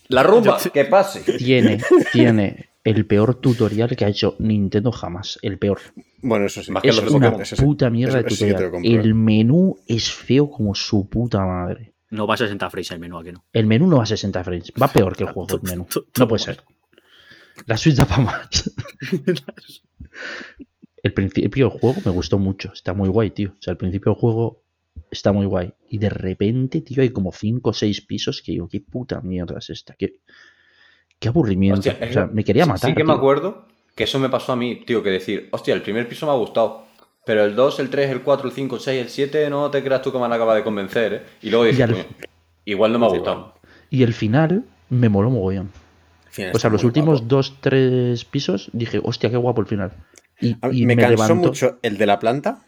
[0.07, 1.21] La rumba, que pase.
[1.37, 1.81] Tiene,
[2.13, 5.37] tiene el peor tutorial que ha hecho Nintendo jamás.
[5.41, 5.79] El peor.
[6.21, 6.71] Bueno, eso sí.
[6.71, 7.55] Más que Es los de una sí.
[7.55, 8.85] puta mierda Eso- de sí que tutorial.
[8.85, 8.95] eh.
[9.01, 11.93] el menú es feo como su puta madre.
[12.09, 13.45] No va a 60 frames el menú, ¿a que no?
[13.53, 14.71] El menú no va a 60 frames.
[14.81, 15.87] Va peor que el juego, el menú.
[16.19, 16.61] No puede ser.
[17.65, 18.49] La Switch da para más.
[21.03, 22.71] El principio del juego me gustó mucho.
[22.73, 23.49] Está muy guay, tío.
[23.51, 24.61] O sea, el principio del juego
[25.09, 25.73] está muy guay.
[25.89, 29.57] Y de repente, tío, hay como 5 o 6 pisos que digo, qué puta mierda
[29.59, 29.95] es esta.
[29.95, 30.19] Qué,
[31.19, 31.79] qué aburrimiento.
[31.89, 32.91] Hostia, o sea, me quería matar.
[32.91, 33.65] Sí que me acuerdo
[33.95, 36.35] que eso me pasó a mí, tío, que decir, hostia, el primer piso me ha
[36.35, 36.85] gustado.
[37.25, 39.83] Pero el 2, el 3, el 4, el 5, el 6, el 7, no te
[39.83, 41.21] creas tú que me han acabado de convencer, ¿eh?
[41.43, 42.05] Y luego dices, al- "Coño,
[42.65, 43.53] igual no me ha gustado.
[43.91, 45.69] Y el final me moló mogollón.
[46.53, 47.35] O sea, los últimos guapo.
[47.35, 49.91] 2-3 pisos dije, hostia, qué guapo el final.
[50.41, 52.65] Y, me, cansó levanto- mucho el de la planta.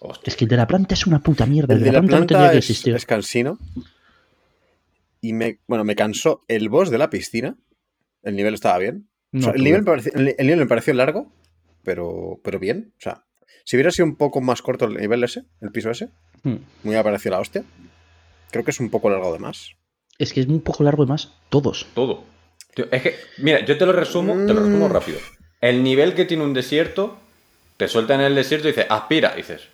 [0.00, 0.30] Hostia.
[0.30, 1.74] Es que el de la planta es una puta mierda.
[1.74, 2.94] El de la no tendría planta que es, existir.
[2.94, 3.58] es cansino.
[5.20, 7.56] Y me, bueno, me cansó el boss de la piscina.
[8.22, 9.08] El nivel estaba bien.
[9.32, 11.32] O No, sea, el, nivel me pareció- el, el nivel me pareció largo,
[11.84, 12.92] pero, pero bien.
[12.98, 13.24] O sea,
[13.64, 16.08] si hubiera sido un poco más corto el nivel ese, el piso ese,
[16.42, 16.52] Hmm.
[16.82, 17.64] me hubiera parecido la hostia.
[18.50, 19.72] Creo que es un poco largo de más.
[20.18, 21.34] Es que es un poco largo de más.
[21.50, 21.86] Todos.
[21.94, 22.24] Todo.
[22.74, 24.92] Tío, es que, mira, yo te lo resumo, te lo resumo Mm.
[24.92, 25.18] rápido.
[25.60, 27.18] El nivel que tiene un desierto,
[27.76, 29.32] te suelta en el desierto y dices, aspira.
[29.34, 29.68] Y dices,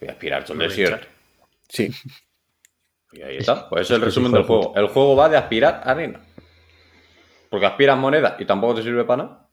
[0.00, 1.06] voy a aspirar todo el desierto.
[1.68, 1.90] Sí.
[3.12, 3.68] Y ahí está.
[3.68, 4.72] Pues ese es es el resumen del juego.
[4.76, 6.20] El juego va de aspirar arena.
[7.50, 9.48] Porque aspiras moneda y tampoco te sirve para nada.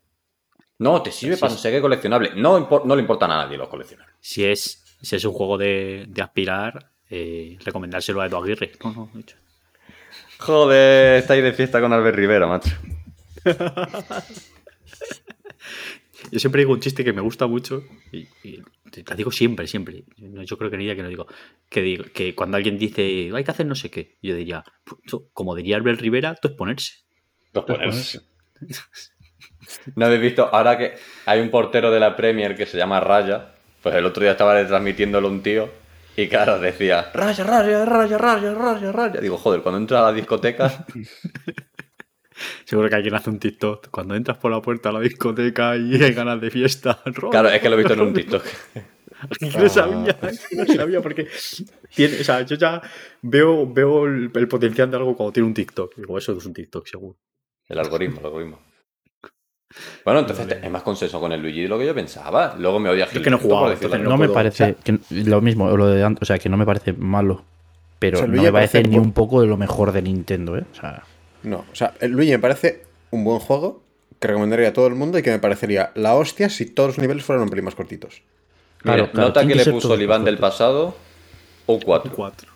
[0.79, 2.31] No, te sirve Sí, para no sé qué coleccionable.
[2.35, 4.15] No, no le importan a nadie los coleccionables.
[4.19, 8.71] Si es, si es un juego de, de aspirar, eh, recomendárselo a Edu Aguirre.
[8.83, 9.35] No, no, de hecho.
[10.39, 12.75] Joder, estáis de fiesta con Albert Rivera, macho.
[16.31, 18.61] Yo siempre digo un chiste que me gusta mucho y, y
[18.91, 20.03] te lo digo siempre, siempre.
[20.45, 21.25] Yo creo que ni día que no digo.
[21.69, 25.29] Que digo que cuando alguien dice hay que hacer no sé qué, yo diría, "Pu-
[25.33, 26.93] como diría Albert Rivera, esto es ponerse.
[27.53, 28.21] Los poneros.
[29.95, 30.47] ¿No habéis visto?
[30.53, 30.93] Ahora que
[31.25, 34.53] hay un portero de la Premier que se llama Raya, pues el otro día estaba
[34.53, 35.69] retransmitiéndolo un tío
[36.15, 39.21] y claro, decía Raya, Raya, Raya, Raya, Raya, Raya.
[39.21, 40.85] Digo, joder, cuando entra a la discoteca,
[42.65, 43.89] Seguro que alguien hace un TikTok.
[43.89, 46.99] Cuando entras por la puerta a la discoteca y hay ganas de fiesta.
[47.31, 48.43] claro, es que lo he visto en un TikTok.
[49.29, 51.27] Es que no sabía, es que no sabía porque
[51.95, 52.81] tiene, o sea, yo ya
[53.21, 55.95] veo, veo el, el potencial de algo cuando tiene un TikTok.
[55.95, 57.17] Digo, eso es un TikTok, seguro.
[57.67, 58.59] El algoritmo, el algoritmo.
[60.03, 62.55] Bueno, entonces te- es más consenso con el Luigi de lo que yo pensaba.
[62.59, 64.03] Luego me odia Es que no entonces así.
[64.03, 64.75] No me puedo- parece.
[64.83, 66.23] que- lo mismo, lo de antes.
[66.23, 67.43] O sea, que no me parece malo.
[67.99, 70.65] Pero O sea, no me parece ni un poco de lo mejor de Nintendo, ¿eh?
[70.71, 71.03] O sea,
[71.43, 73.83] No, o sea, el Luigi me parece un buen juego
[74.19, 76.97] que recomendaría a todo el mundo y que me parecería la hostia si todos los
[76.99, 78.21] niveles fueran un pelín más cortitos.
[78.83, 80.95] Mira, Claro, claro, nota que que le puso el Iván del pasado
[81.65, 82.11] o 4.
[82.15, 82.49] Cuatro.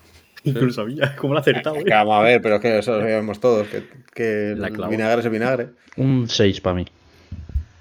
[0.43, 1.77] Y no lo sabía, ¿cómo lo ha acertado?
[1.77, 1.85] eh?
[1.89, 3.83] Vamos a ver, pero es que eso lo sabemos todos, que,
[4.13, 5.69] que La el vinagre es el vinagre.
[5.97, 6.85] un 6 para mí.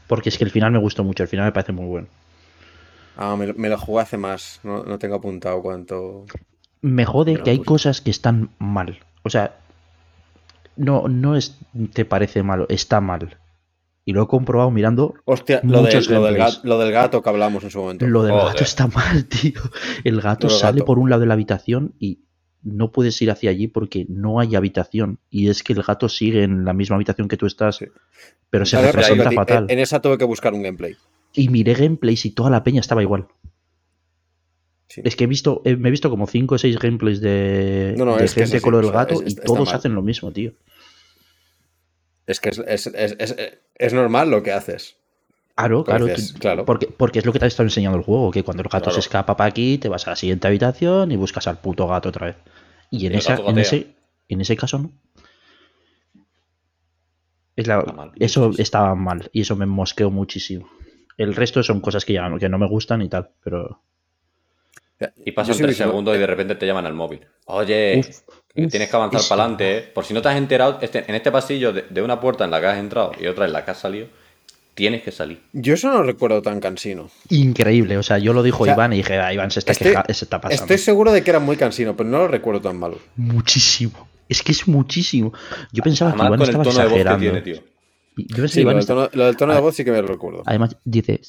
[0.06, 1.22] Porque es que el final me gustó mucho.
[1.22, 2.06] El final me parece muy bueno.
[3.16, 6.24] Ah, me, lo- me lo jugué hace más, no, no tengo apuntado cuánto...
[6.82, 8.98] Me jode que hay cosas que están mal.
[9.22, 9.56] O sea,
[10.76, 11.59] no, no es,
[11.92, 13.38] te parece malo, está mal.
[14.06, 15.14] Y lo he comprobado mirando.
[15.24, 18.06] Hostia, lo, del- Muchos lo del gato, lo del gato que hablamos en su momento.
[18.06, 18.48] Lo del Joder.
[18.48, 19.60] gato está mal, tío.
[20.05, 20.84] El gato Lo sale gato.
[20.84, 22.20] por un lado de la habitación y
[22.62, 25.20] no puedes ir hacia allí porque no hay habitación.
[25.30, 27.86] Y es que el gato sigue en la misma habitación que tú estás, Sí.
[28.51, 29.64] pero se representa fatal.
[29.64, 30.96] En, en esa tuve que buscar un gameplay.
[31.32, 33.26] Y miré gameplays y toda la peña estaba igual.
[34.94, 35.00] Sí.
[35.04, 38.04] Es que he visto, eh, me he visto como 5 o 6 gameplays de, No,
[38.04, 39.74] no, de es que es gente lo del gato es- y todos mal.
[39.74, 40.52] hacen lo mismo, tío.
[42.26, 44.96] Es que es, es- es- es- es normal lo que haces.
[45.56, 46.64] Claro, claro, Entonces, tú- claro.
[46.64, 48.84] Porque, porque es lo que te ha estado enseñando el juego, que cuando el gato
[48.84, 48.94] Claro.
[48.94, 52.08] se escapa para aquí, te vas a la siguiente habitación y buscas al puto gato
[52.10, 52.36] otra vez.
[52.90, 53.88] Y en, Y esa, en, ese,
[54.28, 54.92] en ese caso no.
[57.56, 60.68] Es la- Está eso estaba mal y eso me mosqueó muchísimo.
[61.16, 63.80] El resto son cosas que ya no, que no me gustan y tal, pero
[65.24, 67.20] Y pasan tres segundos y de repente te llaman al móvil.
[67.46, 68.06] Oye, Uf,
[68.54, 69.82] que uf, tienes que avanzar para adelante, ¿eh?
[69.82, 72.50] Por si no te has enterado, este- en este pasillo de, de una puerta en
[72.50, 74.06] la que has entrado y otra en la que has salido,
[74.74, 75.42] tienes que salir.
[75.52, 77.10] Yo eso no lo recuerdo tan cansino.
[77.28, 79.72] Increíble, o sea, yo lo dijo O sea, Iván y dije, ah, Iván se está,
[79.72, 80.62] Estoy, queja- se está pasando.
[80.62, 82.98] estoy seguro de que era muy cansino, pero no lo recuerdo tan malo.
[83.16, 84.08] Muchísimo.
[84.28, 85.32] Es que es muchísimo.
[85.72, 87.40] Yo pensaba Además, que Iván con el estaba tono de voz que exagerando.
[87.42, 87.64] tiene, tío.
[88.16, 89.62] Yo pensaba Sí, que lo del tono, lo del tono de Ah.
[89.62, 90.42] voz sí que me lo recuerdo.
[90.46, 91.20] Además, dice,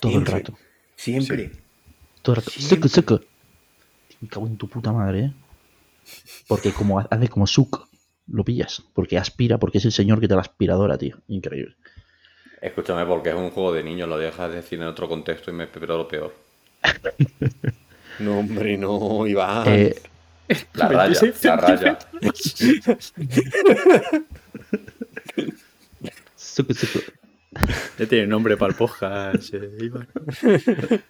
[0.00, 0.54] todo el rato.
[0.96, 1.50] Siempre.
[2.24, 2.50] Todo el rato.
[2.88, 3.20] Seque.
[4.20, 5.32] Me cago en tu puta madre, ¿eh?
[6.48, 7.86] Porque como ha- hace como suc,
[8.26, 8.82] lo pillas.
[8.94, 11.18] Porque aspira, porque es el señor que te la aspiradora, tío.
[11.28, 11.76] Increíble.
[12.62, 15.54] Escúchame, porque es un juego de niños, lo dejas de decir en otro contexto y
[15.54, 16.34] me espero lo peor.
[18.20, 19.64] No, hombre, no, Iván.
[19.66, 19.92] Eh,
[20.74, 21.98] La raya, la raya.
[22.36, 22.96] seque,
[26.36, 26.74] seque.
[27.98, 30.08] Ya tiene nombre para el podcast, eh, Iván.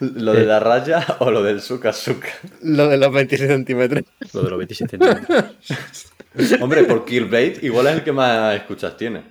[0.00, 2.28] ¿Lo de la raya o lo del suka suka?
[2.62, 4.04] Lo de los 26 centímetros.
[4.32, 6.12] Lo de los 27 centímetros.
[6.60, 9.22] Hombre, por Killblade igual es el que más escuchas tiene.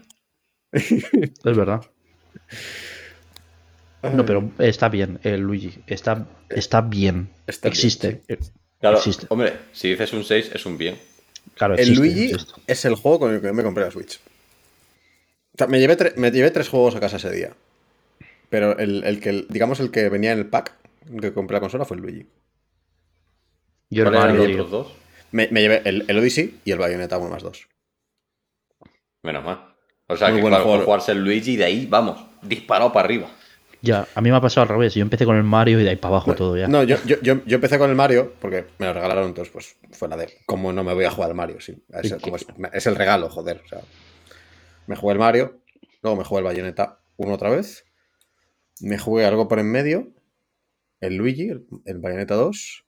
[0.72, 1.04] Es
[1.44, 1.82] verdad.
[4.14, 5.80] No, pero está bien, el Luigi.
[5.88, 7.30] Está, está bien.
[7.46, 8.22] Está bien, existe.
[8.28, 8.38] Eh,
[8.80, 9.26] Claro, Existe.
[9.30, 10.96] hombre, si dices un 6 es un bien.
[11.56, 12.54] Claro, El existe, Luigi existe.
[12.68, 14.20] es el juego con el que me compré la Switch.
[15.58, 17.54] O sea, me llevé, tre- me llevé tres juegos a casa ese día.
[18.50, 20.74] Pero el, el que, digamos, el que venía en el pack
[21.20, 22.28] que compré la consola fue el Luigi.
[23.90, 24.94] Yo el ¿Cuáles eran Mario, los otros dos?
[25.32, 27.68] Me, me llevé el, el Odyssey y el Bayonetta 1 más 2.
[29.24, 29.74] Menos mal.
[30.08, 30.84] O sea, Muy que buen para juego.
[30.86, 33.28] jugarse el Luigi y de ahí, vamos, disparado para arriba.
[33.82, 34.94] Ya, a mí me ha pasado al revés.
[34.94, 36.68] Yo empecé con el Mario y de ahí para abajo todo ya.
[36.68, 39.76] No, yo, yo, yo, yo empecé con el Mario porque me lo regalaron, entonces pues
[39.92, 41.60] fue la de cómo no me voy a jugar al Mario.
[41.62, 43.62] Sí, es, el- como es, es el regalo, joder.
[43.66, 43.80] O sea,
[44.88, 45.62] me jugué el Mario,
[46.02, 47.86] luego me jugué el Bayonetta 1 otra vez,
[48.82, 50.08] me jugué algo por en medio,
[51.00, 52.84] el Luigi, el, el Bayonetta 2.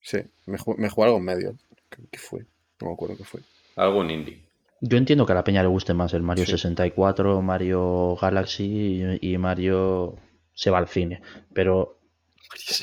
[0.00, 1.56] Sí, me jugué, me jugué algo en medio.
[1.90, 2.46] ¿Qué, qué fue?
[2.80, 3.40] No me acuerdo qué fue.
[3.76, 4.42] Algún indie.
[4.80, 6.52] Yo entiendo que a la peña le guste más el Mario Sí.
[6.52, 10.16] 64, Mario Galaxy y, y Mario
[10.54, 11.22] se va al cine.
[11.52, 11.98] Pero,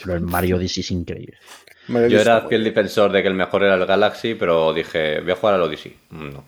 [0.04, 1.38] pero el Mario Odyssey es increíble.
[1.88, 5.32] Mario Yo era fiel defensor de que el mejor era el Galaxy, pero dije, voy
[5.32, 5.96] a jugar al Odyssey.
[6.10, 6.46] Mm, No.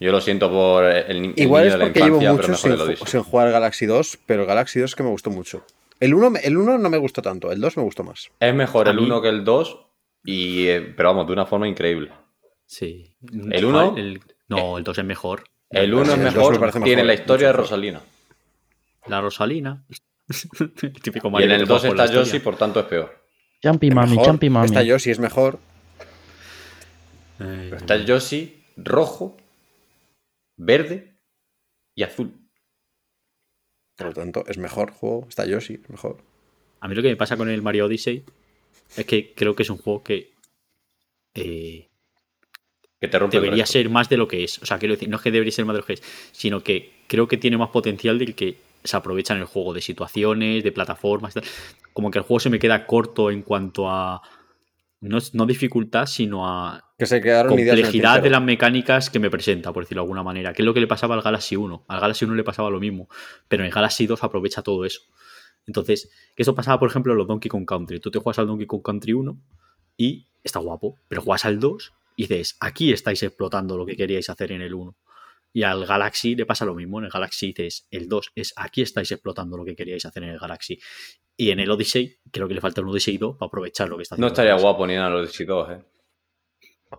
[0.00, 2.48] Yo lo siento por el, el Igual niño es de la porque llevo infancia, pero
[2.54, 5.30] mucho mejor sin, sin jugar al Galaxy 2, pero Galaxy 2 es que me gustó
[5.30, 5.64] mucho.
[6.00, 8.30] El 1, el 1 no me gustó tanto, el 2 me gustó más.
[8.40, 9.78] Es mejor A el mí- 1 que el 2,
[10.24, 12.10] y, eh, pero vamos, de una forma increíble.
[12.66, 13.14] Sí.
[13.50, 13.90] ¿El uno?
[13.92, 13.98] ¿Cuál?
[14.04, 15.44] El- no, el 2 es mejor.
[15.70, 17.52] El 1 Sí, es mejor, me tiene mejor, la historia de.
[17.52, 18.00] Rosalina.
[19.06, 19.84] La Rosalina.
[20.28, 22.56] El típico Y Mario en que el te 2 juegas por la está Yoshi, por
[22.56, 23.24] tanto es peor.
[23.62, 24.66] Jumpy Es Mami, mejor, Jumpy Mami.
[24.66, 25.58] Esta Yoshi es mejor.
[27.40, 29.36] Eh, Está el Yoshi rojo,
[30.56, 31.16] verde
[31.94, 32.32] y azul.
[33.96, 35.26] Por lo tanto, es mejor juego.
[35.28, 36.18] Está Yoshi, es mejor.
[36.80, 38.24] A mí lo que me pasa con el Mario Odyssey
[38.96, 40.32] es que creo que es un juego que
[41.34, 41.88] eh,
[43.00, 44.58] Que te rompe debería ser más de lo que es.
[44.62, 46.02] O sea, quiero decir, no es que debería ser más de lo que es,
[46.32, 49.80] sino que creo que tiene más potencial del que se aprovecha en el juego, de
[49.80, 51.34] situaciones, de plataformas.
[51.36, 51.48] y tal.
[51.92, 54.20] Como que el juego se me queda corto en cuanto a.
[55.08, 59.72] No, no dificultad, sino a Que se quedaron complejidad de las mecánicas que me presenta,
[59.72, 60.52] por decirlo de alguna manera.
[60.52, 61.84] Que es lo que le pasaba al Galaxy 1.
[61.88, 63.08] Al Galaxy 1 le pasaba lo mismo,
[63.48, 65.00] pero en el Galaxy 2 aprovecha todo eso.
[65.66, 68.00] Entonces, que eso pasaba, por ejemplo, en los Donkey Kong Country.
[68.00, 69.38] Tú te juegas al Donkey Kong Country 1
[69.96, 74.28] y está guapo, pero juegas al 2 y dices, aquí estáis explotando lo que queríais
[74.30, 74.96] hacer en el 1.
[75.56, 76.98] Y al Galaxy le pasa lo mismo.
[76.98, 80.30] En el Galaxy dices, el 2 es aquí estáis explotando lo que queríais hacer en
[80.30, 80.78] el Galaxy.
[81.36, 84.02] Y en el Odyssey, creo que le falta un Odyssey 2 para aprovechar lo que
[84.02, 84.26] está haciendo.
[84.26, 85.78] No el estaría guapo ni nada los Odyssey 2, eh.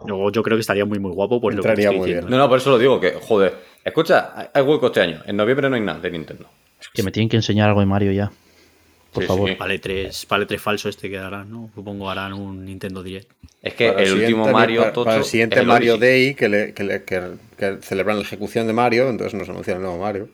[0.07, 2.29] Yo creo que estaría muy, muy guapo por lo que te Entraría estoy muy diciendo.
[2.29, 3.55] No, no, por eso lo digo, que, joder.
[3.83, 5.21] Escucha, hay- hay hueco este año.
[5.25, 6.49] En noviembre no hay nada de Nintendo.
[6.93, 8.31] Que me tienen que enseñar algo de Mario ya.
[9.15, 9.49] Por Sí, favor.
[9.49, 9.55] sí.
[9.55, 11.71] Vale 3, vale 3 falso este que harán, ¿no?
[11.73, 13.31] Supongo harán un Nintendo Direct.
[13.61, 16.09] Es que Para el último Mario para, tocho para el siguiente el Mario Odyssey.
[16.25, 19.77] Day que, le- que le- que- que celebran la ejecución de Mario, entonces nos anuncian
[19.77, 20.29] el nuevo Mario.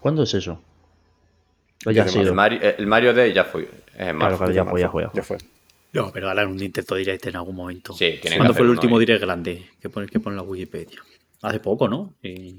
[0.00, 0.60] ¿Cuándo es eso?
[1.86, 2.22] Ya ha sido.
[2.22, 3.62] El Mario, el Mario Day ya fue.
[3.94, 4.38] Es en marzo.
[4.38, 5.20] Claro, ya fue, ya fue, ya fue.
[5.20, 5.38] Ya fue.
[5.92, 7.92] No, pero harán un Nintendo Direct en algún momento.
[7.94, 9.06] Sí, ¿Cuándo fue el último ahí.
[9.06, 9.66] Direct grande?
[9.80, 11.00] Que pone, que pone en la Wikipedia.
[11.42, 12.14] Hace poco, ¿no?
[12.22, 12.56] Y...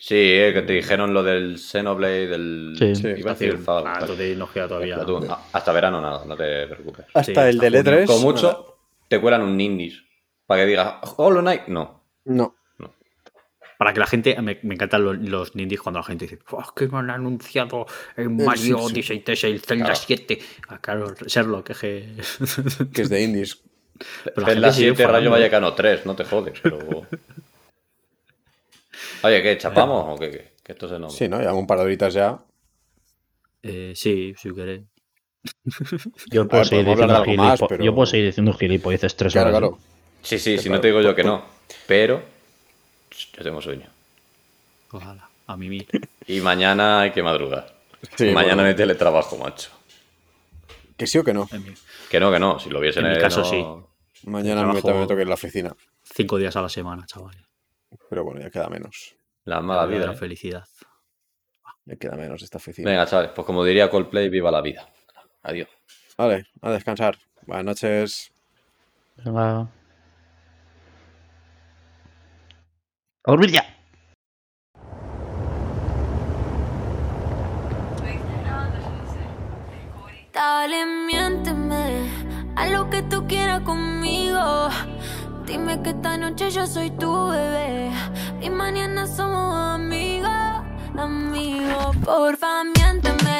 [0.00, 2.74] Sí, eh, que te dijeron lo del Xenoblade, del.
[2.78, 2.94] Sí.
[2.94, 3.08] Sí.
[3.16, 4.06] Iba a decir el Ah,
[4.54, 4.98] queda todavía.
[5.52, 7.06] Hasta verano nada, no te preocupes.
[7.14, 8.04] Hasta Sí, el del hasta junio.
[8.04, 8.06] E3.
[8.06, 10.02] Con mucho te cuelan un Indies.
[10.46, 12.04] Para que digas, Hollow Knight, no.
[12.24, 12.54] No.
[13.76, 14.40] Para que la gente.
[14.40, 17.10] Me, me encantan los, los nindies cuando la gente dice, "Buah, es que me han
[17.10, 18.72] anunciado en Mario sí, sí.
[18.72, 20.00] Odyssey 3, el Zelda Claro.
[20.04, 20.38] 7.
[20.68, 22.08] Ah, claro, Sherlock, es que.
[22.92, 23.62] Que es de indies.
[24.34, 25.30] Pero la sigue 7 Rayo.
[25.30, 26.78] Vallecano 3, no te jodes, pero.
[29.22, 29.58] Oye, ¿qué?
[29.58, 30.12] ¿Chapamos eh.
[30.12, 30.52] o qué.
[30.62, 31.14] Que esto se nos...
[31.14, 31.38] Sí, ¿no?
[31.38, 32.38] Llevamos un par de horitas ya.
[33.62, 34.82] Eh, sí, si queréis.
[36.30, 37.60] Yo puedo, seguir diciendo, más.
[37.80, 39.62] Yo puedo seguir diciendo tres horas.
[39.62, 39.70] ¿eh?
[40.22, 41.44] Sí, sí, si no te digo yo que pues no.
[41.86, 42.22] Pero
[43.36, 43.86] yo tengo sueño.
[44.90, 45.88] Ojalá, a mí mismo.
[46.26, 47.74] Y mañana hay que madrugar.
[48.16, 48.68] Sí, mañana bueno.
[48.68, 49.70] hay teletrabajo, macho.
[50.96, 51.48] ¿Que sí o que no?
[52.10, 52.58] Que no, que no.
[52.58, 53.64] Si lo viesen en, en mi caso, sí.
[54.24, 55.74] Mañana me, me toque en la oficina.
[56.02, 57.47] Cinco días a la semana, chavales.
[58.08, 59.16] Pero bueno, ya queda menos.
[59.44, 60.06] La mala vida.
[60.06, 60.16] La ¿eh?
[60.16, 60.64] felicidad.
[61.84, 62.90] Ya queda menos esta oficina.
[62.90, 64.88] Venga, chavales, pues como diría Coldplay, viva la vida.
[65.42, 65.68] Adiós.
[66.16, 67.16] Vale, a descansar.
[67.46, 68.32] Buenas noches.
[69.16, 69.60] Venga.
[73.24, 73.62] A dormir ya.
[80.32, 82.08] Dale, miénteme
[82.54, 84.68] a lo que tú quieras conmigo.
[85.48, 87.90] Dime que esta noche yo soy tu bebé
[88.42, 90.28] y mañana somos amigos,
[90.94, 91.96] amigos.
[92.04, 93.38] Porfa, miénteme.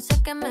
[0.00, 0.48] sé qué me